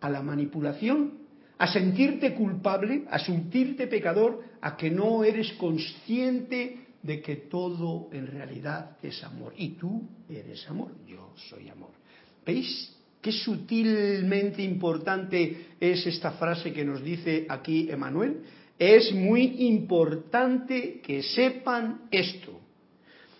a 0.00 0.08
la 0.08 0.22
manipulación, 0.22 1.18
a 1.58 1.66
sentirte 1.66 2.34
culpable, 2.34 3.04
a 3.10 3.18
sentirte 3.18 3.86
pecador, 3.86 4.40
a 4.60 4.76
que 4.76 4.90
no 4.90 5.24
eres 5.24 5.52
consciente 5.52 6.81
de 7.02 7.20
que 7.20 7.36
todo 7.36 8.08
en 8.12 8.26
realidad 8.26 8.96
es 9.02 9.22
amor. 9.24 9.54
Y 9.56 9.70
tú 9.70 10.08
eres 10.28 10.68
amor, 10.68 10.92
yo 11.06 11.34
soy 11.48 11.68
amor. 11.68 11.90
¿Veis 12.46 12.96
qué 13.20 13.32
sutilmente 13.32 14.62
importante 14.62 15.74
es 15.78 16.06
esta 16.06 16.32
frase 16.32 16.72
que 16.72 16.84
nos 16.84 17.02
dice 17.02 17.46
aquí 17.48 17.88
Emanuel? 17.90 18.42
Es 18.78 19.12
muy 19.12 19.66
importante 19.66 21.00
que 21.00 21.22
sepan 21.22 22.02
esto. 22.10 22.60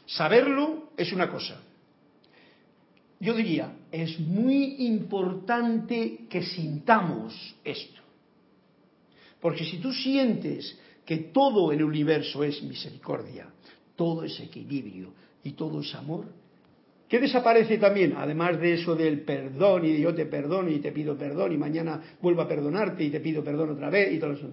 Saberlo 0.07 0.91
es 0.97 1.13
una 1.13 1.31
cosa. 1.31 1.61
Yo 3.19 3.35
diría, 3.35 3.77
es 3.93 4.19
muy 4.19 4.87
importante 4.87 6.27
que 6.29 6.43
sintamos 6.43 7.55
esto. 7.65 8.01
Porque 9.41 9.65
si 9.65 9.79
tú 9.79 9.93
sientes 9.93 10.77
que 11.05 11.17
todo 11.17 11.73
el 11.73 11.83
universo 11.83 12.45
es 12.45 12.63
misericordia, 12.63 13.49
todo 13.97 14.25
es 14.25 14.39
equilibrio 14.41 15.13
y 15.43 15.53
todo 15.53 15.81
es 15.81 15.95
amor. 15.95 16.27
¿Qué 17.09 17.19
desaparece 17.19 17.77
también? 17.77 18.15
Además 18.17 18.59
de 18.59 18.75
eso 18.75 18.95
del 18.97 19.21
perdón 19.21 19.85
y 19.85 20.01
yo 20.01 20.15
te 20.15 20.27
perdono 20.27 20.71
y 20.71 20.79
te 20.79 20.93
pido 20.93 21.17
perdón 21.17 21.53
y 21.53 21.59
mañana 21.59 22.01
vuelvo 22.23 22.41
a 22.41 22.49
perdonarte 22.49 23.05
y 23.05 23.11
te 23.11 23.21
pido 23.21 23.45
perdón 23.45 23.71
otra 23.71 23.91
vez 23.91 24.15
y 24.15 24.19
todo 24.19 24.33
eso. 24.33 24.49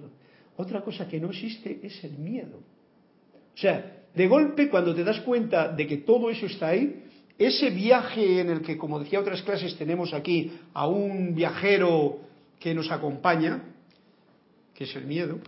Otra 0.57 0.81
cosa 0.81 1.07
que 1.07 1.21
no 1.21 1.29
existe 1.29 1.79
es 1.81 2.03
el 2.03 2.17
miedo. 2.17 2.57
O 2.57 3.57
sea, 3.57 4.03
de 4.13 4.27
golpe 4.27 4.69
cuando 4.69 4.93
te 4.93 5.05
das 5.05 5.21
cuenta 5.21 5.69
de 5.69 5.87
que 5.87 5.97
todo 5.97 6.29
eso 6.29 6.47
está 6.47 6.69
ahí, 6.69 7.05
ese 7.37 7.69
viaje 7.69 8.41
en 8.41 8.49
el 8.49 8.61
que, 8.61 8.77
como 8.77 8.99
decía 8.99 9.21
otras 9.21 9.41
clases, 9.43 9.77
tenemos 9.77 10.13
aquí 10.13 10.51
a 10.73 10.85
un 10.87 11.33
viajero 11.33 12.19
que 12.59 12.73
nos 12.73 12.91
acompaña, 12.91 13.63
que 14.73 14.83
es 14.83 14.95
el 14.97 15.05
miedo, 15.05 15.39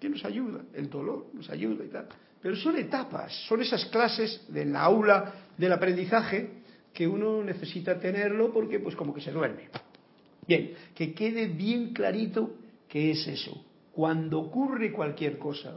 que 0.00 0.08
nos 0.08 0.24
ayuda, 0.24 0.62
el 0.74 0.88
dolor 0.88 1.26
nos 1.32 1.48
ayuda 1.50 1.84
y 1.84 1.88
tal. 1.88 2.06
Pero 2.40 2.56
son 2.56 2.76
etapas, 2.76 3.32
son 3.48 3.62
esas 3.62 3.84
clases 3.86 4.44
de 4.48 4.64
la 4.64 4.82
aula 4.82 5.34
del 5.56 5.72
aprendizaje 5.72 6.50
que 6.92 7.06
uno 7.06 7.42
necesita 7.42 7.98
tenerlo 7.98 8.52
porque 8.52 8.78
pues 8.78 8.94
como 8.94 9.12
que 9.12 9.20
se 9.20 9.32
duerme. 9.32 9.68
Bien, 10.46 10.72
que 10.94 11.12
quede 11.12 11.46
bien 11.46 11.92
clarito 11.92 12.54
que 12.88 13.10
es 13.10 13.26
eso. 13.26 13.64
Cuando 13.92 14.40
ocurre 14.40 14.92
cualquier 14.92 15.38
cosa, 15.38 15.76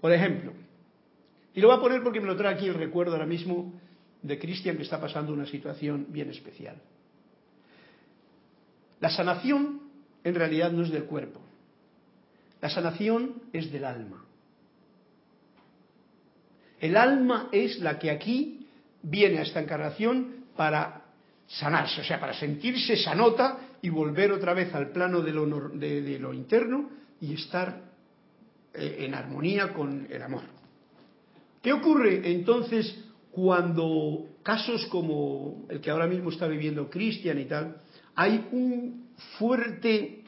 por 0.00 0.12
ejemplo, 0.12 0.52
y 1.54 1.60
lo 1.60 1.68
voy 1.68 1.76
a 1.76 1.80
poner 1.80 2.02
porque 2.02 2.20
me 2.20 2.26
lo 2.26 2.36
trae 2.36 2.54
aquí 2.54 2.66
el 2.66 2.74
recuerdo 2.74 3.12
ahora 3.12 3.26
mismo 3.26 3.74
de 4.22 4.38
Cristian 4.38 4.76
que 4.76 4.82
está 4.82 5.00
pasando 5.00 5.32
una 5.32 5.46
situación 5.46 6.06
bien 6.10 6.30
especial. 6.30 6.76
La 9.00 9.10
sanación 9.10 9.80
en 10.22 10.34
realidad 10.34 10.70
no 10.70 10.82
es 10.82 10.90
del 10.90 11.04
cuerpo, 11.04 11.39
la 12.60 12.68
sanación 12.68 13.42
es 13.52 13.70
del 13.72 13.84
alma. 13.84 14.24
El 16.78 16.96
alma 16.96 17.48
es 17.52 17.78
la 17.80 17.98
que 17.98 18.10
aquí 18.10 18.66
viene 19.02 19.38
a 19.38 19.42
esta 19.42 19.60
encarnación 19.60 20.46
para 20.56 21.04
sanarse, 21.46 22.00
o 22.00 22.04
sea, 22.04 22.20
para 22.20 22.34
sentirse 22.34 22.96
sanota 22.96 23.58
y 23.82 23.88
volver 23.88 24.32
otra 24.32 24.54
vez 24.54 24.74
al 24.74 24.90
plano 24.90 25.20
de 25.20 25.32
lo, 25.32 26.32
interno 26.32 26.90
y 27.20 27.34
estar 27.34 27.82
eh, 28.72 28.96
en 29.00 29.14
armonía 29.14 29.72
con 29.72 30.06
el 30.10 30.22
amor. 30.22 30.42
¿Qué 31.62 31.72
ocurre 31.72 32.30
entonces 32.30 33.04
cuando 33.30 34.26
casos 34.42 34.86
como 34.86 35.66
el 35.68 35.80
que 35.80 35.90
ahora 35.90 36.06
mismo 36.06 36.30
está 36.30 36.46
viviendo 36.46 36.88
Cristian 36.88 37.38
y 37.38 37.44
tal, 37.44 37.76
hay 38.14 38.48
un 38.52 39.08
fuerte 39.38 40.19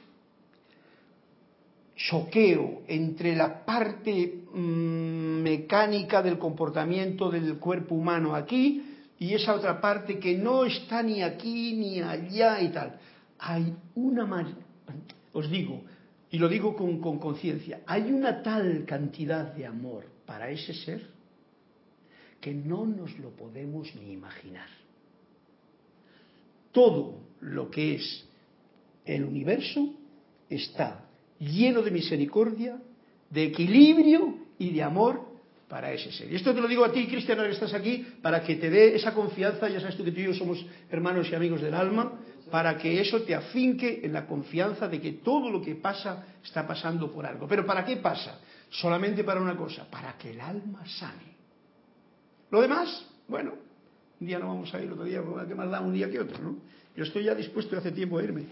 choqueo 2.08 2.82
entre 2.88 3.36
la 3.36 3.64
parte 3.64 4.44
mm, 4.52 5.42
mecánica 5.42 6.22
del 6.22 6.38
comportamiento 6.38 7.30
del 7.30 7.58
cuerpo 7.58 7.94
humano 7.94 8.34
aquí 8.34 8.82
y 9.18 9.34
esa 9.34 9.54
otra 9.54 9.80
parte 9.80 10.18
que 10.18 10.36
no 10.36 10.64
está 10.64 11.02
ni 11.02 11.22
aquí 11.22 11.74
ni 11.74 12.00
allá 12.00 12.60
y 12.60 12.70
tal. 12.70 12.98
Hay 13.38 13.74
una, 13.94 14.56
os 15.32 15.50
digo, 15.50 15.82
y 16.30 16.38
lo 16.38 16.48
digo 16.48 16.74
con 16.74 17.18
conciencia, 17.18 17.82
hay 17.86 18.10
una 18.10 18.42
tal 18.42 18.84
cantidad 18.84 19.52
de 19.54 19.66
amor 19.66 20.06
para 20.26 20.50
ese 20.50 20.74
ser 20.74 21.06
que 22.40 22.52
no 22.52 22.84
nos 22.84 23.16
lo 23.18 23.30
podemos 23.30 23.94
ni 23.94 24.12
imaginar. 24.12 24.68
Todo 26.72 27.20
lo 27.40 27.70
que 27.70 27.96
es 27.96 28.24
el 29.04 29.24
universo 29.24 29.94
está 30.48 31.01
lleno 31.42 31.82
de 31.82 31.90
misericordia, 31.90 32.78
de 33.30 33.44
equilibrio 33.44 34.36
y 34.58 34.70
de 34.70 34.82
amor 34.82 35.32
para 35.68 35.92
ese 35.92 36.12
ser. 36.12 36.30
Y 36.30 36.36
esto 36.36 36.54
te 36.54 36.60
lo 36.60 36.68
digo 36.68 36.84
a 36.84 36.92
ti, 36.92 37.06
Cristiano, 37.06 37.42
que 37.42 37.50
estás 37.50 37.72
aquí, 37.74 38.06
para 38.20 38.42
que 38.42 38.56
te 38.56 38.70
dé 38.70 38.94
esa 38.94 39.14
confianza, 39.14 39.68
ya 39.68 39.80
sabes 39.80 39.96
tú 39.96 40.04
que 40.04 40.12
tú 40.12 40.20
y 40.20 40.24
yo 40.24 40.34
somos 40.34 40.64
hermanos 40.90 41.28
y 41.30 41.34
amigos 41.34 41.62
del 41.62 41.74
alma, 41.74 42.12
para 42.50 42.76
que 42.76 43.00
eso 43.00 43.22
te 43.22 43.34
afinque 43.34 44.00
en 44.04 44.12
la 44.12 44.26
confianza 44.26 44.86
de 44.86 45.00
que 45.00 45.12
todo 45.12 45.48
lo 45.50 45.62
que 45.62 45.74
pasa 45.74 46.26
está 46.44 46.66
pasando 46.66 47.10
por 47.10 47.24
algo. 47.24 47.48
Pero 47.48 47.64
¿para 47.64 47.84
qué 47.84 47.96
pasa? 47.96 48.38
Solamente 48.68 49.24
para 49.24 49.40
una 49.40 49.56
cosa, 49.56 49.90
para 49.90 50.16
que 50.18 50.32
el 50.32 50.40
alma 50.40 50.84
sane. 50.86 51.32
Lo 52.50 52.60
demás, 52.60 53.06
bueno, 53.26 53.54
un 54.20 54.26
día 54.26 54.38
no 54.38 54.48
vamos 54.48 54.72
a 54.74 54.82
ir, 54.82 54.92
otro 54.92 55.04
día, 55.04 55.22
¿qué 55.48 55.54
más 55.54 55.70
da 55.70 55.80
un 55.80 55.94
día 55.94 56.10
que 56.10 56.20
otro? 56.20 56.38
¿no? 56.38 56.56
Yo 56.94 57.04
estoy 57.04 57.24
ya 57.24 57.34
dispuesto 57.34 57.78
hace 57.78 57.92
tiempo 57.92 58.18
a 58.18 58.22
irme. 58.22 58.44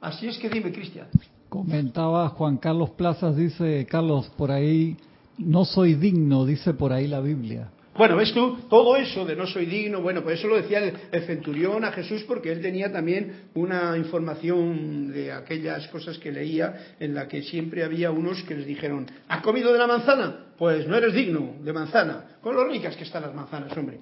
Así 0.00 0.26
es 0.26 0.36
que 0.36 0.48
dime, 0.48 0.72
Cristian. 0.72 1.06
Comentaba 1.50 2.28
Juan 2.28 2.58
Carlos 2.58 2.90
Plazas, 2.90 3.34
dice 3.34 3.84
Carlos, 3.90 4.30
por 4.36 4.52
ahí, 4.52 4.96
no 5.36 5.64
soy 5.64 5.94
digno, 5.94 6.46
dice 6.46 6.74
por 6.74 6.92
ahí 6.92 7.08
la 7.08 7.20
Biblia. 7.20 7.72
Bueno, 7.96 8.14
ves 8.14 8.32
tú, 8.32 8.56
todo 8.70 8.94
eso 8.94 9.24
de 9.24 9.34
no 9.34 9.48
soy 9.48 9.66
digno, 9.66 10.00
bueno, 10.00 10.22
pues 10.22 10.38
eso 10.38 10.46
lo 10.46 10.54
decía 10.54 10.78
el, 10.78 11.22
centurión 11.22 11.84
a 11.84 11.90
Jesús 11.90 12.22
porque 12.22 12.52
él 12.52 12.60
tenía 12.60 12.92
también 12.92 13.46
una 13.54 13.96
información 13.98 15.12
de 15.12 15.32
aquellas 15.32 15.88
cosas 15.88 16.18
que 16.18 16.30
leía 16.30 16.94
en 17.00 17.16
la 17.16 17.26
que 17.26 17.42
siempre 17.42 17.82
había 17.82 18.12
unos 18.12 18.44
que 18.44 18.54
les 18.54 18.64
dijeron, 18.64 19.10
¿has 19.26 19.42
comido 19.42 19.72
de 19.72 19.78
la 19.80 19.88
manzana? 19.88 20.52
Pues 20.56 20.86
no 20.86 20.96
eres 20.96 21.12
digno 21.14 21.56
de 21.64 21.72
manzana. 21.72 22.36
Con 22.40 22.54
lo 22.54 22.64
ricas 22.64 22.94
que 22.94 23.02
están 23.02 23.22
las 23.22 23.34
manzanas, 23.34 23.76
hombre. 23.76 23.98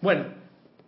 Bueno, 0.00 0.26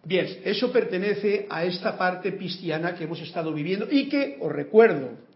bien, 0.04 0.28
eso 0.44 0.70
pertenece 0.70 1.48
a 1.50 1.64
esta 1.64 1.98
parte 1.98 2.30
pistiana 2.30 2.94
que 2.94 3.02
hemos 3.02 3.20
estado 3.20 3.52
viviendo 3.52 3.88
y 3.90 4.08
que, 4.08 4.38
os 4.40 4.52
recuerdo, 4.52 5.33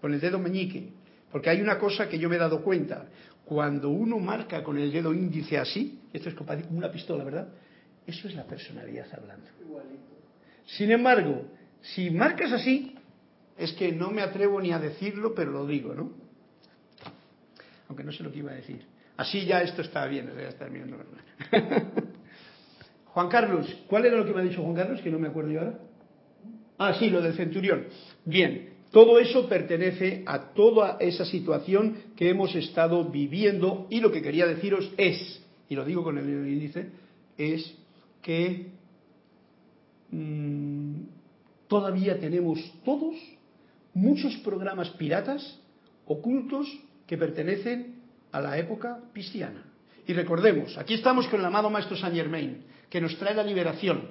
con 0.00 0.14
el 0.14 0.20
dedo 0.20 0.38
meñique, 0.38 0.92
porque 1.30 1.50
hay 1.50 1.60
una 1.60 1.78
cosa 1.78 2.08
que 2.08 2.18
yo 2.18 2.28
me 2.28 2.36
he 2.36 2.38
dado 2.38 2.62
cuenta. 2.62 3.06
Cuando 3.44 3.90
uno 3.90 4.18
marca 4.18 4.62
con 4.62 4.78
el 4.78 4.92
dedo 4.92 5.12
índice 5.12 5.58
así, 5.58 6.00
esto 6.12 6.28
es 6.28 6.34
como 6.34 6.52
una 6.70 6.90
pistola, 6.90 7.24
¿verdad? 7.24 7.48
Eso 8.06 8.28
es 8.28 8.34
la 8.34 8.44
personalidad 8.44 9.06
hablando. 9.12 9.46
Sin 10.66 10.90
embargo, 10.90 11.46
si 11.80 12.10
marcas 12.10 12.52
así, 12.52 12.94
es 13.58 13.72
que 13.72 13.92
no 13.92 14.10
me 14.10 14.22
atrevo 14.22 14.60
ni 14.60 14.72
a 14.72 14.78
decirlo, 14.78 15.34
pero 15.34 15.50
lo 15.50 15.66
digo, 15.66 15.94
¿no? 15.94 16.12
Aunque 17.88 18.04
no 18.04 18.12
sé 18.12 18.22
lo 18.22 18.32
que 18.32 18.38
iba 18.38 18.52
a 18.52 18.54
decir. 18.54 18.86
Así 19.16 19.44
ya 19.44 19.62
esto 19.62 19.82
está 19.82 20.06
bien, 20.06 20.30
ya 20.34 20.48
está 20.48 20.66
bien. 20.66 20.94
Juan 23.06 23.28
Carlos, 23.28 23.84
¿cuál 23.88 24.06
era 24.06 24.16
lo 24.16 24.24
que 24.24 24.32
me 24.32 24.40
ha 24.40 24.44
dicho 24.44 24.62
Juan 24.62 24.74
Carlos? 24.74 25.00
Que 25.02 25.10
no 25.10 25.18
me 25.18 25.28
acuerdo 25.28 25.50
yo 25.50 25.60
ahora. 25.60 25.78
Ah, 26.78 26.94
sí, 26.98 27.10
lo 27.10 27.20
del 27.20 27.34
centurión. 27.34 27.86
Bien, 28.24 28.69
todo 28.90 29.20
eso 29.20 29.48
pertenece 29.48 30.24
a 30.26 30.52
toda 30.52 30.96
esa 31.00 31.24
situación 31.24 31.96
que 32.16 32.30
hemos 32.30 32.54
estado 32.54 33.04
viviendo 33.04 33.86
y 33.88 34.00
lo 34.00 34.10
que 34.10 34.22
quería 34.22 34.46
deciros 34.46 34.90
es, 34.96 35.42
y 35.68 35.76
lo 35.76 35.84
digo 35.84 36.02
con 36.02 36.18
el 36.18 36.28
índice, 36.48 36.90
es 37.38 37.72
que 38.20 38.66
mm, 40.10 41.02
todavía 41.68 42.18
tenemos 42.18 42.58
todos 42.84 43.14
muchos 43.94 44.36
programas 44.38 44.90
piratas 44.90 45.58
ocultos 46.06 46.66
que 47.06 47.16
pertenecen 47.16 48.00
a 48.32 48.40
la 48.40 48.58
época 48.58 49.00
cristiana. 49.12 49.64
Y 50.06 50.12
recordemos, 50.12 50.76
aquí 50.76 50.94
estamos 50.94 51.28
con 51.28 51.38
el 51.38 51.46
amado 51.46 51.70
Maestro 51.70 51.96
Saint 51.96 52.16
Germain, 52.16 52.64
que 52.88 53.00
nos 53.00 53.16
trae 53.18 53.34
la 53.34 53.44
liberación, 53.44 54.08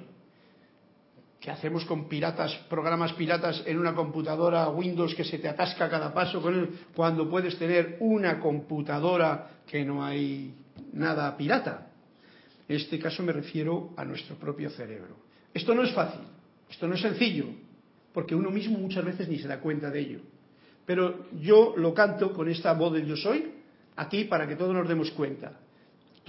¿Qué 1.40 1.50
hacemos 1.50 1.86
con 1.86 2.06
piratas, 2.06 2.54
programas 2.68 3.14
piratas 3.14 3.62
en 3.64 3.78
una 3.78 3.94
computadora 3.94 4.68
Windows 4.68 5.14
que 5.14 5.24
se 5.24 5.38
te 5.38 5.48
atasca 5.48 5.88
cada 5.88 6.12
paso 6.12 6.42
con 6.42 6.54
él, 6.54 6.70
cuando 6.94 7.30
puedes 7.30 7.58
tener 7.58 7.96
una 8.00 8.38
computadora 8.38 9.62
que 9.66 9.82
no 9.82 10.04
hay 10.04 10.52
nada 10.92 11.34
pirata? 11.38 11.86
En 12.68 12.76
este 12.76 12.98
caso 12.98 13.22
me 13.22 13.32
refiero 13.32 13.94
a 13.96 14.04
nuestro 14.04 14.36
propio 14.36 14.68
cerebro. 14.68 15.16
Esto 15.54 15.74
no 15.74 15.82
es 15.82 15.92
fácil, 15.92 16.20
esto 16.70 16.86
no 16.86 16.94
es 16.94 17.00
sencillo, 17.00 17.46
porque 18.12 18.34
uno 18.34 18.50
mismo 18.50 18.78
muchas 18.78 19.04
veces 19.04 19.26
ni 19.26 19.38
se 19.38 19.48
da 19.48 19.60
cuenta 19.60 19.90
de 19.90 19.98
ello. 19.98 20.20
Pero 20.84 21.30
yo 21.40 21.72
lo 21.74 21.94
canto 21.94 22.34
con 22.34 22.50
esta 22.50 22.74
voz 22.74 22.92
del 22.92 23.06
yo 23.06 23.16
soy, 23.16 23.50
aquí 23.96 24.24
para 24.24 24.46
que 24.46 24.56
todos 24.56 24.74
nos 24.74 24.86
demos 24.86 25.10
cuenta. 25.12 25.58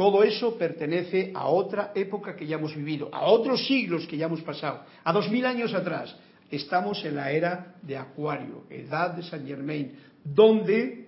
Todo 0.01 0.23
eso 0.23 0.57
pertenece 0.57 1.29
a 1.35 1.45
otra 1.45 1.91
época 1.93 2.35
que 2.35 2.47
ya 2.47 2.55
hemos 2.55 2.75
vivido, 2.75 3.09
a 3.11 3.25
otros 3.25 3.67
siglos 3.67 4.07
que 4.07 4.17
ya 4.17 4.25
hemos 4.25 4.41
pasado, 4.41 4.79
a 5.03 5.13
dos 5.13 5.29
mil 5.29 5.45
años 5.45 5.75
atrás. 5.75 6.15
Estamos 6.49 7.05
en 7.05 7.17
la 7.17 7.31
era 7.31 7.75
de 7.83 7.97
Acuario, 7.97 8.63
edad 8.71 9.11
de 9.11 9.21
San 9.21 9.45
Germain, 9.45 9.91
donde 10.23 11.05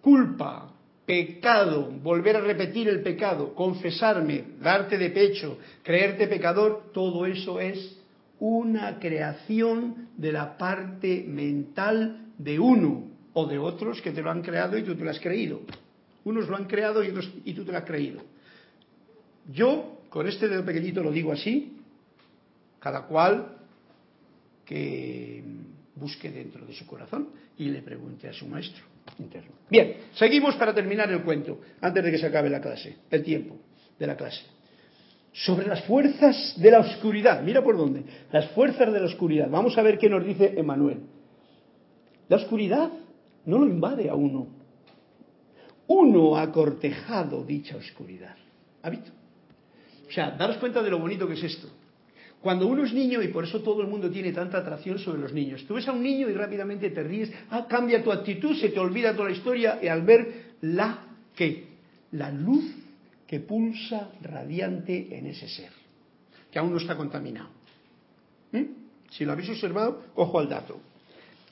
culpa, 0.00 0.72
pecado, 1.04 1.92
volver 2.02 2.36
a 2.36 2.40
repetir 2.40 2.88
el 2.88 3.02
pecado, 3.02 3.54
confesarme, 3.54 4.44
darte 4.62 4.96
de 4.96 5.10
pecho, 5.10 5.58
creerte 5.82 6.26
pecador, 6.26 6.90
todo 6.94 7.26
eso 7.26 7.60
es 7.60 7.98
una 8.38 8.98
creación 8.98 10.08
de 10.16 10.32
la 10.32 10.56
parte 10.56 11.22
mental 11.28 12.28
de 12.38 12.58
uno 12.58 13.10
o 13.34 13.44
de 13.44 13.58
otros 13.58 14.00
que 14.00 14.10
te 14.10 14.22
lo 14.22 14.30
han 14.30 14.40
creado 14.40 14.78
y 14.78 14.84
tú 14.84 14.94
te 14.94 15.04
lo 15.04 15.10
has 15.10 15.20
creído. 15.20 15.60
Unos 16.24 16.48
lo 16.48 16.56
han 16.56 16.66
creado 16.66 17.02
y, 17.02 17.08
otros, 17.08 17.30
y 17.44 17.52
tú 17.54 17.64
te 17.64 17.72
lo 17.72 17.78
has 17.78 17.84
creído. 17.84 18.22
Yo, 19.50 20.02
con 20.08 20.26
este 20.28 20.48
dedo 20.48 20.64
pequeñito 20.64 21.02
lo 21.02 21.10
digo 21.10 21.32
así, 21.32 21.78
cada 22.78 23.06
cual 23.06 23.56
que 24.64 25.42
busque 25.96 26.30
dentro 26.30 26.64
de 26.64 26.74
su 26.74 26.86
corazón 26.86 27.28
y 27.58 27.68
le 27.68 27.82
pregunte 27.82 28.28
a 28.28 28.32
su 28.32 28.46
maestro 28.46 28.84
interno. 29.18 29.52
Bien, 29.68 29.96
seguimos 30.14 30.54
para 30.56 30.74
terminar 30.74 31.10
el 31.10 31.22
cuento, 31.22 31.60
antes 31.80 32.04
de 32.04 32.10
que 32.10 32.18
se 32.18 32.26
acabe 32.26 32.48
la 32.48 32.60
clase, 32.60 32.96
el 33.10 33.22
tiempo 33.22 33.56
de 33.98 34.06
la 34.06 34.16
clase. 34.16 34.42
Sobre 35.32 35.66
las 35.66 35.84
fuerzas 35.84 36.54
de 36.56 36.70
la 36.70 36.80
oscuridad, 36.80 37.42
mira 37.42 37.62
por 37.62 37.76
dónde, 37.76 38.04
las 38.30 38.50
fuerzas 38.50 38.92
de 38.92 39.00
la 39.00 39.06
oscuridad. 39.06 39.48
Vamos 39.50 39.76
a 39.78 39.82
ver 39.82 39.98
qué 39.98 40.08
nos 40.08 40.24
dice 40.24 40.54
Emanuel. 40.56 41.00
La 42.28 42.36
oscuridad 42.36 42.90
no 43.46 43.58
lo 43.58 43.66
invade 43.66 44.08
a 44.08 44.14
uno, 44.14 44.46
uno 45.92 46.36
ha 46.36 46.50
cortejado 46.50 47.44
dicha 47.44 47.76
oscuridad. 47.76 48.36
¿Ha 48.82 48.90
visto? 48.90 49.10
O 50.08 50.12
sea, 50.12 50.30
daros 50.32 50.56
cuenta 50.56 50.82
de 50.82 50.90
lo 50.90 50.98
bonito 50.98 51.26
que 51.26 51.34
es 51.34 51.42
esto. 51.42 51.68
Cuando 52.40 52.66
uno 52.66 52.84
es 52.84 52.92
niño, 52.92 53.22
y 53.22 53.28
por 53.28 53.44
eso 53.44 53.60
todo 53.60 53.82
el 53.82 53.88
mundo 53.88 54.10
tiene 54.10 54.32
tanta 54.32 54.58
atracción 54.58 54.98
sobre 54.98 55.20
los 55.20 55.32
niños, 55.32 55.64
tú 55.66 55.74
ves 55.74 55.86
a 55.86 55.92
un 55.92 56.02
niño 56.02 56.28
y 56.28 56.34
rápidamente 56.34 56.90
te 56.90 57.02
ríes, 57.02 57.30
ah, 57.50 57.66
cambia 57.68 58.02
tu 58.02 58.10
actitud, 58.10 58.56
se 58.56 58.70
te 58.70 58.80
olvida 58.80 59.14
toda 59.14 59.28
la 59.28 59.36
historia, 59.36 59.78
y 59.80 59.86
al 59.86 60.02
ver 60.02 60.56
la 60.62 61.06
que, 61.36 61.66
la 62.12 62.32
luz 62.32 62.64
que 63.28 63.40
pulsa 63.40 64.10
radiante 64.20 65.16
en 65.16 65.26
ese 65.26 65.48
ser, 65.48 65.70
que 66.50 66.58
aún 66.58 66.72
no 66.72 66.78
está 66.78 66.96
contaminado. 66.96 67.48
¿Mm? 68.50 68.64
Si 69.10 69.24
lo 69.24 69.32
habéis 69.32 69.50
observado, 69.50 70.02
ojo 70.16 70.38
al 70.40 70.48
dato. 70.48 70.80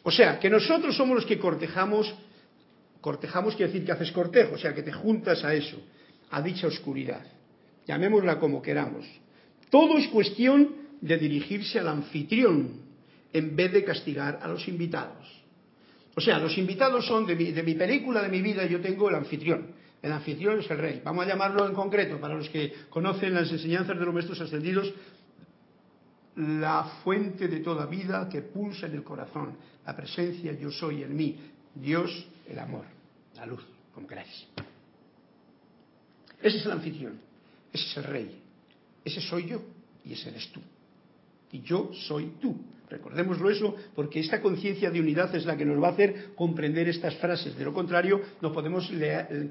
O 0.03 0.11
sea, 0.11 0.41
que 0.41 0.51
nosotros 0.51 0.97
somos 0.97 1.14
los 1.14 1.26
que 1.26 1.38
cortejamos 1.38 2.12
Cortejamos 3.01 3.57
quiere 3.57 3.73
decir 3.73 3.87
que 3.87 3.93
haces 3.93 4.13
cortejo, 4.13 4.55
o 4.55 4.59
sea, 4.59 4.75
que 4.75 4.83
te 4.83 4.93
juntas 4.93 5.45
a 5.45 5.55
eso, 5.55 5.79
a 6.31 6.43
dicha 6.43 6.67
oscuridad. 6.67 7.25
Llamémosla 7.87 8.39
como 8.39 8.61
queramos. 8.61 9.07
Todo 9.71 9.97
es 9.99 10.09
cuestión 10.09 10.75
de 11.01 11.17
dirigirse 11.17 11.79
al 11.79 11.89
anfitrión 11.89 12.83
en 13.33 13.57
vez 13.57 13.73
de 13.73 13.85
castigar 13.85 14.41
a 14.43 14.49
los 14.49 14.67
invitados. 14.69 15.27
O 16.15 16.21
sea, 16.21 16.39
los 16.39 16.59
invitados 16.59 17.07
son 17.07 17.27
de 17.27 17.37
mi, 17.37 17.75
película, 17.75 18.23
de 18.23 18.29
mi 18.29 18.43
vida, 18.43 18.67
yo 18.67 18.81
tengo 18.81 19.09
el 19.09 19.15
anfitrión. 19.15 19.69
El 20.03 20.13
anfitrión 20.13 20.59
es 20.59 20.71
el 20.71 20.79
rey. 20.79 21.01
Vamos 21.05 21.25
a 21.25 21.29
llamarlo 21.29 21.67
en 21.67 21.75
concreto, 21.75 22.21
para 22.21 22.35
los 22.35 22.49
que 22.49 22.73
conocen 22.91 23.35
las 23.35 23.51
enseñanzas 23.51 23.99
de 23.99 24.05
los 24.05 24.13
maestros 24.13 24.41
ascendidos, 24.41 24.93
la 26.37 26.85
fuente 27.05 27.49
de 27.49 27.61
toda 27.61 27.87
vida 27.87 28.29
que 28.29 28.43
pulsa 28.43 28.87
en 28.87 28.95
el 28.95 29.05
corazón, 29.05 29.57
la 29.87 29.95
presencia 29.95 30.53
yo 30.53 30.71
soy 30.71 31.03
en 31.03 31.15
mí, 31.15 31.39
Dios 31.75 32.27
el 32.51 32.59
amor, 32.59 32.85
la 33.37 33.47
luz, 33.47 33.65
como 33.95 34.07
queráis. 34.07 34.47
Ese 36.43 36.59
es 36.59 36.67
el 36.67 36.73
anfitrión, 36.73 37.19
ese 37.73 37.85
es 37.87 37.97
el 37.97 38.05
rey, 38.05 38.41
ese 39.05 39.21
soy 39.21 39.47
yo 39.47 39.63
y 40.05 40.13
ese 40.15 40.31
eres 40.31 40.49
tú. 40.53 40.61
y 41.53 41.63
yo 41.63 41.91
soy 41.93 42.33
tú. 42.41 42.57
Recordémoslo 42.89 43.51
eso, 43.51 43.77
porque 43.95 44.19
esta 44.19 44.41
conciencia 44.41 44.91
de 44.91 45.01
unidad 45.01 45.33
es 45.37 45.47
la 45.47 45.57
que 45.57 45.65
nos 45.65 45.81
va 45.81 45.89
a 45.89 45.93
hacer 45.93 46.35
comprender 46.35 46.89
estas 46.89 47.15
frases. 47.17 47.57
De 47.57 47.65
lo 47.65 47.73
contrario, 47.73 48.21
nos 48.41 48.53
podemos 48.53 48.91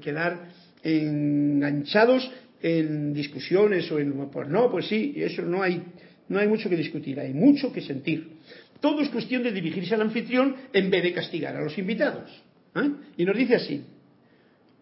quedar 0.02 0.50
enganchados 0.82 2.30
en 2.60 3.14
discusiones 3.14 3.90
o 3.90 3.98
en, 3.98 4.12
pues 4.28 4.48
no, 4.48 4.70
pues 4.70 4.88
sí, 4.88 5.14
eso 5.16 5.40
no 5.40 5.62
hay, 5.62 5.82
no 6.28 6.38
hay 6.38 6.48
mucho 6.48 6.68
que 6.68 6.76
discutir, 6.76 7.18
hay 7.18 7.32
mucho 7.32 7.72
que 7.72 7.80
sentir. 7.80 8.40
Todo 8.78 9.00
es 9.00 9.08
cuestión 9.08 9.42
de 9.42 9.52
dirigirse 9.52 9.94
al 9.94 10.02
anfitrión 10.02 10.56
en 10.74 10.90
vez 10.90 11.02
de 11.02 11.14
castigar 11.14 11.56
a 11.56 11.62
los 11.62 11.78
invitados. 11.78 12.30
¿Eh? 12.74 12.90
Y 13.16 13.24
nos 13.24 13.36
dice 13.36 13.56
así, 13.56 13.84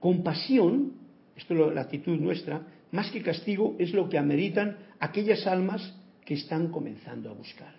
compasión, 0.00 0.92
esto 1.36 1.68
es 1.68 1.74
la 1.74 1.82
actitud 1.82 2.18
nuestra, 2.18 2.62
más 2.92 3.10
que 3.10 3.22
castigo 3.22 3.76
es 3.78 3.92
lo 3.92 4.08
que 4.08 4.18
ameritan 4.18 4.76
aquellas 4.98 5.46
almas 5.46 5.94
que 6.24 6.34
están 6.34 6.68
comenzando 6.68 7.30
a 7.30 7.34
buscar. 7.34 7.74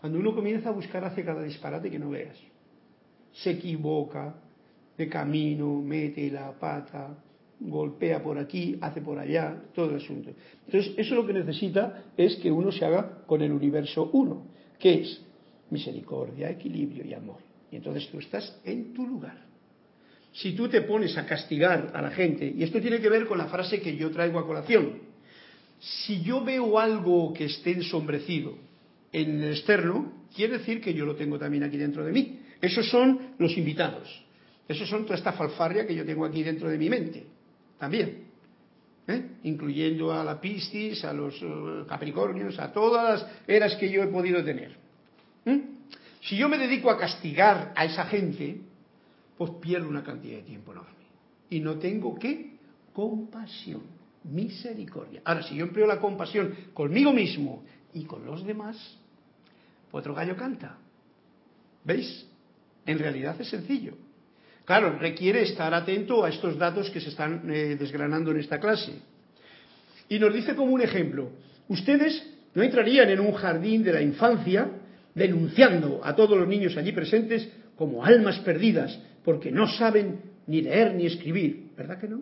Cuando 0.00 0.18
uno 0.18 0.34
comienza 0.34 0.68
a 0.68 0.72
buscar 0.72 1.04
hace 1.04 1.24
cada 1.24 1.42
disparate 1.42 1.90
que 1.90 1.98
no 1.98 2.10
veas. 2.10 2.36
Se 3.32 3.50
equivoca 3.50 4.34
de 4.96 5.08
camino, 5.08 5.80
mete 5.82 6.30
la 6.30 6.52
pata, 6.52 7.16
golpea 7.60 8.22
por 8.22 8.38
aquí, 8.38 8.76
hace 8.80 9.00
por 9.00 9.18
allá, 9.18 9.62
todo 9.74 9.90
el 9.90 9.96
asunto. 9.96 10.30
Entonces, 10.66 10.94
eso 10.96 11.14
lo 11.14 11.26
que 11.26 11.32
necesita 11.32 12.04
es 12.16 12.36
que 12.36 12.50
uno 12.50 12.70
se 12.70 12.84
haga 12.84 13.24
con 13.26 13.42
el 13.42 13.52
universo 13.52 14.10
uno, 14.12 14.46
que 14.78 15.02
es 15.02 15.22
misericordia, 15.70 16.50
equilibrio 16.50 17.04
y 17.04 17.14
amor. 17.14 17.45
Y 17.70 17.76
entonces 17.76 18.08
tú 18.10 18.18
estás 18.18 18.58
en 18.64 18.94
tu 18.94 19.06
lugar. 19.06 19.44
Si 20.32 20.52
tú 20.52 20.68
te 20.68 20.82
pones 20.82 21.16
a 21.16 21.24
castigar 21.24 21.92
a 21.94 22.02
la 22.02 22.10
gente, 22.10 22.52
y 22.54 22.62
esto 22.62 22.80
tiene 22.80 23.00
que 23.00 23.08
ver 23.08 23.26
con 23.26 23.38
la 23.38 23.46
frase 23.46 23.80
que 23.80 23.96
yo 23.96 24.10
traigo 24.10 24.38
a 24.38 24.46
colación, 24.46 25.00
si 25.78 26.22
yo 26.22 26.44
veo 26.44 26.78
algo 26.78 27.32
que 27.32 27.46
esté 27.46 27.72
ensombrecido 27.72 28.56
en 29.12 29.42
el 29.42 29.52
externo, 29.52 30.26
quiere 30.34 30.58
decir 30.58 30.80
que 30.80 30.92
yo 30.92 31.06
lo 31.06 31.16
tengo 31.16 31.38
también 31.38 31.64
aquí 31.64 31.76
dentro 31.76 32.04
de 32.04 32.12
mí. 32.12 32.40
Esos 32.60 32.88
son 32.90 33.34
los 33.38 33.56
invitados. 33.56 34.24
Esos 34.68 34.88
son 34.88 35.04
toda 35.04 35.16
esta 35.16 35.32
falfarria 35.32 35.86
que 35.86 35.94
yo 35.94 36.04
tengo 36.04 36.24
aquí 36.24 36.42
dentro 36.42 36.68
de 36.68 36.78
mi 36.78 36.90
mente 36.90 37.26
también, 37.78 38.24
¿eh? 39.06 39.22
incluyendo 39.44 40.12
a 40.12 40.24
la 40.24 40.40
Piscis, 40.40 41.04
a 41.04 41.12
los 41.12 41.34
eh, 41.42 41.84
Capricornios, 41.88 42.58
a 42.58 42.72
todas 42.72 43.22
las 43.22 43.30
eras 43.46 43.76
que 43.76 43.90
yo 43.90 44.02
he 44.02 44.08
podido 44.08 44.42
tener. 44.42 44.76
¿eh? 45.44 45.62
Si 46.26 46.36
yo 46.36 46.48
me 46.48 46.58
dedico 46.58 46.90
a 46.90 46.98
castigar 46.98 47.72
a 47.76 47.84
esa 47.84 48.04
gente, 48.06 48.60
pues 49.38 49.52
pierdo 49.60 49.88
una 49.88 50.02
cantidad 50.02 50.38
de 50.38 50.42
tiempo 50.42 50.72
enorme. 50.72 50.90
Y 51.50 51.60
no 51.60 51.78
tengo 51.78 52.18
qué? 52.18 52.56
Compasión, 52.92 53.82
misericordia. 54.24 55.22
Ahora, 55.24 55.44
si 55.44 55.54
yo 55.54 55.64
empleo 55.64 55.86
la 55.86 56.00
compasión 56.00 56.52
conmigo 56.74 57.12
mismo 57.12 57.62
y 57.94 58.04
con 58.04 58.26
los 58.26 58.44
demás, 58.44 58.76
pues 59.90 60.02
otro 60.02 60.14
gallo 60.14 60.36
canta. 60.36 60.78
¿Veis? 61.84 62.26
En 62.84 62.98
realidad 62.98 63.40
es 63.40 63.48
sencillo. 63.48 63.94
Claro, 64.64 64.98
requiere 64.98 65.42
estar 65.42 65.72
atento 65.72 66.24
a 66.24 66.28
estos 66.28 66.58
datos 66.58 66.90
que 66.90 67.00
se 67.00 67.10
están 67.10 67.48
eh, 67.48 67.76
desgranando 67.78 68.32
en 68.32 68.40
esta 68.40 68.58
clase. 68.58 68.98
Y 70.08 70.18
nos 70.18 70.34
dice 70.34 70.56
como 70.56 70.72
un 70.72 70.82
ejemplo, 70.82 71.30
ustedes 71.68 72.20
no 72.52 72.64
entrarían 72.64 73.10
en 73.10 73.20
un 73.20 73.32
jardín 73.32 73.84
de 73.84 73.92
la 73.92 74.02
infancia 74.02 74.68
denunciando 75.16 76.00
a 76.04 76.14
todos 76.14 76.38
los 76.38 76.46
niños 76.46 76.76
allí 76.76 76.92
presentes 76.92 77.48
como 77.74 78.04
almas 78.04 78.38
perdidas, 78.40 78.96
porque 79.24 79.50
no 79.50 79.66
saben 79.66 80.20
ni 80.46 80.60
leer 80.60 80.94
ni 80.94 81.06
escribir, 81.06 81.70
¿verdad 81.76 81.98
que 81.98 82.06
no? 82.06 82.20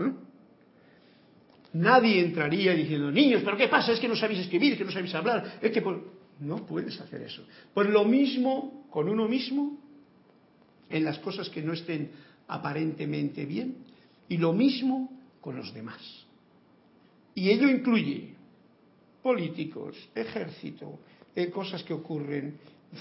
¿Eh? 0.00 0.12
Nadie 1.74 2.20
entraría 2.20 2.72
diciendo, 2.72 3.10
niños, 3.10 3.42
pero 3.44 3.58
¿qué 3.58 3.68
pasa? 3.68 3.92
Es 3.92 4.00
que 4.00 4.08
no 4.08 4.16
sabéis 4.16 4.40
escribir, 4.40 4.78
que 4.78 4.84
no 4.84 4.90
sabéis 4.90 5.14
hablar, 5.14 5.58
es 5.60 5.70
que 5.70 5.84
no 6.40 6.66
puedes 6.66 6.98
hacer 6.98 7.22
eso. 7.22 7.44
Pues 7.74 7.90
lo 7.90 8.06
mismo 8.06 8.88
con 8.90 9.08
uno 9.08 9.28
mismo 9.28 9.78
en 10.88 11.04
las 11.04 11.18
cosas 11.18 11.50
que 11.50 11.62
no 11.62 11.74
estén 11.74 12.10
aparentemente 12.46 13.44
bien 13.44 13.76
y 14.30 14.38
lo 14.38 14.54
mismo 14.54 15.12
con 15.42 15.56
los 15.56 15.74
demás. 15.74 16.00
Y 17.34 17.50
ello 17.50 17.68
incluye 17.68 18.37
políticos, 19.22 19.96
ejército, 20.14 20.98
eh, 21.34 21.50
cosas 21.50 21.82
que 21.82 21.92
ocurren, 21.92 22.58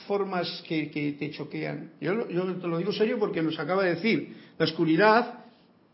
formas 0.08 0.64
que, 0.68 1.16
te 1.18 1.32
choquean. 1.32 1.92
Yo, 2.02 2.30
yo, 2.30 2.56
te 2.56 2.68
lo 2.68 2.78
digo 2.78 2.92
serio 2.92 3.18
porque 3.20 3.42
nos 3.42 3.58
acaba 3.60 3.84
de 3.84 3.96
decir, 3.96 4.36
la 4.58 4.66
oscuridad 4.66 5.46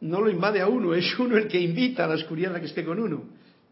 no 0.01 0.21
lo 0.21 0.29
invade 0.29 0.61
a 0.61 0.67
uno, 0.67 0.93
es 0.95 1.17
uno 1.19 1.37
el 1.37 1.47
que 1.47 1.59
invita 1.59 2.05
a 2.05 2.07
la 2.07 2.15
oscuridad 2.15 2.55
a 2.55 2.59
que 2.59 2.67
esté 2.67 2.83
con 2.83 2.99
uno. 2.99 3.23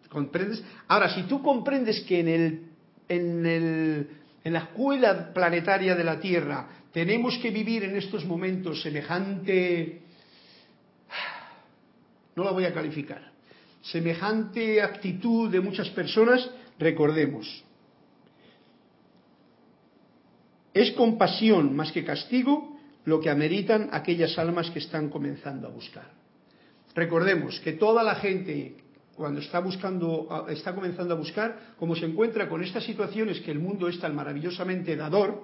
¿Comprendes? 0.09 0.61
Ahora, 0.89 1.13
si 1.15 1.23
tú 1.23 1.41
comprendes 1.41 2.01
que 2.01 2.19
en, 2.19 2.27
el, 2.27 2.61
en, 3.07 3.45
el, 3.45 4.07
en 4.43 4.53
la 4.53 4.59
escuela 4.59 5.33
planetaria 5.33 5.95
de 5.95 6.03
la 6.03 6.19
Tierra 6.19 6.67
tenemos 6.91 7.37
que 7.37 7.49
vivir 7.49 7.85
en 7.85 7.95
estos 7.95 8.25
momentos 8.25 8.81
semejante, 8.81 10.01
no 12.35 12.43
la 12.43 12.51
voy 12.51 12.65
a 12.65 12.73
calificar, 12.73 13.30
semejante 13.81 14.81
actitud 14.81 15.49
de 15.49 15.59
muchas 15.59 15.89
personas, 15.89 16.49
recordemos, 16.77 17.63
es 20.73 20.91
compasión 20.91 21.75
más 21.75 21.91
que 21.91 22.05
castigo 22.05 22.77
lo 23.05 23.19
que 23.19 23.29
ameritan 23.29 23.89
aquellas 23.91 24.37
almas 24.37 24.69
que 24.69 24.79
están 24.79 25.09
comenzando 25.09 25.67
a 25.67 25.71
buscar. 25.71 26.11
Recordemos 26.93 27.59
que 27.59 27.73
toda 27.73 28.03
la 28.03 28.15
gente 28.15 28.75
cuando 29.15 29.39
está 29.39 29.59
buscando, 29.59 30.47
está 30.49 30.73
comenzando 30.73 31.13
a 31.13 31.17
buscar, 31.17 31.75
como 31.77 31.95
se 31.95 32.05
encuentra 32.05 32.49
con 32.49 32.63
estas 32.63 32.83
situaciones 32.83 33.39
que 33.41 33.51
el 33.51 33.59
mundo 33.59 33.87
es 33.87 33.99
tan 33.99 34.15
maravillosamente 34.15 34.95
dador, 34.95 35.43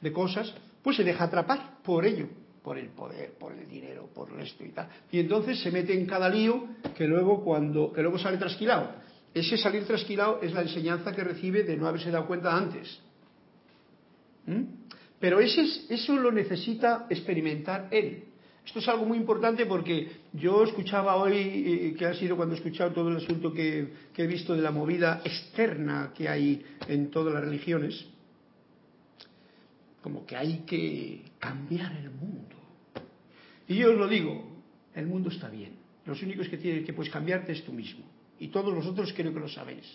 de 0.00 0.12
cosas, 0.12 0.52
pues 0.82 0.96
se 0.96 1.04
deja 1.04 1.24
atrapar 1.24 1.78
por 1.84 2.04
ello, 2.04 2.26
por 2.62 2.78
el 2.78 2.88
poder, 2.88 3.32
por 3.38 3.52
el 3.52 3.68
dinero, 3.68 4.08
por 4.14 4.28
esto 4.40 4.64
y 4.64 4.70
tal. 4.70 4.88
Y 5.10 5.18
entonces 5.18 5.60
se 5.60 5.70
mete 5.70 5.92
en 5.92 6.06
cada 6.06 6.28
lío 6.28 6.66
que 6.96 7.06
luego 7.06 7.42
cuando 7.42 7.92
que 7.92 8.02
luego 8.02 8.18
sale 8.18 8.38
trasquilado. 8.38 8.90
Ese 9.34 9.56
salir 9.56 9.86
trasquilado 9.86 10.40
es 10.42 10.52
la 10.52 10.62
enseñanza 10.62 11.12
que 11.12 11.24
recibe 11.24 11.64
de 11.64 11.76
no 11.76 11.88
haberse 11.88 12.10
dado 12.10 12.26
cuenta 12.26 12.56
antes. 12.56 13.00
¿Mm? 14.46 14.62
Pero 15.18 15.40
ese, 15.40 15.62
eso 15.88 16.16
lo 16.16 16.30
necesita 16.30 17.06
experimentar 17.08 17.88
él. 17.90 18.24
Esto 18.64 18.78
es 18.78 18.88
algo 18.88 19.06
muy 19.06 19.18
importante 19.18 19.66
porque 19.66 20.08
yo 20.32 20.62
escuchaba 20.62 21.16
hoy, 21.16 21.34
eh, 21.34 21.94
que 21.98 22.06
ha 22.06 22.14
sido 22.14 22.36
cuando 22.36 22.54
he 22.54 22.58
escuchado 22.58 22.92
todo 22.92 23.08
el 23.08 23.16
asunto 23.16 23.52
que 23.52 23.92
he 24.16 24.26
visto 24.26 24.54
de 24.54 24.62
la 24.62 24.70
movida 24.70 25.20
externa 25.24 26.12
que 26.16 26.28
hay 26.28 26.64
en 26.86 27.10
todas 27.10 27.34
las 27.34 27.44
religiones, 27.44 28.06
como 30.02 30.26
que 30.26 30.36
hay 30.36 30.64
que 30.66 31.22
cambiar 31.38 31.92
el 31.92 32.10
mundo. 32.10 32.56
Y 33.68 33.76
yo 33.76 33.92
os 33.92 33.96
lo 33.96 34.08
digo, 34.08 34.44
el 34.94 35.06
mundo 35.06 35.30
está 35.30 35.48
bien. 35.48 35.76
Los 36.04 36.20
únicos 36.22 36.48
que 36.48 36.58
tienes 36.58 36.84
que 36.84 36.92
puedes 36.92 37.12
cambiarte 37.12 37.52
es 37.52 37.64
tú 37.64 37.72
mismo. 37.72 38.04
Y 38.38 38.48
todos 38.48 38.74
los 38.74 38.84
otros 38.84 39.12
creo 39.16 39.32
que 39.32 39.40
lo 39.40 39.48
sabéis. 39.48 39.86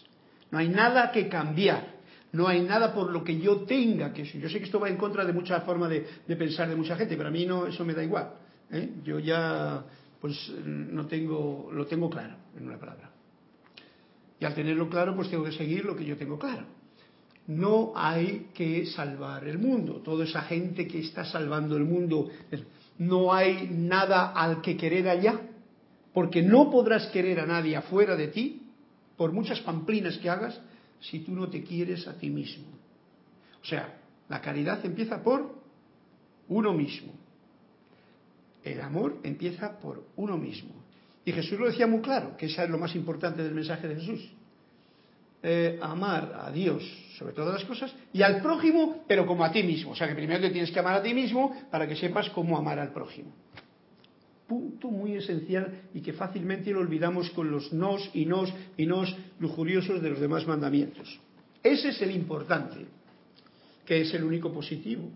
No 0.49 0.57
hay 0.57 0.69
nada 0.69 1.11
que 1.11 1.27
cambiar. 1.27 1.97
No 2.31 2.47
hay 2.47 2.61
nada 2.61 2.93
por 2.93 3.11
lo 3.11 3.23
que 3.23 3.39
yo 3.39 3.61
tenga 3.61 4.13
que 4.13 4.23
Yo 4.23 4.49
sé 4.49 4.59
que 4.59 4.65
esto 4.65 4.79
va 4.79 4.89
en 4.89 4.97
contra 4.97 5.25
de 5.25 5.33
mucha 5.33 5.61
forma 5.61 5.87
de, 5.87 6.05
pensar 6.27 6.69
de 6.69 6.75
mucha 6.75 6.95
gente, 6.95 7.15
pero 7.17 7.29
a 7.29 7.31
mí 7.31 7.45
no, 7.45 7.67
eso 7.67 7.83
me 7.83 7.93
da 7.93 8.03
igual. 8.03 8.33
¿eh? 8.71 8.89
Yo 9.03 9.19
ya, 9.19 9.83
pues, 10.21 10.49
no 10.65 11.05
tengo, 11.07 11.69
lo 11.73 11.85
tengo 11.85 12.09
claro, 12.09 12.35
en 12.57 12.67
una 12.67 12.77
palabra. 12.77 13.11
Y 14.39 14.45
al 14.45 14.53
tenerlo 14.53 14.89
claro, 14.89 15.15
pues 15.15 15.29
tengo 15.29 15.43
que 15.43 15.51
seguir 15.51 15.83
lo 15.83 15.95
que 15.95 16.05
yo 16.05 16.15
tengo 16.15 16.37
claro 16.37 16.76
no 17.47 17.93
hay 17.95 18.49
que 18.53 18.85
salvar 18.87 19.47
el 19.47 19.57
mundo. 19.57 20.01
Toda 20.03 20.25
esa 20.25 20.41
gente 20.41 20.87
que 20.87 20.99
está 20.99 21.23
salvando 21.23 21.77
el 21.77 21.85
mundo, 21.85 22.29
no 22.99 23.33
hay 23.33 23.69
nada 23.71 24.33
al 24.33 24.61
que 24.61 24.75
querer 24.75 25.07
allá, 25.07 25.39
porque 26.13 26.41
no 26.41 26.69
podrás 26.69 27.07
querer 27.07 27.39
a 27.39 27.45
nadie 27.45 27.75
afuera 27.75 28.15
de 28.15 28.27
ti, 28.27 28.63
por 29.15 29.31
muchas 29.31 29.61
pamplinas 29.61 30.17
que 30.17 30.29
hagas, 30.29 30.59
si 30.99 31.19
tú 31.19 31.31
no 31.31 31.47
te 31.49 31.63
quieres 31.63 32.07
a 32.07 32.17
ti 32.17 32.29
mismo. 32.29 32.67
O 33.61 33.65
sea, 33.65 33.97
la 34.29 34.41
caridad 34.41 34.85
empieza 34.85 35.23
por 35.23 35.55
uno 36.49 36.73
mismo. 36.73 37.13
El 38.63 38.81
amor 38.81 39.19
empieza 39.23 39.79
por 39.79 40.03
uno 40.17 40.37
mismo. 40.37 40.71
Y 41.23 41.31
Jesús 41.31 41.59
lo 41.59 41.67
decía 41.67 41.87
muy 41.87 42.01
claro, 42.01 42.35
que 42.35 42.47
eso 42.47 42.61
es 42.61 42.69
lo 42.69 42.77
más 42.77 42.95
importante 42.95 43.43
del 43.43 43.53
mensaje 43.53 43.87
de 43.87 43.95
Jesús. 43.95 44.29
Eh, 45.43 45.79
amar 45.81 46.41
a 46.41 46.51
Dios 46.51 46.83
sobre 47.17 47.33
todas 47.33 47.53
las 47.53 47.65
cosas 47.65 47.93
y 48.13 48.21
al 48.21 48.41
prójimo, 48.41 49.03
pero 49.07 49.25
como 49.25 49.43
a 49.43 49.51
ti 49.51 49.63
mismo. 49.63 49.91
O 49.91 49.95
sea 49.95 50.07
que 50.07 50.15
primero 50.15 50.41
te 50.41 50.51
tienes 50.51 50.71
que 50.71 50.79
amar 50.79 50.95
a 50.95 51.03
ti 51.03 51.13
mismo 51.13 51.55
para 51.71 51.87
que 51.87 51.95
sepas 51.95 52.29
cómo 52.29 52.57
amar 52.57 52.79
al 52.79 52.93
prójimo. 52.93 53.31
Punto 54.47 54.89
muy 54.89 55.15
esencial 55.15 55.89
y 55.93 56.01
que 56.01 56.13
fácilmente 56.13 56.71
lo 56.71 56.79
olvidamos 56.79 57.29
con 57.31 57.51
los 57.51 57.73
nos 57.73 58.09
y 58.13 58.25
nos 58.25 58.53
y 58.77 58.85
nos 58.85 59.13
lujuriosos 59.39 60.01
de 60.01 60.09
los 60.11 60.19
demás 60.19 60.45
mandamientos. 60.47 61.19
Ese 61.63 61.89
es 61.89 62.01
el 62.01 62.11
importante, 62.11 62.85
que 63.85 64.01
es 64.01 64.13
el 64.13 64.23
único 64.23 64.53
positivo. 64.53 65.09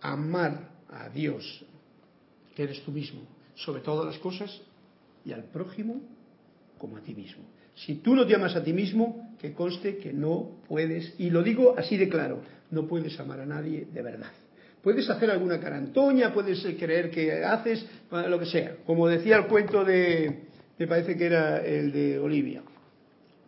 Amar 0.00 0.68
a 0.90 1.08
Dios, 1.08 1.64
que 2.54 2.64
eres 2.64 2.82
tú 2.82 2.90
mismo, 2.90 3.20
sobre 3.54 3.80
todas 3.80 4.06
las 4.06 4.18
cosas, 4.18 4.60
y 5.24 5.32
al 5.32 5.44
prójimo 5.44 6.00
como 6.78 6.96
a 6.96 7.00
ti 7.00 7.14
mismo. 7.14 7.44
Si 7.86 7.96
tú 7.96 8.14
no 8.14 8.26
te 8.26 8.34
amas 8.34 8.56
a 8.56 8.62
ti 8.62 8.72
mismo, 8.72 9.34
que 9.38 9.52
conste 9.52 9.98
que 9.98 10.12
no 10.12 10.62
puedes, 10.66 11.14
y 11.18 11.30
lo 11.30 11.42
digo 11.42 11.74
así 11.78 11.96
de 11.96 12.08
claro, 12.08 12.40
no 12.70 12.86
puedes 12.86 13.18
amar 13.20 13.40
a 13.40 13.46
nadie 13.46 13.86
de 13.92 14.02
verdad. 14.02 14.30
Puedes 14.82 15.08
hacer 15.08 15.30
alguna 15.30 15.60
carantoña, 15.60 16.32
puedes 16.32 16.60
creer 16.78 17.10
que 17.10 17.44
haces, 17.44 17.86
lo 18.10 18.38
que 18.38 18.46
sea. 18.46 18.76
Como 18.84 19.06
decía 19.06 19.36
el 19.36 19.46
cuento 19.46 19.84
de, 19.84 20.44
me 20.78 20.86
parece 20.86 21.16
que 21.16 21.26
era 21.26 21.58
el 21.58 21.92
de 21.92 22.18
Olivia. 22.18 22.62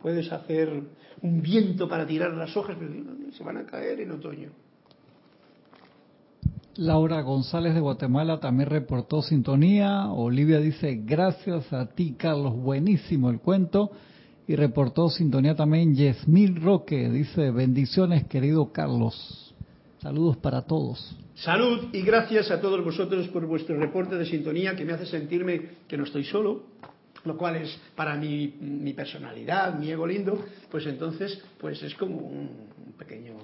Puedes 0.01 0.31
hacer 0.33 0.81
un 1.23 1.43
viento 1.43 1.89
para 1.89 2.07
tirar 2.07 2.33
las 2.33 2.57
hojas, 2.57 2.77
pero 2.79 2.93
se 3.33 3.43
van 3.43 3.57
a 3.59 3.67
caer 3.67 4.01
en 4.01 4.13
otoño. 4.13 4.51
Laura 6.77 7.21
González 7.23 7.75
de 7.75 7.81
Guatemala 7.81 8.39
también 8.39 8.71
reportó 8.71 9.23
sintonía. 9.23 10.07
Olivia 10.07 10.61
dice, 10.61 11.03
gracias 11.05 11.73
a 11.73 11.87
ti, 11.87 12.15
Carlos, 12.17 12.57
buenísimo 12.57 13.29
el 13.29 13.41
cuento. 13.41 13.91
Y 14.51 14.57
reportó 14.57 15.09
sintonía 15.09 15.55
también 15.55 15.95
Yesmil 15.95 16.61
Roque, 16.61 17.09
dice, 17.09 17.53
bendiciones, 17.53 18.25
querido 18.25 18.73
Carlos. 18.73 19.55
Saludos 20.03 20.39
para 20.39 20.63
todos. 20.63 21.17
Salud 21.37 21.91
y 21.93 22.03
gracias 22.03 22.51
a 22.51 22.61
todos 22.61 22.85
vosotros 22.85 23.29
por 23.29 23.47
vuestro 23.47 23.79
reporte 23.79 24.17
de 24.17 24.27
sintonía 24.27 24.75
que 24.75 24.85
me 24.85 24.93
hace 24.93 25.07
sentirme 25.07 25.63
que 25.87 25.97
no 25.97 26.03
estoy 26.03 26.25
solo, 26.25 26.65
lo 27.25 27.37
cual 27.37 27.59
es 27.59 27.79
para 27.95 28.17
mi, 28.17 28.57
mi 28.61 28.93
personalidad, 28.93 29.79
mi 29.79 29.89
ego 29.89 30.05
lindo, 30.05 30.45
pues 30.69 30.85
entonces 30.87 31.41
pues 31.61 31.81
es 31.85 31.95
como 31.95 32.17
un 32.17 32.49
pequeño 32.99 33.35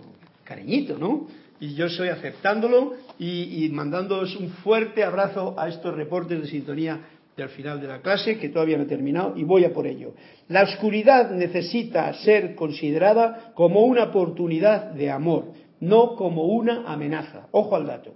cariñito, 0.43 0.99
¿no? 0.99 1.29
Y 1.61 1.75
yo 1.75 1.87
estoy 1.87 2.09
aceptándolo 2.09 2.95
y, 3.17 3.65
y 3.65 3.69
mandándoos 3.69 4.35
un 4.35 4.51
fuerte 4.51 5.05
abrazo 5.05 5.55
a 5.57 5.69
estos 5.69 5.95
reportes 5.95 6.41
de 6.41 6.49
sintonía 6.49 7.01
del 7.37 7.49
final 7.51 7.81
de 7.81 7.87
la 7.87 8.01
clase, 8.01 8.39
que 8.39 8.49
todavía 8.49 8.79
no 8.79 8.85
he 8.85 8.87
terminado, 8.87 9.37
y 9.37 9.45
voy 9.45 9.65
a 9.65 9.73
por 9.73 9.87
ello. 9.87 10.15
La 10.49 10.63
oscuridad 10.63 11.31
necesita 11.31 12.13
ser 12.15 12.55
considerada 12.55 13.53
como 13.55 13.85
una 13.85 14.05
oportunidad 14.05 14.93
de 14.93 15.11
amor, 15.11 15.53
no 15.81 16.17
como 16.17 16.45
una 16.47 16.91
amenaza. 16.91 17.49
Ojo 17.51 17.77
al 17.77 17.87
dato. 17.87 18.15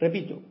Repito, 0.00 0.42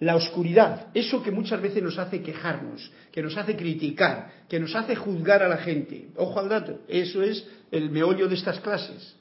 la 0.00 0.16
oscuridad, 0.16 0.88
eso 0.94 1.22
que 1.22 1.30
muchas 1.30 1.60
veces 1.60 1.82
nos 1.82 1.98
hace 1.98 2.22
quejarnos, 2.22 2.90
que 3.12 3.22
nos 3.22 3.36
hace 3.36 3.56
criticar, 3.56 4.44
que 4.48 4.58
nos 4.58 4.74
hace 4.74 4.96
juzgar 4.96 5.42
a 5.42 5.48
la 5.48 5.58
gente. 5.58 6.08
Ojo 6.16 6.40
al 6.40 6.48
dato, 6.48 6.80
eso 6.88 7.22
es 7.22 7.46
el 7.70 7.90
meollo 7.90 8.26
de 8.26 8.36
estas 8.36 8.58
clases. 8.60 9.16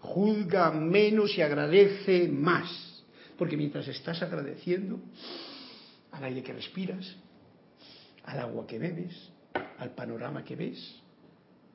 Juzga 0.00 0.70
menos 0.70 1.36
y 1.36 1.42
agradece 1.42 2.28
más. 2.28 3.02
Porque 3.38 3.56
mientras 3.56 3.88
estás 3.88 4.22
agradeciendo 4.22 5.00
al 6.18 6.24
aire 6.24 6.42
que 6.42 6.52
respiras, 6.52 7.16
al 8.24 8.40
agua 8.40 8.66
que 8.66 8.78
bebes, 8.78 9.30
al 9.78 9.90
panorama 9.90 10.44
que 10.44 10.56
ves, 10.56 10.96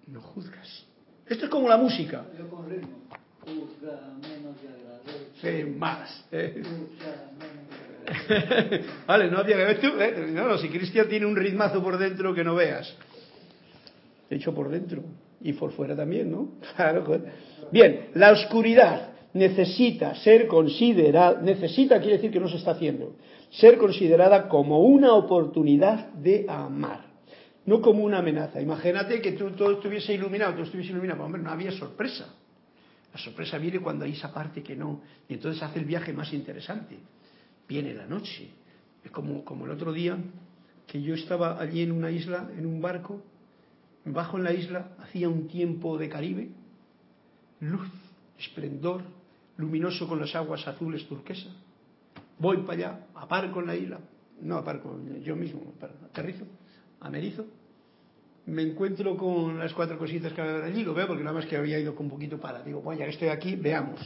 no 0.07 0.21
juzgas. 0.21 0.85
Esto 1.25 1.45
es 1.45 1.51
como 1.51 1.69
la 1.69 1.77
música. 1.77 2.25
Yo 2.37 2.49
con 2.49 2.69
ritmo. 2.69 2.99
Juzga 3.41 4.13
menos 4.21 4.55
y 4.61 5.41
Sí, 5.41 5.63
más. 5.77 6.25
Eh. 6.31 6.61
Vale, 9.07 9.31
no 9.31 9.37
había 9.39 9.55
que 9.57 9.63
ver 9.63 9.81
tú. 9.81 9.87
eh, 9.99 10.27
No, 10.31 10.47
no, 10.47 10.57
si 10.57 10.69
Cristian 10.69 11.07
tiene 11.07 11.25
un 11.25 11.35
ritmazo 11.35 11.81
por 11.81 11.97
dentro 11.97 12.33
que 12.33 12.43
no 12.43 12.55
veas. 12.55 12.93
Hecho 14.29 14.53
por 14.53 14.69
dentro 14.69 15.03
y 15.41 15.53
por 15.53 15.71
fuera 15.71 15.95
también, 15.95 16.31
¿no? 16.31 16.51
Claro. 16.75 17.05
Bien, 17.71 18.09
la 18.15 18.31
oscuridad 18.31 19.12
necesita 19.33 20.15
ser 20.15 20.47
considerada, 20.47 21.41
necesita 21.41 21.99
quiere 21.99 22.17
decir 22.17 22.31
que 22.31 22.39
no 22.39 22.47
se 22.47 22.57
está 22.57 22.71
haciendo, 22.71 23.15
ser 23.49 23.77
considerada 23.77 24.47
como 24.47 24.81
una 24.81 25.13
oportunidad 25.13 26.13
de 26.13 26.45
amar, 26.47 27.05
no 27.65 27.81
como 27.81 28.03
una 28.03 28.19
amenaza. 28.19 28.61
Imagínate 28.61 29.21
que 29.21 29.33
tú 29.33 29.51
todo 29.51 29.71
estuviese 29.71 30.13
iluminado, 30.13 30.55
tú 30.55 30.63
estuviese 30.63 30.91
iluminado, 30.91 31.23
hombre, 31.23 31.41
no 31.41 31.49
había 31.49 31.71
sorpresa. 31.71 32.35
La 33.11 33.19
sorpresa 33.19 33.57
viene 33.57 33.79
cuando 33.79 34.05
hay 34.05 34.13
esa 34.13 34.33
parte 34.33 34.63
que 34.63 34.75
no, 34.75 35.01
y 35.27 35.35
entonces 35.35 35.61
hace 35.61 35.79
el 35.79 35.85
viaje 35.85 36.13
más 36.13 36.33
interesante. 36.33 36.97
Viene 37.67 37.93
la 37.93 38.07
noche. 38.07 38.49
Es 39.03 39.11
como, 39.11 39.43
como 39.43 39.65
el 39.65 39.71
otro 39.71 39.93
día 39.93 40.17
que 40.87 41.01
yo 41.01 41.13
estaba 41.13 41.59
allí 41.61 41.81
en 41.81 41.91
una 41.91 42.11
isla, 42.11 42.49
en 42.57 42.65
un 42.65 42.81
barco, 42.81 43.21
bajo 44.05 44.37
en 44.37 44.43
la 44.43 44.53
isla, 44.53 44.89
hacía 44.99 45.29
un 45.29 45.47
tiempo 45.47 45.97
de 45.97 46.09
Caribe, 46.09 46.49
luz, 47.59 47.87
esplendor, 48.37 49.03
luminoso 49.57 50.07
con 50.07 50.19
las 50.19 50.33
aguas 50.35 50.67
azules 50.67 51.07
turquesa. 51.07 51.49
Voy 52.39 52.57
para 52.57 52.73
allá, 52.73 52.99
aparco 53.15 53.59
en 53.59 53.67
la 53.67 53.75
isla, 53.75 53.99
no 54.41 54.57
aparco, 54.57 54.99
yo 55.23 55.35
mismo, 55.35 55.73
aterrizo, 56.05 56.45
amerizo, 56.99 57.45
me 58.45 58.61
encuentro 58.63 59.15
con 59.15 59.57
las 59.57 59.73
cuatro 59.73 59.97
cositas 59.97 60.33
que 60.33 60.41
había 60.41 60.65
allí, 60.65 60.83
lo 60.83 60.93
veo 60.93 61.07
porque 61.07 61.23
nada 61.23 61.35
más 61.35 61.45
que 61.45 61.55
había 61.55 61.79
ido 61.79 61.95
con 61.95 62.07
un 62.07 62.11
poquito 62.11 62.37
para, 62.39 62.61
digo, 62.61 62.81
bueno, 62.81 62.99
ya 62.99 63.05
que 63.05 63.11
estoy 63.11 63.29
aquí, 63.29 63.55
veamos. 63.55 63.99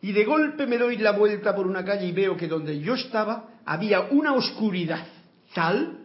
Y 0.00 0.12
de 0.12 0.24
golpe 0.24 0.66
me 0.66 0.78
doy 0.78 0.96
la 0.98 1.12
vuelta 1.12 1.54
por 1.54 1.66
una 1.66 1.84
calle 1.84 2.06
y 2.06 2.12
veo 2.12 2.36
que 2.36 2.48
donde 2.48 2.78
yo 2.80 2.94
estaba 2.94 3.48
había 3.64 4.02
una 4.02 4.34
oscuridad 4.34 5.06
tal 5.54 5.98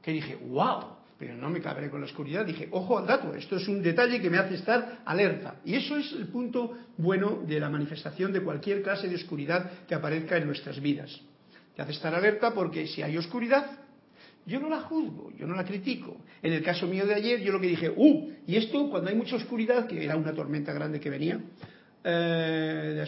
que 0.00 0.12
dije, 0.12 0.36
wow, 0.36 0.93
pero 1.24 1.38
no 1.38 1.48
me 1.48 1.62
cabré 1.62 1.88
con 1.88 2.00
la 2.00 2.06
oscuridad, 2.06 2.44
dije, 2.44 2.68
ojo 2.70 2.98
al 2.98 3.06
dato, 3.06 3.34
esto 3.34 3.56
es 3.56 3.66
un 3.66 3.82
detalle 3.82 4.20
que 4.20 4.28
me 4.28 4.36
hace 4.36 4.56
estar 4.56 4.98
alerta. 5.06 5.56
Y 5.64 5.74
eso 5.74 5.96
es 5.96 6.12
el 6.12 6.26
punto 6.26 6.76
bueno 6.98 7.42
de 7.46 7.58
la 7.58 7.70
manifestación 7.70 8.30
de 8.30 8.42
cualquier 8.42 8.82
clase 8.82 9.08
de 9.08 9.14
oscuridad 9.14 9.70
que 9.88 9.94
aparezca 9.94 10.36
en 10.36 10.44
nuestras 10.46 10.78
vidas. 10.82 11.18
Te 11.74 11.80
hace 11.80 11.92
estar 11.92 12.14
alerta 12.14 12.52
porque 12.52 12.86
si 12.88 13.00
hay 13.00 13.16
oscuridad, 13.16 13.70
yo 14.44 14.60
no 14.60 14.68
la 14.68 14.82
juzgo, 14.82 15.32
yo 15.34 15.46
no 15.46 15.56
la 15.56 15.64
critico. 15.64 16.18
En 16.42 16.52
el 16.52 16.62
caso 16.62 16.86
mío 16.86 17.06
de 17.06 17.14
ayer, 17.14 17.40
yo 17.40 17.52
lo 17.52 17.60
que 17.60 17.68
dije, 17.68 17.88
¡uh! 17.88 18.30
Y 18.46 18.56
esto, 18.56 18.90
cuando 18.90 19.08
hay 19.08 19.16
mucha 19.16 19.36
oscuridad, 19.36 19.86
que 19.86 20.04
era 20.04 20.16
una 20.16 20.34
tormenta 20.34 20.74
grande 20.74 21.00
que 21.00 21.08
venía, 21.08 21.40
eh, 22.04 23.02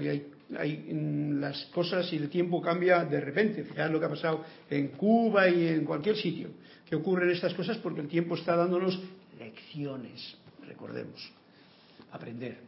hay, 0.00 1.34
las 1.40 1.64
cosas 1.74 2.12
y 2.12 2.16
el 2.16 2.28
tiempo 2.28 2.62
cambia 2.62 3.04
de 3.04 3.20
repente. 3.20 3.64
Fijaos 3.64 3.90
lo 3.90 3.98
que 3.98 4.06
ha 4.06 4.10
pasado 4.10 4.44
en 4.70 4.86
Cuba 4.88 5.48
y 5.48 5.66
en 5.66 5.84
cualquier 5.84 6.16
sitio 6.16 6.50
que 6.88 6.96
ocurren 6.96 7.30
estas 7.30 7.54
cosas 7.54 7.78
porque 7.78 8.00
el 8.00 8.08
tiempo 8.08 8.36
está 8.36 8.56
dándonos 8.56 8.98
lecciones, 9.38 10.36
recordemos, 10.66 11.32
aprender. 12.12 12.58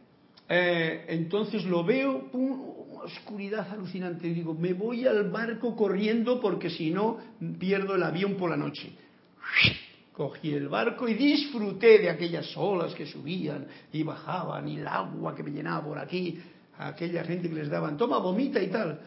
Eh, 0.47 1.05
entonces 1.09 1.63
lo 1.65 1.83
veo, 1.83 2.29
pum, 2.31 2.89
una 2.89 3.03
oscuridad 3.03 3.69
alucinante. 3.71 4.27
Y 4.27 4.33
digo, 4.33 4.53
me 4.53 4.73
voy 4.73 5.05
al 5.05 5.29
barco 5.29 5.75
corriendo 5.75 6.39
porque 6.41 6.69
si 6.69 6.89
no 6.89 7.17
pierdo 7.59 7.95
el 7.95 8.03
avión 8.03 8.35
por 8.35 8.49
la 8.49 8.57
noche. 8.57 8.91
Cogí 10.11 10.53
el 10.53 10.67
barco 10.67 11.07
y 11.07 11.13
disfruté 11.13 11.99
de 11.99 12.09
aquellas 12.09 12.51
olas 12.57 12.93
que 12.93 13.05
subían 13.05 13.67
y 13.93 14.03
bajaban 14.03 14.67
y 14.67 14.77
el 14.77 14.87
agua 14.87 15.33
que 15.33 15.43
me 15.43 15.51
llenaba 15.51 15.85
por 15.85 15.97
aquí, 15.97 16.37
aquella 16.77 17.23
gente 17.23 17.47
que 17.47 17.55
les 17.55 17.69
daban, 17.69 17.95
toma, 17.95 18.17
vomita 18.17 18.61
y 18.61 18.67
tal. 18.67 18.99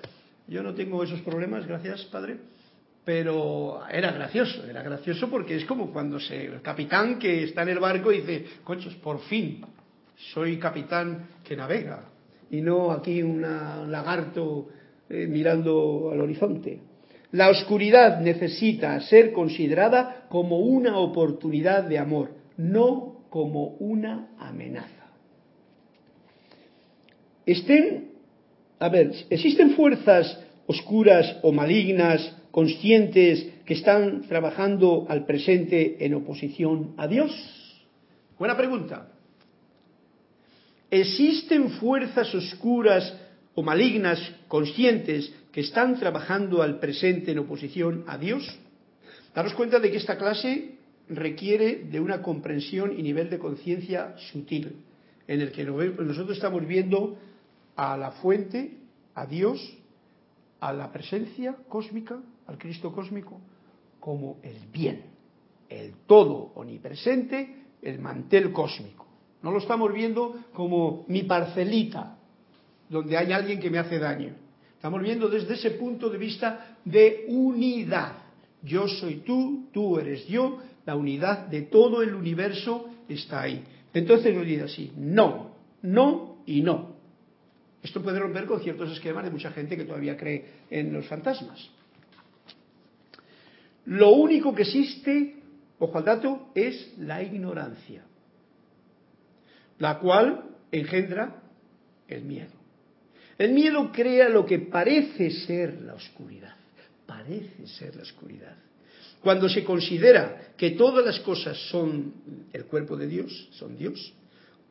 Yo 0.49 0.63
no 0.63 0.73
tengo 0.75 1.03
esos 1.03 1.21
problemas, 1.21 1.67
gracias, 1.67 2.05
padre. 2.05 2.39
Pero 3.05 3.81
era 3.91 4.13
gracioso, 4.13 4.65
era 4.65 4.83
gracioso 4.83 5.29
porque 5.29 5.57
es 5.57 5.65
como 5.65 5.93
cuando 5.93 6.21
se, 6.21 6.47
el 6.47 6.63
capitán 6.63 7.19
que 7.19 7.45
está 7.45 7.63
en 7.63 7.71
el 7.71 7.81
barco 7.81 8.11
dice, 8.11 8.45
cochos, 8.63 8.95
por 8.97 9.21
fin, 9.23 9.65
soy 10.33 10.59
capitán 10.59 11.29
que 11.43 11.57
navega 11.57 12.05
y 12.51 12.61
no 12.61 12.93
aquí 12.93 13.23
un 13.23 13.43
lagarto 13.43 14.69
eh, 15.09 15.27
mirando 15.27 16.11
al 16.13 16.21
horizonte. 16.21 16.81
La 17.33 17.49
oscuridad 17.49 18.21
necesita 18.21 19.01
ser 19.01 19.33
considerada 19.33 20.27
como 20.29 20.59
una 20.59 20.99
oportunidad 20.99 21.85
de 21.85 21.99
amor, 21.99 22.35
no 22.59 23.25
como 23.31 23.69
una 23.79 24.29
amenaza. 24.39 25.07
Estén, 27.47 28.11
a 28.79 28.89
ver, 28.91 29.13
existen 29.31 29.71
fuerzas 29.71 30.39
oscuras 30.67 31.39
o 31.43 31.53
malignas, 31.53 32.37
conscientes, 32.53 33.49
que 33.65 33.75
están 33.75 34.23
trabajando 34.29 35.07
al 35.09 35.27
presente 35.27 36.05
en 36.05 36.15
oposición 36.15 36.95
a 36.99 37.09
Dios. 37.09 37.33
Buena 38.39 38.57
pregunta. 38.57 39.09
¿Existen 40.91 41.71
fuerzas 41.71 42.33
oscuras 42.35 43.17
o 43.55 43.63
malignas 43.63 44.21
conscientes 44.47 45.33
que 45.51 45.63
están 45.63 45.99
trabajando 45.99 46.63
al 46.63 46.79
presente 46.79 47.33
en 47.33 47.39
oposición 47.39 48.05
a 48.07 48.19
Dios? 48.19 48.47
Daros 49.35 49.55
cuenta 49.55 49.81
de 49.81 49.91
que 49.91 49.97
esta 49.97 50.19
clase 50.19 50.75
requiere 51.09 51.85
de 51.91 52.01
una 52.01 52.21
comprensión 52.21 52.93
y 52.99 53.03
nivel 53.03 53.31
de 53.31 53.39
conciencia 53.39 54.15
sutil, 54.31 54.77
en 55.27 55.41
el 55.41 55.53
que 55.53 55.65
nosotros 55.65 56.37
estamos 56.37 56.67
viendo 56.67 57.17
a 57.77 57.97
la 57.97 58.11
fuente, 58.11 58.77
a 59.15 59.25
Dios, 59.25 59.59
a 60.61 60.75
la 60.75 60.93
presencia 60.93 61.57
cósmica, 61.69 62.21
al 62.47 62.59
Cristo 62.59 62.93
cósmico, 62.93 63.41
como 64.01 64.39
el 64.43 64.57
bien, 64.73 65.03
el 65.69 65.95
todo 66.07 66.53
omnipresente, 66.55 67.65
el 67.83 67.99
mantel 67.99 68.53
cósmico. 68.53 69.07
No 69.43 69.51
lo 69.51 69.59
estamos 69.59 69.93
viendo 69.93 70.45
como 70.53 71.05
mi 71.09 71.25
parcelita, 71.25 72.19
donde 72.89 73.17
hay 73.17 73.33
alguien 73.33 73.59
que 73.59 73.71
me 73.71 73.79
hace 73.79 73.99
daño. 73.99 74.35
Estamos 74.75 75.03
viendo 75.03 75.29
desde 75.29 75.55
ese 75.55 75.73
punto 75.73 76.11
de 76.11 76.19
vista 76.19 76.79
de 76.85 77.27
unidad, 77.29 78.15
yo 78.63 78.87
soy 78.89 79.17
tú, 79.19 79.69
tú 79.73 79.99
eres 79.99 80.27
yo, 80.27 80.59
la 80.85 80.97
unidad 80.97 81.47
de 81.47 81.63
todo 81.63 82.03
el 82.03 82.15
universo 82.15 82.89
está 83.09 83.43
ahí. 83.43 83.65
Entonces 83.95 84.35
nos 84.35 84.47
dice 84.47 84.63
así, 84.63 84.93
no, 84.97 85.57
no 85.83 86.39
y 86.47 86.63
no. 86.63 86.93
Esto 87.83 88.03
puede 88.03 88.19
romper 88.19 88.47
con 88.47 88.61
ciertos 88.61 88.91
esquemas 88.93 89.25
de 89.25 89.31
mucha 89.31 89.51
gente 89.51 89.77
que 89.77 89.85
todavía 89.85 90.17
cree 90.17 90.45
en 90.71 90.93
los 90.93 91.07
fantasmas. 91.07 91.71
Lo 93.87 94.11
único 94.13 94.55
que 94.55 94.63
existe, 94.63 95.37
ojo 95.79 95.99
al 95.99 96.05
dato, 96.05 96.49
es 96.55 96.95
la 96.99 97.23
ignorancia, 97.23 98.05
la 99.79 99.99
cual 99.99 100.45
engendra 100.71 101.43
el 102.09 102.23
miedo. 102.23 102.53
El 103.39 103.53
miedo 103.53 103.91
crea 103.93 104.29
lo 104.29 104.47
que 104.47 104.61
parece 104.61 105.31
ser 105.31 105.83
la 105.83 105.95
oscuridad, 105.95 106.55
parece 107.07 107.67
ser 107.67 107.97
la 107.97 108.03
oscuridad. 108.03 108.57
Cuando 109.21 109.49
se 109.49 109.65
considera 109.65 110.53
que 110.57 110.71
todas 110.73 111.05
las 111.05 111.21
cosas 111.21 111.57
son 111.71 112.13
el 112.53 112.65
cuerpo 112.67 112.97
de 112.97 113.07
Dios, 113.07 113.49
son 113.53 113.77
Dios, 113.77 114.13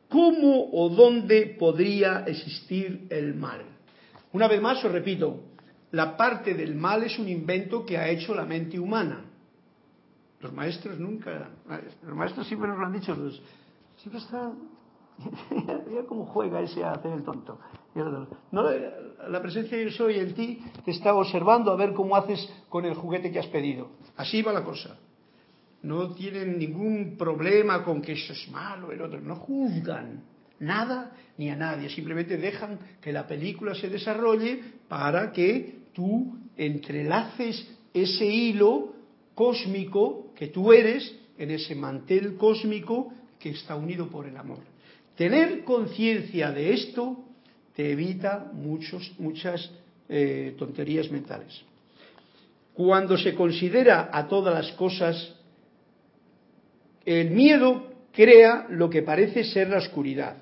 ¿cómo 0.08 0.70
o 0.72 0.88
dónde 0.90 1.56
podría 1.58 2.24
existir 2.26 3.06
el 3.10 3.34
mal? 3.34 3.62
Una 4.32 4.48
vez 4.48 4.60
más 4.60 4.82
os 4.84 4.92
repito, 4.92 5.42
la 5.92 6.16
parte 6.16 6.54
del 6.54 6.74
mal 6.74 7.04
es 7.04 7.18
un 7.18 7.28
invento 7.28 7.84
que 7.84 7.96
ha 7.96 8.08
hecho 8.08 8.34
la 8.34 8.44
mente 8.44 8.78
humana. 8.78 9.24
Los 10.40 10.52
maestros 10.52 10.98
nunca, 10.98 11.50
los 12.02 12.16
maestros 12.16 12.46
siempre 12.48 12.68
nos 12.68 12.78
lo 12.78 12.86
han 12.86 12.92
dicho, 12.92 13.14
los, 13.14 13.40
siempre 13.98 14.20
están, 14.20 14.54
mira 15.88 16.02
cómo 16.08 16.26
juega 16.26 16.60
ese 16.60 16.82
a 16.82 16.92
hacer 16.92 17.12
el 17.12 17.22
tonto. 17.22 17.60
No, 18.50 18.64
la 19.28 19.42
presencia 19.42 19.76
de 19.76 19.84
yo 19.84 19.90
soy 19.90 20.18
en 20.18 20.34
ti 20.34 20.64
te 20.84 20.90
está 20.90 21.14
observando 21.14 21.70
a 21.70 21.76
ver 21.76 21.92
cómo 21.92 22.16
haces 22.16 22.50
con 22.68 22.86
el 22.86 22.94
juguete 22.94 23.30
que 23.30 23.38
has 23.38 23.46
pedido. 23.48 23.90
Así 24.16 24.42
va 24.42 24.52
la 24.52 24.64
cosa. 24.64 24.96
No 25.82 26.14
tienen 26.14 26.58
ningún 26.58 27.16
problema 27.18 27.84
con 27.84 28.00
que 28.00 28.12
eso 28.12 28.32
es 28.32 28.48
malo, 28.50 28.90
el 28.92 29.02
otro. 29.02 29.20
No 29.20 29.36
juzgan 29.36 30.22
nada 30.58 31.12
ni 31.36 31.50
a 31.50 31.56
nadie. 31.56 31.90
Simplemente 31.90 32.38
dejan 32.38 32.78
que 33.00 33.12
la 33.12 33.26
película 33.26 33.74
se 33.74 33.90
desarrolle 33.90 34.62
para 34.88 35.32
que 35.32 35.81
tú 35.92 36.36
entrelaces 36.56 37.66
ese 37.92 38.26
hilo 38.26 38.94
cósmico 39.34 40.32
que 40.34 40.48
tú 40.48 40.72
eres 40.72 41.14
en 41.38 41.50
ese 41.50 41.74
mantel 41.74 42.36
cósmico 42.36 43.12
que 43.38 43.50
está 43.50 43.74
unido 43.74 44.08
por 44.08 44.26
el 44.26 44.36
amor. 44.36 44.60
Tener 45.16 45.64
conciencia 45.64 46.50
de 46.50 46.72
esto 46.72 47.18
te 47.74 47.92
evita 47.92 48.50
muchos, 48.52 49.12
muchas 49.18 49.70
eh, 50.08 50.54
tonterías 50.58 51.10
mentales. 51.10 51.62
Cuando 52.74 53.18
se 53.18 53.34
considera 53.34 54.10
a 54.12 54.26
todas 54.28 54.54
las 54.54 54.72
cosas, 54.76 55.34
el 57.04 57.30
miedo 57.30 57.92
crea 58.12 58.66
lo 58.70 58.88
que 58.88 59.02
parece 59.02 59.44
ser 59.44 59.68
la 59.68 59.78
oscuridad. 59.78 60.36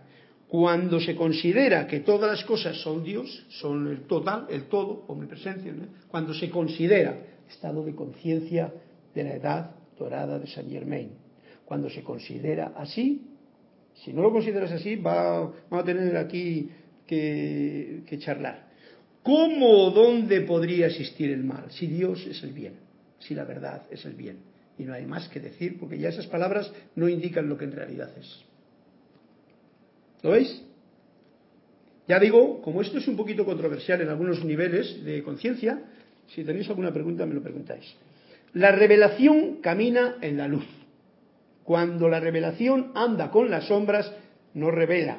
Cuando 0.50 0.98
se 0.98 1.14
considera 1.14 1.86
que 1.86 2.00
todas 2.00 2.28
las 2.28 2.44
cosas 2.44 2.76
son 2.82 3.04
Dios, 3.04 3.46
son 3.50 3.86
el 3.86 4.00
total, 4.08 4.48
el 4.50 4.64
todo, 4.64 5.04
omnipresencia, 5.06 5.72
cuando 6.08 6.34
se 6.34 6.50
considera 6.50 7.16
estado 7.48 7.84
de 7.84 7.94
conciencia 7.94 8.74
de 9.14 9.22
la 9.22 9.34
edad 9.36 9.70
dorada 9.96 10.40
de 10.40 10.48
Saint 10.48 10.68
Germain, 10.68 11.12
cuando 11.64 11.88
se 11.88 12.02
considera 12.02 12.72
así, 12.76 13.28
si 14.02 14.12
no 14.12 14.22
lo 14.22 14.32
consideras 14.32 14.72
así, 14.72 14.96
va, 14.96 15.52
a 15.70 15.84
tener 15.84 16.16
aquí 16.16 16.68
que, 17.06 18.02
charlar. 18.18 18.70
¿Cómo 19.22 19.84
o 19.84 19.90
dónde 19.92 20.40
podría 20.40 20.88
existir 20.88 21.30
el 21.30 21.44
mal? 21.44 21.70
Si 21.70 21.86
Dios 21.86 22.26
es 22.26 22.42
el 22.42 22.52
bien, 22.52 22.74
si 23.20 23.36
la 23.36 23.44
verdad 23.44 23.82
es 23.88 24.04
el 24.04 24.14
bien. 24.14 24.38
Y 24.76 24.82
no 24.82 24.94
hay 24.94 25.06
más 25.06 25.28
que 25.28 25.38
decir, 25.38 25.78
porque 25.78 25.96
ya 25.96 26.08
esas 26.08 26.26
palabras 26.26 26.72
no 26.96 27.08
indican 27.08 27.48
lo 27.48 27.56
que 27.56 27.66
en 27.66 27.72
realidad 27.72 28.10
es. 28.18 28.49
¿Lo 30.22 30.30
veis? 30.30 30.62
Ya 32.08 32.18
digo, 32.18 32.60
como 32.62 32.82
esto 32.82 32.98
es 32.98 33.08
un 33.08 33.16
poquito 33.16 33.44
controversial 33.44 34.00
en 34.00 34.08
algunos 34.08 34.44
niveles 34.44 35.04
de 35.04 35.22
conciencia, 35.22 35.80
si 36.34 36.44
tenéis 36.44 36.68
alguna 36.68 36.92
pregunta 36.92 37.26
me 37.26 37.34
lo 37.34 37.42
preguntáis. 37.42 37.84
La 38.54 38.72
revelación 38.72 39.60
camina 39.60 40.16
en 40.20 40.36
la 40.36 40.48
luz. 40.48 40.66
Cuando 41.62 42.08
la 42.08 42.18
revelación 42.18 42.90
anda 42.94 43.30
con 43.30 43.48
las 43.50 43.68
sombras, 43.68 44.12
no 44.54 44.70
revela, 44.70 45.18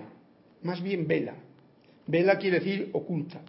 más 0.64 0.84
bien 0.84 1.08
vela. 1.08 1.36
Vela 2.08 2.38
quiere 2.38 2.60
decir 2.60 2.90
oculta. 2.92 3.40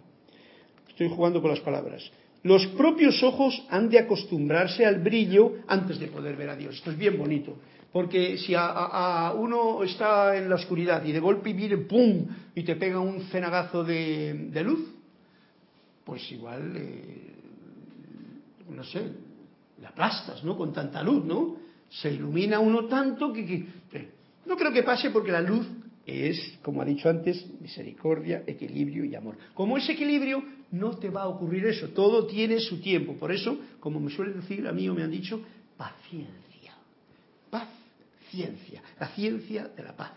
Estoy 0.87 1.09
jugando 1.09 1.41
con 1.41 1.51
las 1.51 1.59
palabras. 1.59 2.09
Los 2.43 2.65
propios 2.67 3.21
ojos 3.23 3.65
han 3.69 3.89
de 3.89 3.99
acostumbrarse 3.99 4.85
al 4.85 4.99
brillo 4.99 5.55
antes 5.67 5.99
de 5.99 6.07
poder 6.07 6.35
ver 6.35 6.49
a 6.49 6.55
Dios. 6.55 6.75
Esto 6.75 6.91
es 6.91 6.97
bien 6.97 7.17
bonito. 7.17 7.57
Porque 7.93 8.39
si 8.39 8.55
a, 8.57 9.33
uno 9.37 9.83
está 9.83 10.35
en 10.35 10.49
la 10.49 10.55
oscuridad 10.55 11.05
y 11.05 11.11
de 11.11 11.19
golpe 11.19 11.53
viene 11.53 11.77
¡pum! 11.77 12.25
y 12.55 12.63
te 12.63 12.75
pega 12.75 12.99
un 12.99 13.21
cenagazo 13.25 13.83
de, 13.83 14.61
luz, 14.65 14.79
pues 16.03 16.29
igual, 16.31 16.73
eh, 16.75 17.35
no 18.71 18.83
sé, 18.83 19.11
le 19.79 19.85
aplastas, 19.85 20.43
¿no? 20.43 20.57
Con 20.57 20.73
tanta 20.73 21.03
luz, 21.03 21.23
¿no? 21.23 21.57
Se 21.87 22.11
ilumina 22.11 22.59
uno 22.59 22.85
tanto 22.87 23.31
que, 23.31 23.63
no 24.47 24.57
creo 24.57 24.73
que 24.73 24.81
pase 24.81 25.11
porque 25.11 25.31
la 25.31 25.41
luz 25.41 25.67
es, 26.03 26.57
como 26.63 26.81
ha 26.81 26.85
dicho 26.85 27.07
antes, 27.09 27.45
misericordia, 27.61 28.43
equilibrio 28.47 29.05
y 29.05 29.13
amor. 29.13 29.37
Como 29.53 29.77
es 29.77 29.87
equilibrio, 29.87 30.43
no 30.71 30.97
te 30.97 31.11
va 31.11 31.21
a 31.21 31.27
ocurrir 31.27 31.67
eso, 31.67 31.89
todo 31.89 32.25
tiene 32.25 32.59
su 32.59 32.81
tiempo. 32.81 33.13
Por 33.13 33.31
eso, 33.31 33.55
como 33.79 33.99
me 33.99 34.09
suelen 34.09 34.39
decir 34.39 34.67
a 34.67 34.71
mí 34.71 34.89
o 34.89 34.95
me 34.95 35.03
han 35.03 35.11
dicho, 35.11 35.39
paciencia. 35.77 36.42
Ciencia, 38.33 38.81
la 38.99 39.09
ciencia 39.09 39.67
de 39.67 39.83
la 39.83 39.95
paz. 39.95 40.09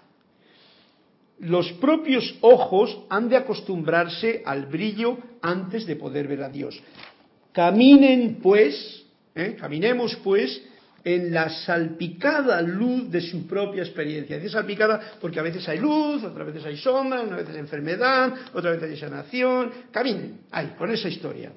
Los 1.40 1.70
propios 1.74 2.34
ojos 2.40 2.98
han 3.10 3.28
de 3.28 3.36
acostumbrarse 3.36 4.42
al 4.46 4.64
brillo 4.64 5.18
antes 5.42 5.84
de 5.84 5.96
poder 5.96 6.26
ver 6.26 6.42
a 6.42 6.48
Dios. 6.48 6.80
Caminen 7.52 8.38
pues, 8.42 9.04
¿eh? 9.34 9.54
caminemos 9.60 10.16
pues 10.24 10.62
en 11.04 11.34
la 11.34 11.50
salpicada 11.50 12.62
luz 12.62 13.10
de 13.10 13.20
su 13.20 13.46
propia 13.46 13.82
experiencia. 13.82 14.38
Dice 14.38 14.48
salpicada 14.48 15.18
porque 15.20 15.38
a 15.38 15.42
veces 15.42 15.68
hay 15.68 15.78
luz, 15.78 16.24
otras 16.24 16.46
veces 16.46 16.64
hay 16.64 16.78
sombra, 16.78 17.20
una 17.20 17.36
vez 17.36 17.50
hay 17.50 17.58
enfermedad, 17.58 18.32
otra 18.54 18.70
vez 18.70 18.82
hay 18.82 18.96
sanación. 18.96 19.72
Caminen 19.90 20.40
ahí, 20.50 20.72
con 20.78 20.90
esa 20.90 21.10
historia. 21.10 21.52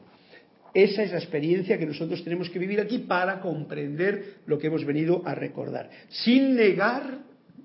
Esa 0.74 1.04
es 1.04 1.12
la 1.12 1.18
experiencia 1.18 1.78
que 1.78 1.86
nosotros 1.86 2.24
tenemos 2.24 2.50
que 2.50 2.60
vivir 2.60 2.80
aquí 2.80 3.00
para 3.00 3.40
comprender 3.42 4.38
lo 4.46 4.58
que 4.60 4.68
hemos 4.68 4.86
venido 4.86 5.22
a 5.26 5.36
recordar, 5.36 5.90
sin 6.10 6.56
negar 6.56 7.20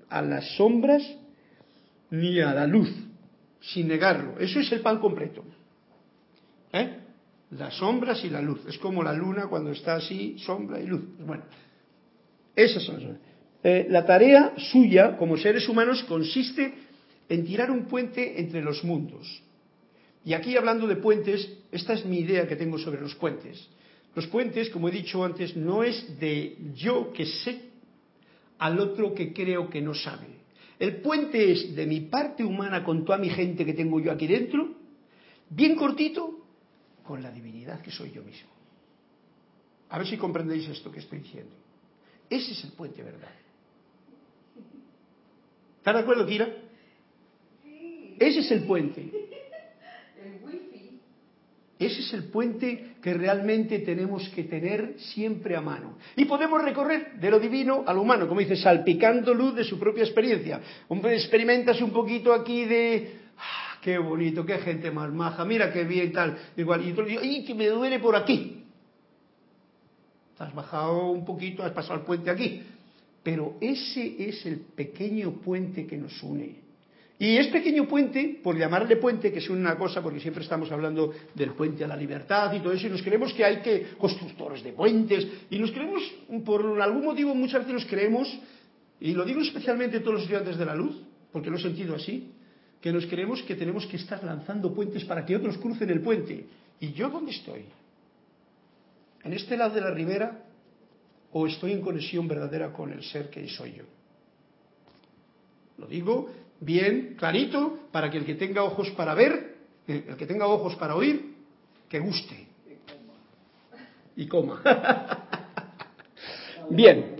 a 0.09 0.21
las 0.21 0.55
sombras 0.55 1.03
ni 2.09 2.39
a 2.39 2.53
la 2.53 2.67
luz, 2.67 2.89
sin 3.61 3.87
negarlo. 3.87 4.39
Eso 4.39 4.59
es 4.59 4.71
el 4.71 4.81
pan 4.81 4.99
completo. 4.99 5.43
¿Eh? 6.73 6.97
Las 7.51 7.75
sombras 7.75 8.23
y 8.23 8.29
la 8.29 8.41
luz. 8.41 8.65
Es 8.67 8.77
como 8.77 9.03
la 9.03 9.13
luna 9.13 9.47
cuando 9.47 9.71
está 9.71 9.95
así, 9.95 10.35
sombra 10.39 10.79
y 10.79 10.87
luz. 10.87 11.03
Bueno, 11.19 11.43
esas 12.55 12.83
son 12.83 13.17
eh, 13.67 13.87
la 13.89 14.05
tarea 14.05 14.53
suya 14.57 15.17
como 15.17 15.37
seres 15.37 15.67
humanos 15.67 16.03
consiste 16.03 16.71
en 17.27 17.45
tirar 17.45 17.71
un 17.71 17.85
puente 17.85 18.39
entre 18.39 18.61
los 18.61 18.83
mundos. 18.83 19.41
Y 20.25 20.33
aquí 20.33 20.57
hablando 20.57 20.87
de 20.87 20.95
puentes, 20.95 21.47
esta 21.71 21.93
es 21.93 22.03
mi 22.03 22.17
idea 22.17 22.47
que 22.47 22.55
tengo 22.55 22.79
sobre 22.79 22.99
los 22.99 23.13
puentes. 23.13 23.69
Los 24.15 24.25
puentes, 24.27 24.71
como 24.71 24.89
he 24.89 24.91
dicho 24.91 25.23
antes, 25.23 25.55
no 25.55 25.83
es 25.83 26.19
de 26.19 26.57
yo 26.73 27.13
que 27.13 27.27
sé 27.27 27.61
al 28.57 28.79
otro 28.79 29.13
que 29.13 29.33
creo 29.33 29.69
que 29.69 29.81
no 29.81 29.93
sabe. 29.93 30.25
El 30.79 30.97
puente 30.97 31.51
es 31.51 31.75
de 31.75 31.85
mi 31.85 32.01
parte 32.01 32.43
humana 32.43 32.83
con 32.83 33.05
toda 33.05 33.19
mi 33.19 33.29
gente 33.29 33.63
que 33.65 33.73
tengo 33.73 33.99
yo 33.99 34.11
aquí 34.11 34.25
dentro, 34.25 34.73
bien 35.49 35.75
cortito, 35.75 36.39
con 37.03 37.21
la 37.21 37.31
divinidad 37.31 37.81
que 37.81 37.91
soy 37.91 38.11
yo 38.11 38.23
mismo. 38.23 38.49
A 39.89 39.99
ver 39.99 40.07
si 40.07 40.17
comprendéis 40.17 40.67
esto 40.67 40.91
que 40.91 40.99
estoy 40.99 41.19
diciendo. 41.19 41.55
Ese 42.27 42.53
es 42.53 42.63
el 42.63 42.71
puente 42.71 43.03
verdad. 43.03 43.31
¿Estás 45.77 45.93
de 45.93 46.01
acuerdo, 46.01 46.25
Kira? 46.25 46.49
Sí. 47.63 48.15
Ese 48.19 48.39
es 48.39 48.51
el 48.51 48.63
puente. 48.63 49.11
Ese 51.77 51.99
es 51.99 52.13
el 52.13 52.25
puente 52.25 52.95
que 53.01 53.13
realmente 53.13 53.79
tenemos 53.79 54.29
que 54.29 54.45
tener 54.45 54.95
siempre 54.97 55.57
a 55.57 55.61
mano. 55.61 55.97
Y 56.15 56.23
podemos 56.23 56.63
recorrer 56.63 57.19
de 57.19 57.29
lo 57.29 57.37
divino 57.37 57.83
a 57.85 57.93
lo 57.93 58.01
humano, 58.01 58.27
como 58.27 58.39
dice, 58.39 58.55
salpicando 58.55 59.33
luz 59.33 59.55
de 59.55 59.65
su 59.65 59.77
propia 59.77 60.03
experiencia. 60.03 60.61
Experimentas 60.89 61.81
un 61.81 61.91
poquito 61.91 62.33
aquí 62.33 62.63
de, 62.63 63.11
ah, 63.37 63.77
qué 63.81 63.97
bonito, 63.97 64.45
qué 64.45 64.57
gente 64.59 64.89
más 64.89 65.11
maja, 65.11 65.43
mira 65.43 65.73
qué 65.73 65.83
bien 65.83 66.13
tal, 66.13 66.37
igual, 66.55 66.87
y 66.87 66.93
otro 66.93 67.05
¡ay, 67.21 67.43
que 67.43 67.53
me 67.53 67.67
duele 67.67 67.99
por 67.99 68.15
aquí! 68.15 68.61
has 70.39 70.53
bajado 70.53 71.11
un 71.11 71.23
poquito, 71.23 71.63
has 71.63 71.71
pasado 71.71 71.99
el 71.99 72.05
puente 72.05 72.29
aquí. 72.29 72.61
Pero 73.23 73.55
ese 73.59 74.29
es 74.29 74.45
el 74.45 74.59
pequeño 74.59 75.31
puente 75.41 75.87
que 75.87 75.97
nos 75.97 76.21
une. 76.21 76.64
Y 77.17 77.37
es 77.37 77.47
pequeño 77.47 77.87
puente, 77.87 78.39
por 78.43 78.57
llamarle 78.57 78.97
puente, 78.97 79.31
que 79.31 79.39
es 79.39 79.49
una 79.49 79.77
cosa, 79.77 80.01
porque 80.01 80.19
siempre 80.19 80.43
estamos 80.43 80.69
hablando 80.71 81.13
del 81.33 81.51
puente 81.51 81.85
a 81.85 81.87
la 81.87 81.95
libertad 81.95 82.53
y 82.53 82.59
todo 82.59 82.73
eso, 82.73 82.87
y 82.87 82.89
nos 82.89 83.01
creemos 83.01 83.33
que 83.33 83.45
hay 83.45 83.61
que 83.61 83.93
constructores 83.97 84.61
de 84.63 84.73
puentes, 84.73 85.25
y 85.49 85.57
nos 85.57 85.71
creemos, 85.71 86.03
por 86.43 86.81
algún 86.81 87.05
motivo, 87.05 87.33
muchas 87.33 87.61
veces 87.61 87.73
nos 87.73 87.85
creemos, 87.85 88.27
y 88.99 89.13
lo 89.13 89.23
digo 89.23 89.39
especialmente 89.41 89.97
a 89.97 89.99
todos 90.01 90.15
los 90.15 90.23
estudiantes 90.23 90.57
de 90.57 90.65
la 90.65 90.75
luz, 90.75 91.01
porque 91.31 91.49
lo 91.49 91.55
he 91.57 91.61
sentido 91.61 91.95
así, 91.95 92.31
que 92.81 92.91
nos 92.91 93.05
creemos 93.05 93.41
que 93.43 93.55
tenemos 93.55 93.87
que 93.87 93.95
estar 93.95 94.21
lanzando 94.23 94.73
puentes 94.73 95.05
para 95.05 95.25
que 95.25 95.35
otros 95.35 95.57
crucen 95.57 95.89
el 95.89 96.01
puente. 96.01 96.45
¿Y 96.79 96.91
yo 96.91 97.09
dónde 97.09 97.31
estoy? 97.31 97.63
¿En 99.23 99.33
este 99.33 99.57
lado 99.57 99.73
de 99.73 99.81
la 99.81 99.91
ribera 99.91 100.43
o 101.31 101.47
estoy 101.47 101.71
en 101.71 101.81
conexión 101.81 102.27
verdadera 102.27 102.71
con 102.71 102.91
el 102.91 103.03
ser 103.03 103.29
que 103.29 103.47
soy 103.47 103.73
yo? 103.73 103.83
Lo 105.79 105.87
digo 105.87 106.29
bien, 106.59 107.15
clarito, 107.17 107.79
para 107.91 108.09
que 108.09 108.17
el 108.17 108.25
que 108.25 108.35
tenga 108.35 108.63
ojos 108.63 108.89
para 108.91 109.13
ver, 109.13 109.55
el 109.87 110.15
que 110.17 110.25
tenga 110.25 110.47
ojos 110.47 110.75
para 110.75 110.95
oír, 110.95 111.35
que 111.89 111.99
guste. 111.99 112.47
Y 114.15 114.27
coma. 114.27 114.61
bien. 116.69 117.15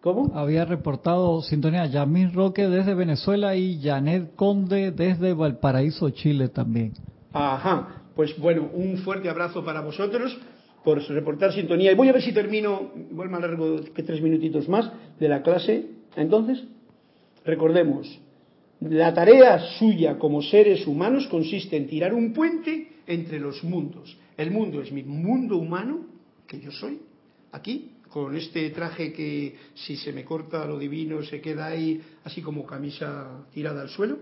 ¿Cómo? 0.00 0.32
Había 0.34 0.64
reportado 0.64 1.42
sintonía 1.42 1.86
Yamil 1.86 2.32
Roque 2.32 2.68
desde 2.68 2.94
Venezuela 2.94 3.56
y 3.56 3.80
Janet 3.82 4.36
Conde 4.36 4.92
desde 4.92 5.34
Valparaíso, 5.34 6.10
Chile 6.10 6.48
también. 6.48 6.92
Ajá. 7.32 8.04
Pues 8.14 8.38
bueno, 8.38 8.70
un 8.72 8.98
fuerte 8.98 9.28
abrazo 9.28 9.64
para 9.64 9.80
vosotros 9.80 10.36
por 10.84 11.02
reportar 11.02 11.52
sintonía. 11.52 11.92
Y 11.92 11.94
voy 11.94 12.08
a 12.08 12.12
ver 12.12 12.22
si 12.22 12.32
termino, 12.32 12.92
igual 13.10 13.28
más 13.28 13.40
largo 13.40 13.80
que 13.94 14.02
tres 14.02 14.22
minutitos 14.22 14.68
más 14.68 14.90
de 15.18 15.28
la 15.28 15.42
clase. 15.42 15.86
Entonces, 16.16 16.62
recordemos, 17.48 18.06
la 18.80 19.12
tarea 19.14 19.58
suya 19.78 20.18
como 20.18 20.42
seres 20.42 20.86
humanos 20.86 21.26
consiste 21.28 21.76
en 21.76 21.88
tirar 21.88 22.12
un 22.12 22.34
puente 22.34 23.00
entre 23.06 23.40
los 23.40 23.64
mundos. 23.64 24.16
El 24.36 24.50
mundo 24.50 24.82
es 24.82 24.92
mi 24.92 25.02
mundo 25.02 25.56
humano, 25.56 26.06
que 26.46 26.60
yo 26.60 26.70
soy, 26.70 27.00
aquí, 27.50 27.92
con 28.10 28.36
este 28.36 28.68
traje 28.70 29.12
que 29.12 29.56
si 29.74 29.96
se 29.96 30.12
me 30.12 30.24
corta 30.24 30.66
lo 30.66 30.78
divino 30.78 31.22
se 31.22 31.40
queda 31.40 31.66
ahí 31.66 32.00
así 32.24 32.40
como 32.42 32.66
camisa 32.66 33.46
tirada 33.52 33.80
al 33.80 33.88
suelo, 33.88 34.18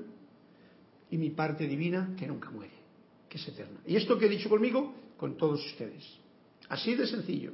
y 1.10 1.18
mi 1.18 1.30
parte 1.30 1.66
divina 1.66 2.14
que 2.16 2.26
nunca 2.26 2.50
muere, 2.50 2.74
que 3.28 3.38
es 3.38 3.48
eterna. 3.48 3.80
Y 3.86 3.96
esto 3.96 4.18
que 4.18 4.26
he 4.26 4.28
dicho 4.28 4.48
conmigo, 4.48 4.94
con 5.16 5.36
todos 5.36 5.64
ustedes. 5.66 6.04
Así 6.68 6.94
de 6.94 7.06
sencillo. 7.06 7.52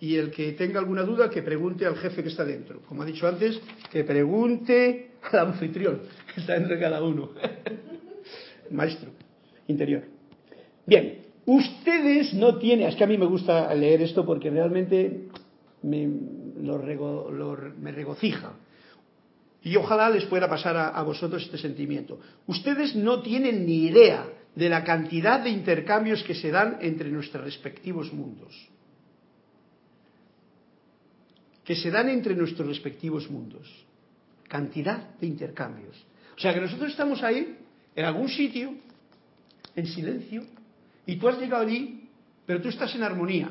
Y 0.00 0.16
el 0.16 0.30
que 0.30 0.52
tenga 0.52 0.78
alguna 0.78 1.02
duda, 1.02 1.28
que 1.28 1.42
pregunte 1.42 1.84
al 1.84 1.96
jefe 1.96 2.22
que 2.22 2.28
está 2.28 2.44
dentro. 2.44 2.80
Como 2.82 3.02
ha 3.02 3.06
dicho 3.06 3.26
antes, 3.26 3.60
que 3.90 4.04
pregunte 4.04 5.10
al 5.32 5.48
anfitrión 5.48 6.02
que 6.32 6.40
está 6.40 6.54
dentro 6.54 6.74
de 6.74 6.80
cada 6.80 7.02
uno. 7.02 7.30
Maestro 8.70 9.10
interior. 9.66 10.04
Bien, 10.86 11.18
ustedes 11.46 12.32
no 12.34 12.58
tienen, 12.58 12.88
es 12.88 12.96
que 12.96 13.04
a 13.04 13.06
mí 13.06 13.18
me 13.18 13.26
gusta 13.26 13.72
leer 13.74 14.02
esto 14.02 14.24
porque 14.24 14.50
realmente 14.50 15.28
me, 15.82 16.06
me 16.06 17.92
regocija. 17.92 18.52
Y 19.62 19.76
ojalá 19.76 20.08
les 20.08 20.24
pueda 20.24 20.48
pasar 20.48 20.76
a 20.76 21.02
vosotros 21.02 21.42
este 21.42 21.58
sentimiento. 21.58 22.20
Ustedes 22.46 22.94
no 22.96 23.20
tienen 23.20 23.66
ni 23.66 23.86
idea 23.86 24.26
de 24.54 24.68
la 24.68 24.84
cantidad 24.84 25.40
de 25.40 25.50
intercambios 25.50 26.22
que 26.22 26.34
se 26.34 26.50
dan 26.50 26.78
entre 26.80 27.10
nuestros 27.10 27.44
respectivos 27.44 28.12
mundos. 28.12 28.68
Que 31.68 31.76
se 31.76 31.90
dan 31.90 32.08
entre 32.08 32.34
nuestros 32.34 32.66
respectivos 32.66 33.28
mundos. 33.28 33.68
Cantidad 34.48 35.12
de 35.20 35.26
intercambios. 35.26 35.94
O 36.34 36.40
sea 36.40 36.54
que 36.54 36.62
nosotros 36.62 36.88
estamos 36.88 37.22
ahí, 37.22 37.58
en 37.94 38.04
algún 38.06 38.30
sitio, 38.30 38.72
en 39.76 39.86
silencio, 39.86 40.44
y 41.04 41.16
tú 41.16 41.28
has 41.28 41.38
llegado 41.38 41.66
allí, 41.66 42.08
pero 42.46 42.62
tú 42.62 42.70
estás 42.70 42.94
en 42.94 43.02
armonía. 43.02 43.50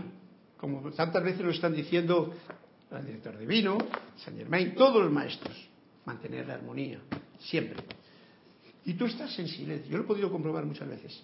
Como 0.58 0.90
tantas 0.94 1.24
veces 1.24 1.42
lo 1.42 1.52
están 1.52 1.76
diciendo 1.76 2.34
el 2.90 3.06
director 3.06 3.38
divino, 3.38 3.78
Saint 4.16 4.40
Germain, 4.40 4.74
todos 4.74 5.04
los 5.04 5.12
maestros. 5.12 5.56
Mantener 6.04 6.48
la 6.48 6.56
armonía, 6.56 7.00
siempre. 7.38 7.84
Y 8.86 8.96
tú 8.96 9.06
estás 9.06 9.38
en 9.38 9.48
silencio. 9.48 9.92
Yo 9.92 9.98
lo 10.00 10.06
he 10.06 10.08
podido 10.08 10.32
comprobar 10.32 10.66
muchas 10.66 10.90
veces. 10.90 11.22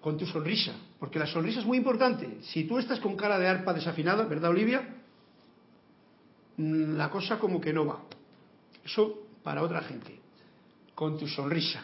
Con 0.00 0.16
tu 0.16 0.26
sonrisa. 0.26 0.72
Porque 1.00 1.18
la 1.18 1.26
sonrisa 1.26 1.58
es 1.58 1.66
muy 1.66 1.78
importante. 1.78 2.42
Si 2.42 2.62
tú 2.62 2.78
estás 2.78 3.00
con 3.00 3.16
cara 3.16 3.40
de 3.40 3.48
arpa 3.48 3.74
desafinada, 3.74 4.24
¿verdad, 4.24 4.50
Olivia? 4.50 5.01
Mm, 6.62 6.96
la 6.96 7.10
cosa 7.10 7.38
como 7.38 7.60
que 7.60 7.72
no 7.72 7.86
va. 7.86 8.04
Eso 8.84 9.26
para 9.42 9.62
otra 9.62 9.82
gente. 9.82 10.20
Con 10.94 11.18
tu 11.18 11.26
sonrisa. 11.26 11.82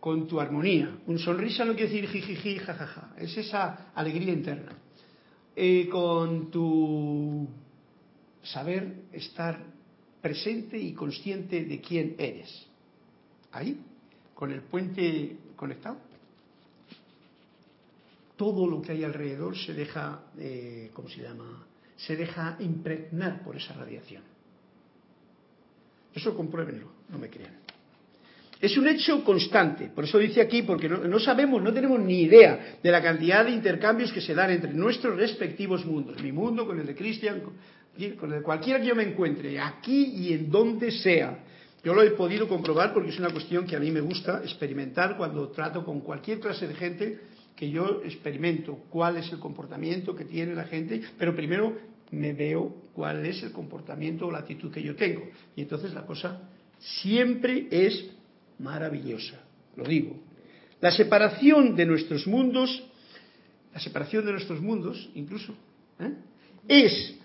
Con 0.00 0.26
tu 0.26 0.40
armonía. 0.40 0.98
Un 1.06 1.18
sonrisa 1.18 1.64
no 1.64 1.74
quiere 1.74 1.92
decir 1.92 2.08
jijiji, 2.08 2.58
jajaja. 2.58 3.14
Es 3.16 3.36
esa 3.36 3.92
alegría 3.94 4.32
interna. 4.32 4.72
Eh, 5.54 5.88
con 5.88 6.50
tu 6.50 7.48
saber 8.42 9.04
estar 9.12 9.58
presente 10.20 10.78
y 10.78 10.92
consciente 10.92 11.64
de 11.64 11.80
quién 11.80 12.16
eres. 12.18 12.66
Ahí 13.52 13.80
con 14.34 14.50
el 14.52 14.62
puente 14.62 15.38
conectado, 15.56 15.96
todo 18.36 18.66
lo 18.66 18.82
que 18.82 18.92
hay 18.92 19.02
alrededor 19.02 19.56
se 19.56 19.72
deja, 19.72 20.24
eh, 20.38 20.90
¿cómo 20.92 21.08
se 21.08 21.22
llama? 21.22 21.64
Se 21.96 22.16
deja 22.16 22.56
impregnar 22.60 23.42
por 23.42 23.56
esa 23.56 23.74
radiación. 23.74 24.22
Eso 26.14 26.34
compruébenlo, 26.34 26.90
no 27.10 27.18
me 27.18 27.28
crean. 27.28 27.66
Es 28.60 28.76
un 28.78 28.88
hecho 28.88 29.22
constante, 29.22 29.90
por 29.94 30.04
eso 30.04 30.18
dice 30.18 30.40
aquí, 30.40 30.62
porque 30.62 30.88
no, 30.88 31.18
sabemos, 31.18 31.62
no 31.62 31.74
tenemos 31.74 32.00
ni 32.00 32.22
idea 32.22 32.78
de 32.82 32.90
la 32.90 33.02
cantidad 33.02 33.44
de 33.44 33.50
intercambios 33.50 34.10
que 34.12 34.22
se 34.22 34.34
dan 34.34 34.50
entre 34.50 34.72
nuestros 34.72 35.14
respectivos 35.14 35.84
mundos, 35.84 36.22
mi 36.22 36.32
mundo 36.32 36.66
con 36.66 36.80
el 36.80 36.86
de 36.86 36.94
Cristian, 36.94 37.40
con, 37.40 37.52
con 38.18 38.32
el 38.32 38.38
de 38.38 38.42
cualquiera 38.42 38.80
que 38.80 38.86
yo 38.86 38.94
me 38.94 39.02
encuentre, 39.02 39.60
aquí 39.60 40.14
y 40.16 40.32
en 40.32 40.50
donde 40.50 40.90
sea. 40.90 41.38
Yo 41.84 41.92
lo 41.92 42.02
he 42.02 42.10
podido 42.12 42.48
comprobar 42.48 42.94
porque 42.94 43.10
es 43.10 43.18
una 43.18 43.30
cuestión 43.30 43.66
que 43.66 43.76
a 43.76 43.78
mí 43.78 43.90
me 43.90 44.00
gusta 44.00 44.40
experimentar 44.42 45.18
cuando 45.18 45.48
trato 45.50 45.84
con 45.84 46.00
cualquier 46.00 46.40
clase 46.40 46.66
de 46.66 46.74
gente 46.74 47.20
que 47.56 47.70
yo 47.70 48.02
experimento 48.04 48.78
cuál 48.90 49.16
es 49.16 49.32
el 49.32 49.40
comportamiento 49.40 50.14
que 50.14 50.26
tiene 50.26 50.54
la 50.54 50.64
gente, 50.64 51.00
pero 51.18 51.34
primero 51.34 51.74
me 52.10 52.34
veo 52.34 52.74
cuál 52.92 53.24
es 53.24 53.42
el 53.42 53.52
comportamiento 53.52 54.26
o 54.26 54.30
la 54.30 54.38
actitud 54.38 54.70
que 54.70 54.82
yo 54.82 54.94
tengo. 54.94 55.22
Y 55.56 55.62
entonces 55.62 55.94
la 55.94 56.04
cosa 56.04 56.42
siempre 56.78 57.66
es 57.70 58.10
maravillosa, 58.58 59.40
lo 59.74 59.84
digo. 59.84 60.16
La 60.80 60.90
separación 60.90 61.74
de 61.74 61.86
nuestros 61.86 62.26
mundos, 62.26 62.84
la 63.72 63.80
separación 63.80 64.26
de 64.26 64.32
nuestros 64.32 64.60
mundos 64.60 65.08
incluso, 65.14 65.54
¿eh? 65.98 66.12
es 66.68 67.16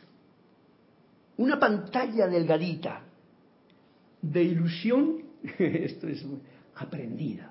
una 1.38 1.60
pantalla 1.60 2.28
delgadita 2.28 3.04
de 4.22 4.44
ilusión, 4.44 5.24
esto 5.60 6.08
es 6.08 6.26
aprendida. 6.76 7.51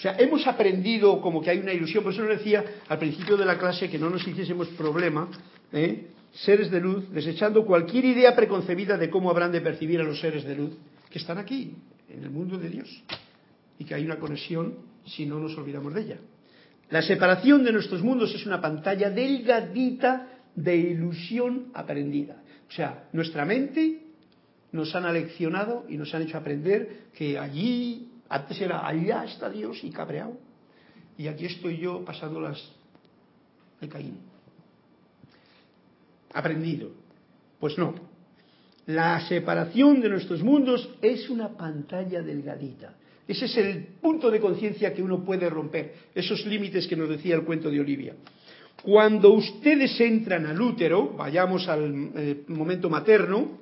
O 0.00 0.02
sea, 0.02 0.16
hemos 0.18 0.46
aprendido 0.46 1.20
como 1.20 1.42
que 1.42 1.50
hay 1.50 1.58
una 1.58 1.74
ilusión, 1.74 2.02
por 2.02 2.14
eso 2.14 2.22
lo 2.22 2.30
decía 2.30 2.64
al 2.88 2.98
principio 2.98 3.36
de 3.36 3.44
la 3.44 3.58
clase 3.58 3.90
que 3.90 3.98
no 3.98 4.08
nos 4.08 4.26
hiciésemos 4.26 4.68
problema, 4.68 5.28
¿eh? 5.74 6.06
seres 6.32 6.70
de 6.70 6.80
luz, 6.80 7.10
desechando 7.12 7.66
cualquier 7.66 8.06
idea 8.06 8.34
preconcebida 8.34 8.96
de 8.96 9.10
cómo 9.10 9.28
habrán 9.28 9.52
de 9.52 9.60
percibir 9.60 10.00
a 10.00 10.04
los 10.04 10.18
seres 10.18 10.44
de 10.44 10.56
luz 10.56 10.70
que 11.10 11.18
están 11.18 11.36
aquí, 11.36 11.74
en 12.08 12.24
el 12.24 12.30
mundo 12.30 12.56
de 12.56 12.70
Dios, 12.70 12.88
y 13.78 13.84
que 13.84 13.94
hay 13.94 14.06
una 14.06 14.18
conexión 14.18 14.76
si 15.04 15.26
no 15.26 15.38
nos 15.38 15.54
olvidamos 15.58 15.92
de 15.92 16.00
ella. 16.00 16.18
La 16.88 17.02
separación 17.02 17.62
de 17.62 17.72
nuestros 17.72 18.02
mundos 18.02 18.34
es 18.34 18.46
una 18.46 18.58
pantalla 18.58 19.10
delgadita 19.10 20.28
de 20.54 20.76
ilusión 20.76 21.66
aprendida. 21.74 22.42
O 22.70 22.72
sea, 22.72 23.04
nuestra 23.12 23.44
mente 23.44 24.00
nos 24.72 24.94
han 24.94 25.04
aleccionado 25.04 25.84
y 25.90 25.98
nos 25.98 26.14
han 26.14 26.22
hecho 26.22 26.38
aprender 26.38 27.08
que 27.12 27.38
allí, 27.38 28.09
antes 28.30 28.60
era 28.60 28.86
allá 28.86 29.24
está 29.24 29.50
Dios 29.50 29.82
y 29.82 29.90
cabreado, 29.90 30.38
y 31.18 31.26
aquí 31.26 31.46
estoy 31.46 31.78
yo 31.78 32.04
pasándolas 32.04 32.58
de 33.80 33.88
Caín. 33.88 34.18
Aprendido. 36.32 36.92
Pues 37.58 37.76
no. 37.76 37.94
La 38.86 39.20
separación 39.28 40.00
de 40.00 40.08
nuestros 40.08 40.42
mundos 40.42 40.88
es 41.02 41.28
una 41.28 41.48
pantalla 41.48 42.22
delgadita. 42.22 42.94
Ese 43.26 43.44
es 43.44 43.56
el 43.58 43.84
punto 44.00 44.30
de 44.30 44.40
conciencia 44.40 44.94
que 44.94 45.02
uno 45.02 45.24
puede 45.24 45.50
romper, 45.50 45.94
esos 46.14 46.44
límites 46.46 46.86
que 46.86 46.96
nos 46.96 47.08
decía 47.08 47.34
el 47.34 47.44
cuento 47.44 47.70
de 47.70 47.80
Olivia. 47.80 48.14
Cuando 48.82 49.32
ustedes 49.32 50.00
entran 50.00 50.46
al 50.46 50.60
útero, 50.60 51.10
vayamos 51.16 51.68
al 51.68 52.12
eh, 52.16 52.44
momento 52.48 52.88
materno, 52.88 53.58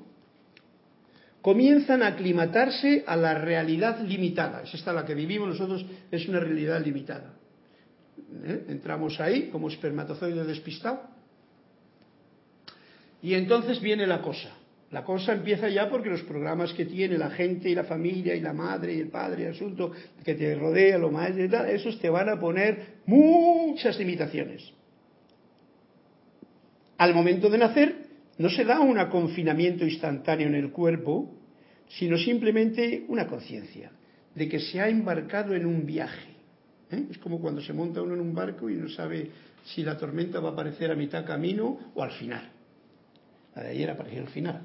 comienzan 1.43 2.03
a 2.03 2.09
aclimatarse 2.09 3.05
a 3.07 3.17
la 3.17 3.35
realidad 3.35 4.01
limitada. 4.01 4.63
Es 4.63 4.75
esta 4.75 4.93
la 4.93 5.05
que 5.05 5.15
vivimos 5.15 5.49
nosotros, 5.49 5.85
es 6.11 6.29
una 6.29 6.41
realidad 6.41 6.85
limitada. 6.85 7.35
¿Eh? 8.45 8.65
Entramos 8.69 9.21
ahí 9.21 9.49
como 9.51 9.69
espermatozoide 9.69 10.45
despistado. 10.45 11.03
Y 13.23 13.35
entonces 13.35 13.81
viene 13.81 14.07
la 14.07 14.23
cosa. 14.23 14.51
La 14.91 15.05
cosa 15.05 15.35
empieza 15.35 15.69
ya 15.69 15.91
porque 15.91 16.09
los 16.09 16.23
programas 16.23 16.73
que 16.73 16.87
tiene 16.87 17.19
la 17.19 17.31
gente 17.31 17.69
y 17.69 17.75
la 17.75 17.85
familia 17.85 18.35
y 18.35 18.41
la 18.41 18.55
madre 18.55 18.95
y 18.95 19.01
el 19.01 19.09
padre 19.09 19.45
el 19.45 19.53
asunto 19.53 19.93
que 20.25 20.35
te 20.35 20.55
rodea, 20.55 20.97
lo 20.97 21.11
más 21.11 21.37
y 21.37 21.47
tal, 21.49 21.69
esos 21.69 21.99
te 21.99 22.09
van 22.09 22.31
a 22.31 22.41
poner 22.41 23.01
muchas 23.05 23.99
limitaciones. 23.99 24.73
Al 26.97 27.15
momento 27.15 27.51
de 27.51 27.59
nacer 27.59 28.08
no 28.39 28.49
se 28.49 28.65
da 28.65 28.81
un 28.81 28.97
confinamiento 29.11 29.85
instantáneo 29.85 30.47
en 30.47 30.55
el 30.55 30.71
cuerpo, 30.71 31.35
sino 31.89 32.17
simplemente 32.17 33.05
una 33.09 33.27
conciencia 33.27 33.91
de 34.35 34.49
que 34.49 34.61
se 34.61 34.81
ha 34.81 34.89
embarcado 34.89 35.55
en 35.55 35.67
un 35.67 35.85
viaje. 35.85 36.31
¿eh? 36.91 37.07
Es 37.11 37.19
como 37.19 37.41
cuando 37.41 37.61
se 37.61 37.73
monta 37.73 38.01
uno 38.01 38.15
en 38.15 38.21
un 38.21 38.35
barco 38.35 38.71
y 38.71 38.75
no 38.75 38.89
sabe 38.89 39.31
si 39.65 39.83
la 39.83 39.97
tormenta 39.97 40.41
va 40.41 40.51
a 40.51 40.53
aparecer 40.53 40.91
a 40.91 40.95
mitad 40.95 41.27
camino 41.27 41.79
o 41.95 42.03
al 42.03 42.13
final. 42.13 42.49
La 43.57 43.65
de 43.65 43.71
ayer 43.71 43.91
apareció 43.91 44.23
al 44.23 44.29
final 44.29 44.63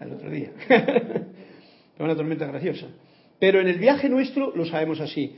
el 0.00 0.12
otro 0.12 0.30
día. 0.30 0.50
una 1.98 2.16
tormenta 2.16 2.46
graciosa. 2.46 2.86
Pero 3.38 3.60
en 3.60 3.68
el 3.68 3.78
viaje 3.78 4.08
nuestro 4.08 4.54
lo 4.54 4.64
sabemos 4.64 5.00
así. 5.00 5.36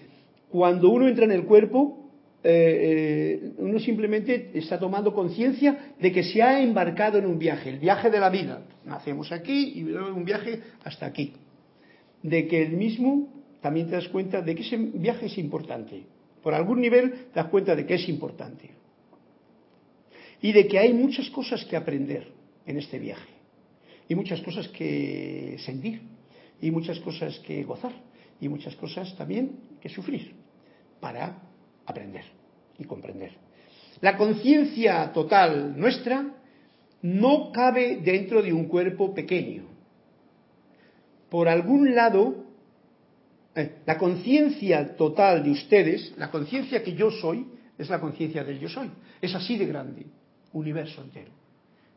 Cuando 0.51 0.91
uno 0.91 1.09
entra 1.09 1.25
en 1.25 1.33
el 1.33 1.45
cuerpo, 1.45 2.04
eh, 2.47 3.41
eh, 3.41 3.53
uno 3.57 3.79
simplemente 3.79 4.51
está 4.53 4.79
tomando 4.79 5.15
conciencia 5.15 5.95
de 5.99 6.13
que 6.13 6.23
se 6.23 6.43
ha 6.43 6.61
embarcado 6.61 7.17
en 7.17 7.25
un 7.25 7.39
viaje, 7.39 7.71
el 7.71 7.79
viaje 7.79 8.11
de 8.11 8.21
la 8.21 8.29
vida. 8.29 8.67
Nacemos 8.85 9.33
aquí 9.33 9.73
y 9.77 9.83
un 9.83 10.27
viaje 10.27 10.61
hasta 10.85 11.07
aquí. 11.07 11.33
De 12.23 12.47
que 12.47 12.63
el 12.63 12.73
mismo 12.73 13.33
también 13.63 13.87
te 13.87 13.93
das 13.93 14.09
cuenta 14.09 14.43
de 14.43 14.55
que 14.55 14.61
ese 14.61 14.77
viaje 14.77 15.27
es 15.27 15.39
importante. 15.39 16.05
Por 16.43 16.53
algún 16.53 16.83
nivel 16.83 17.29
te 17.33 17.41
das 17.41 17.49
cuenta 17.49 17.75
de 17.75 17.87
que 17.87 17.95
es 17.95 18.07
importante. 18.11 18.73
Y 20.43 20.53
de 20.53 20.69
que 20.69 20.79
hay 20.79 20.93
muchas 20.93 21.31
cosas 21.31 21.65
que 21.65 21.77
aprender 21.77 22.29
en 22.67 22.77
este 22.77 22.99
viaje 22.99 23.33
y 24.07 24.15
muchas 24.15 24.43
cosas 24.43 24.69
que 24.69 25.57
sentir 25.61 26.03
y 26.61 26.71
muchas 26.71 27.01
cosas 27.01 27.39
que 27.39 27.65
gozar 27.65 27.93
y 28.39 28.51
muchas 28.51 28.77
cosas 28.77 29.17
también 29.17 29.53
que 29.81 29.89
sufrir 29.89 30.35
para 31.01 31.54
aprender 31.87 32.25
y 32.79 32.85
comprender. 32.85 33.33
La 34.01 34.17
conciencia 34.17 35.13
total 35.13 35.79
nuestra 35.79 36.35
no 37.03 37.53
cabe 37.53 37.99
dentro 38.03 38.43
de 38.43 38.53
un 38.53 38.67
cuerpo 38.67 39.15
pequeño. 39.15 39.65
Por 41.29 41.49
algún 41.49 41.95
lado, 41.95 42.45
eh, 43.55 43.77
la 43.87 43.99
conciencia 43.99 44.97
total 44.97 45.43
de 45.43 45.51
ustedes, 45.51 46.15
la 46.17 46.31
conciencia 46.31 46.83
que 46.83 46.95
yo 46.95 47.11
soy, 47.11 47.47
es 47.77 47.89
la 47.91 48.01
conciencia 48.01 48.45
del 48.45 48.59
yo 48.59 48.69
soy. 48.69 48.91
Es 49.21 49.35
así 49.35 49.57
de 49.57 49.67
grande, 49.67 50.07
universo 50.53 51.03
entero. 51.03 51.31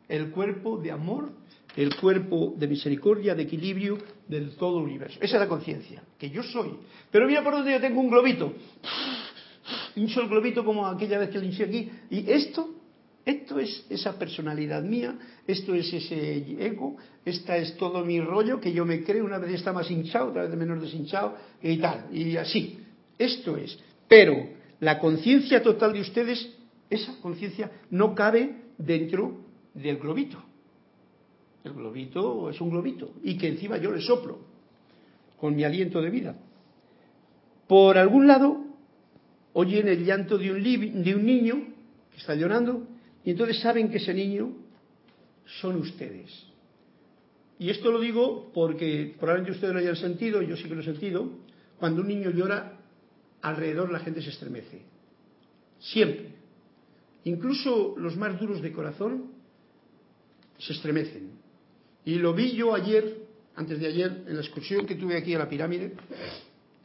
El 0.08 0.30
cuerpo 0.30 0.78
de 0.78 0.90
amor 0.90 1.30
el 1.78 1.94
cuerpo 1.94 2.54
de 2.56 2.66
misericordia, 2.66 3.36
de 3.36 3.44
equilibrio 3.44 3.98
del 4.26 4.56
todo 4.56 4.78
universo. 4.78 5.16
Esa 5.22 5.36
es 5.36 5.40
la 5.40 5.48
conciencia, 5.48 6.02
que 6.18 6.28
yo 6.28 6.42
soy. 6.42 6.72
Pero 7.08 7.28
mira 7.28 7.42
por 7.44 7.52
donde 7.52 7.70
yo 7.70 7.80
tengo 7.80 8.00
un 8.00 8.10
globito. 8.10 8.52
Hincho 9.98 10.22
el 10.22 10.28
globito 10.28 10.64
como 10.64 10.86
aquella 10.86 11.18
vez 11.18 11.30
que 11.30 11.38
lo 11.38 11.44
hinché 11.44 11.64
aquí. 11.64 11.90
Y 12.10 12.30
esto, 12.30 12.70
esto 13.24 13.58
es 13.58 13.84
esa 13.90 14.18
personalidad 14.18 14.82
mía, 14.82 15.18
esto 15.46 15.74
es 15.74 15.92
ese 15.92 16.64
ego, 16.64 16.96
esta 17.24 17.56
es 17.56 17.76
todo 17.76 18.04
mi 18.04 18.20
rollo 18.20 18.60
que 18.60 18.72
yo 18.72 18.86
me 18.86 19.02
creo, 19.02 19.24
una 19.24 19.38
vez 19.38 19.54
está 19.54 19.72
más 19.72 19.90
hinchado, 19.90 20.30
otra 20.30 20.46
vez 20.46 20.56
menos 20.56 20.80
deshinchado 20.80 21.36
y 21.62 21.78
tal. 21.78 22.06
Y 22.12 22.36
así. 22.36 22.78
Esto 23.18 23.56
es. 23.56 23.78
Pero 24.06 24.34
la 24.80 24.98
conciencia 25.00 25.62
total 25.62 25.92
de 25.92 26.00
ustedes, 26.00 26.48
esa 26.88 27.20
conciencia 27.20 27.70
no 27.90 28.14
cabe 28.14 28.54
dentro 28.78 29.38
del 29.74 29.98
globito. 29.98 30.42
El 31.64 31.72
globito 31.72 32.48
es 32.50 32.60
un 32.60 32.70
globito 32.70 33.10
y 33.24 33.36
que 33.36 33.48
encima 33.48 33.78
yo 33.78 33.90
le 33.90 34.00
soplo 34.00 34.38
con 35.40 35.56
mi 35.56 35.64
aliento 35.64 36.00
de 36.00 36.10
vida. 36.10 36.36
Por 37.66 37.98
algún 37.98 38.26
lado 38.26 38.67
oyen 39.58 39.88
el 39.88 40.04
llanto 40.04 40.38
de 40.38 40.52
un, 40.52 40.62
de 41.02 41.14
un 41.16 41.26
niño 41.26 41.66
que 42.12 42.18
está 42.18 42.36
llorando 42.36 42.86
y 43.24 43.32
entonces 43.32 43.58
saben 43.58 43.90
que 43.90 43.96
ese 43.96 44.14
niño 44.14 44.52
son 45.60 45.76
ustedes. 45.76 46.30
Y 47.58 47.68
esto 47.70 47.90
lo 47.90 47.98
digo 47.98 48.52
porque 48.54 49.16
probablemente 49.18 49.56
ustedes 49.56 49.74
lo 49.74 49.80
hayan 49.80 49.96
sentido, 49.96 50.42
yo 50.42 50.56
sí 50.56 50.68
que 50.68 50.76
lo 50.76 50.80
he 50.80 50.84
sentido, 50.84 51.32
cuando 51.76 52.02
un 52.02 52.08
niño 52.08 52.30
llora, 52.30 52.78
alrededor 53.42 53.90
la 53.90 53.98
gente 53.98 54.22
se 54.22 54.30
estremece. 54.30 54.82
Siempre. 55.80 56.36
Incluso 57.24 57.96
los 57.98 58.16
más 58.16 58.38
duros 58.38 58.62
de 58.62 58.72
corazón 58.72 59.32
se 60.58 60.72
estremecen. 60.72 61.32
Y 62.04 62.14
lo 62.14 62.32
vi 62.32 62.52
yo 62.52 62.76
ayer, 62.76 63.26
antes 63.56 63.80
de 63.80 63.88
ayer, 63.88 64.22
en 64.28 64.36
la 64.36 64.40
excursión 64.40 64.86
que 64.86 64.94
tuve 64.94 65.16
aquí 65.16 65.34
a 65.34 65.38
la 65.38 65.48
pirámide, 65.48 65.94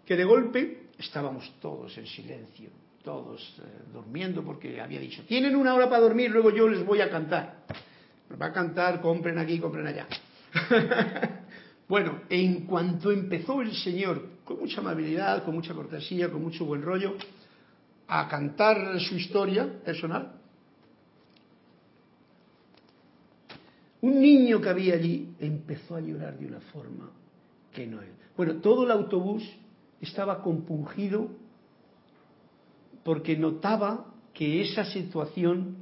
que 0.07 0.15
de 0.15 0.23
golpe 0.23 0.82
estábamos 1.03 1.51
todos 1.61 1.97
en 1.97 2.07
silencio, 2.07 2.69
todos 3.03 3.41
eh, 3.59 3.91
durmiendo, 3.91 4.43
porque 4.43 4.79
había 4.81 4.99
dicho, 4.99 5.23
tienen 5.23 5.55
una 5.55 5.73
hora 5.73 5.89
para 5.89 6.01
dormir, 6.01 6.31
luego 6.31 6.49
yo 6.49 6.67
les 6.67 6.85
voy 6.85 7.01
a 7.01 7.09
cantar. 7.09 7.65
va 8.41 8.47
a 8.47 8.53
cantar, 8.53 9.01
compren 9.01 9.37
aquí, 9.37 9.59
compren 9.59 9.87
allá. 9.87 10.07
bueno, 11.87 12.21
en 12.29 12.65
cuanto 12.65 13.11
empezó 13.11 13.61
el 13.61 13.73
Señor, 13.73 14.29
con 14.43 14.59
mucha 14.59 14.81
amabilidad, 14.81 15.43
con 15.43 15.55
mucha 15.55 15.73
cortesía, 15.73 16.29
con 16.31 16.41
mucho 16.41 16.65
buen 16.65 16.81
rollo, 16.81 17.15
a 18.07 18.27
cantar 18.27 18.99
su 18.99 19.15
historia 19.15 19.67
personal, 19.83 20.33
Un 24.03 24.19
niño 24.19 24.59
que 24.59 24.67
había 24.67 24.95
allí 24.95 25.33
empezó 25.39 25.95
a 25.95 26.01
llorar 26.01 26.37
de 26.37 26.45
una 26.45 26.59
forma 26.59 27.09
que 27.71 27.87
no 27.87 28.01
era. 28.01 28.11
Bueno, 28.35 28.55
todo 28.55 28.83
el 28.83 28.91
autobús 28.91 29.49
estaba 30.03 30.41
compungido 30.41 31.29
porque 33.03 33.35
notaba 33.35 34.05
que 34.33 34.61
esa 34.61 34.85
situación, 34.85 35.77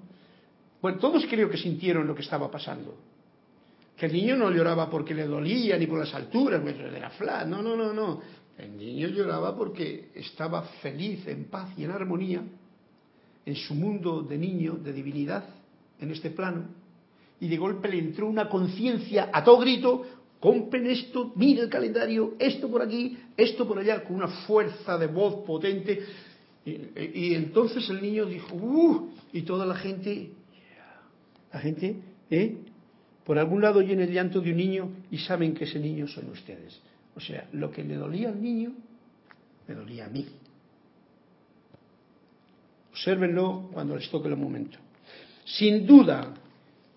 bueno, 0.81 0.97
todos 0.97 1.25
creo 1.29 1.49
que 1.49 1.57
sintieron 1.57 2.07
lo 2.07 2.15
que 2.15 2.21
estaba 2.21 2.49
pasando. 2.49 2.95
Que 3.95 4.07
el 4.07 4.13
niño 4.13 4.35
no 4.35 4.49
lloraba 4.49 4.89
porque 4.89 5.13
le 5.13 5.25
dolía 5.25 5.77
ni 5.77 5.85
por 5.85 5.99
las 5.99 6.13
alturas, 6.13 6.63
de 6.63 6.99
la 6.99 7.11
flat, 7.11 7.47
no, 7.47 7.61
no, 7.61 7.75
no, 7.75 7.93
no. 7.93 8.21
El 8.57 8.77
niño 8.77 9.07
lloraba 9.07 9.55
porque 9.55 10.11
estaba 10.15 10.63
feliz, 10.81 11.27
en 11.27 11.45
paz 11.45 11.69
y 11.77 11.83
en 11.83 11.91
armonía 11.91 12.43
en 13.45 13.55
su 13.55 13.73
mundo 13.73 14.21
de 14.21 14.37
niño, 14.37 14.73
de 14.73 14.93
divinidad, 14.93 15.43
en 15.99 16.11
este 16.11 16.29
plano 16.29 16.81
y 17.41 17.47
de 17.47 17.57
golpe 17.57 17.89
le 17.89 17.97
entró 17.97 18.27
una 18.27 18.47
conciencia 18.47 19.29
a 19.33 19.43
todo 19.43 19.57
grito, 19.57 20.03
compren 20.41 20.87
esto, 20.87 21.31
mire 21.35 21.61
el 21.61 21.69
calendario, 21.69 22.33
esto 22.39 22.69
por 22.69 22.81
aquí, 22.81 23.17
esto 23.37 23.65
por 23.67 23.77
allá, 23.77 24.03
con 24.03 24.17
una 24.17 24.27
fuerza 24.27 24.97
de 24.97 25.07
voz 25.07 25.45
potente. 25.45 26.03
Y, 26.65 27.33
entonces 27.35 27.87
el 27.89 28.01
niño 28.01 28.25
dijo, 28.25 28.55
¡uh! 28.55 29.11
Y 29.31 29.43
toda 29.43 29.65
la 29.65 29.75
gente, 29.75 30.31
la 31.53 31.59
gente, 31.59 31.95
¿eh? 32.29 32.57
Por 33.23 33.37
algún 33.37 33.61
lado 33.61 33.79
oyen 33.79 34.01
el 34.01 34.11
llanto 34.11 34.41
de 34.41 34.49
un 34.49 34.57
niño 34.57 34.89
y 35.11 35.19
saben 35.19 35.53
que 35.53 35.65
ese 35.65 35.79
niño 35.79 36.07
son 36.07 36.29
ustedes. 36.31 36.81
O 37.15 37.19
sea, 37.19 37.47
lo 37.53 37.69
que 37.69 37.83
le 37.83 37.95
dolía 37.95 38.29
al 38.29 38.41
niño, 38.41 38.73
me 39.67 39.75
dolía 39.75 40.05
a 40.05 40.09
mí. 40.09 40.25
Obsérvenlo 42.91 43.69
cuando 43.71 43.95
les 43.95 44.09
toque 44.09 44.27
el 44.27 44.37
momento. 44.37 44.79
Sin 45.45 45.85
duda, 45.85 46.33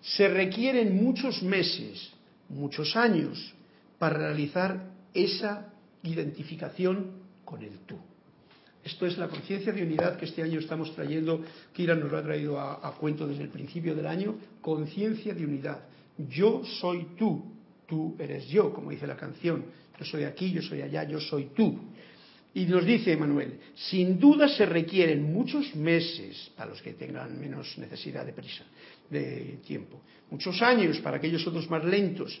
se 0.01 0.27
requieren 0.29 0.95
muchos 0.95 1.43
meses, 1.43 2.11
muchos 2.49 2.95
años 2.95 3.53
para 3.97 4.17
realizar 4.17 4.91
esa 5.13 5.73
identificación 6.03 7.11
con 7.43 7.61
el 7.61 7.79
tú. 7.79 7.97
Esto 8.83 9.07
es 9.07 9.17
la 9.17 9.27
conciencia 9.27 9.73
de 9.73 9.81
unidad 9.81 10.15
que 10.17 10.25
este 10.25 10.43
año 10.43 10.59
estamos 10.59 10.93
trayendo, 10.93 11.41
Kira 11.73 11.95
nos 11.95 12.11
lo 12.11 12.19
ha 12.19 12.23
traído 12.23 12.59
a, 12.59 12.95
cuento 12.99 13.27
desde 13.27 13.41
el 13.41 13.49
principio 13.49 13.95
del 13.95 14.05
año, 14.05 14.35
conciencia 14.61 15.33
de 15.33 15.43
unidad. 15.43 15.79
Yo 16.29 16.63
soy 16.63 17.07
tú, 17.17 17.51
tú 17.87 18.15
eres 18.19 18.47
yo, 18.47 18.71
como 18.71 18.91
dice 18.91 19.07
la 19.07 19.17
canción. 19.17 19.65
Yo 19.97 20.05
soy 20.05 20.23
aquí, 20.23 20.51
yo 20.51 20.61
soy 20.61 20.83
allá, 20.83 21.03
yo 21.03 21.19
soy 21.19 21.49
tú. 21.55 21.79
Y 22.53 22.65
nos 22.67 22.85
dice 22.85 23.17
Manuel, 23.17 23.59
sin 23.73 24.19
duda 24.19 24.47
se 24.47 24.67
requieren 24.67 25.33
muchos 25.33 25.75
meses 25.75 26.51
para 26.55 26.69
los 26.69 26.81
que 26.81 26.93
tengan 26.93 27.39
menos 27.39 27.77
necesidad 27.79 28.23
de 28.23 28.33
prisa, 28.33 28.63
de 29.09 29.59
tiempo, 29.65 30.01
muchos 30.31 30.61
años 30.61 30.99
para 30.99 31.17
aquellos 31.17 31.45
otros 31.47 31.69
más 31.69 31.83
lentos, 31.83 32.39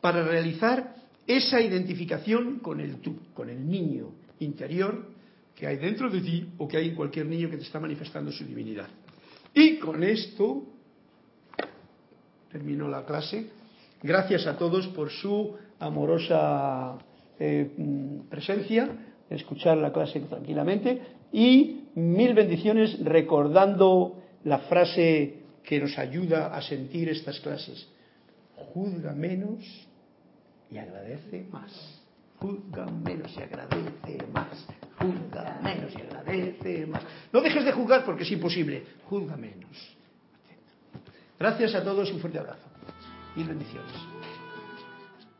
para 0.00 0.22
realizar 0.22 0.94
esa 1.26 1.60
identificación 1.60 2.58
con 2.58 2.80
el 2.80 2.96
tú, 2.96 3.16
con 3.34 3.48
el 3.48 3.68
niño 3.68 4.10
interior 4.40 5.06
que 5.54 5.66
hay 5.66 5.76
dentro 5.76 6.10
de 6.10 6.20
ti 6.20 6.48
o 6.58 6.66
que 6.66 6.76
hay 6.76 6.88
en 6.88 6.94
cualquier 6.94 7.26
niño 7.26 7.48
que 7.48 7.56
te 7.56 7.62
está 7.62 7.78
manifestando 7.78 8.32
su 8.32 8.44
divinidad. 8.44 8.88
Y 9.54 9.76
con 9.76 10.02
esto 10.02 10.64
termino 12.50 12.88
la 12.88 13.04
clase. 13.04 13.50
Gracias 14.02 14.46
a 14.46 14.56
todos 14.56 14.88
por 14.88 15.10
su 15.10 15.54
amorosa 15.78 16.98
eh, 17.38 17.70
presencia 18.28 18.88
escuchar 19.34 19.78
la 19.78 19.92
clase 19.92 20.20
tranquilamente 20.20 21.00
y 21.32 21.84
mil 21.94 22.34
bendiciones 22.34 23.02
recordando 23.04 24.22
la 24.44 24.58
frase 24.58 25.41
que 25.64 25.80
nos 25.80 25.98
ayuda 25.98 26.54
a 26.54 26.62
sentir 26.62 27.08
estas 27.08 27.40
clases. 27.40 27.86
Juzga 28.56 29.12
menos 29.12 29.64
y 30.70 30.78
agradece 30.78 31.46
más. 31.50 31.72
Juzga 32.38 32.86
menos 32.86 33.32
y 33.36 33.42
agradece 33.42 34.26
más. 34.32 34.66
Juzga 34.98 35.60
menos 35.62 35.92
y 35.94 36.00
agradece 36.00 36.86
más. 36.86 37.02
No 37.32 37.40
dejes 37.40 37.64
de 37.64 37.72
juzgar 37.72 38.04
porque 38.04 38.24
es 38.24 38.32
imposible. 38.32 38.84
Juzga 39.08 39.36
menos. 39.36 39.96
Gracias 41.38 41.74
a 41.74 41.82
todos, 41.82 42.10
un 42.12 42.20
fuerte 42.20 42.38
abrazo 42.38 42.68
y 43.36 43.42
bendiciones. 43.42 44.11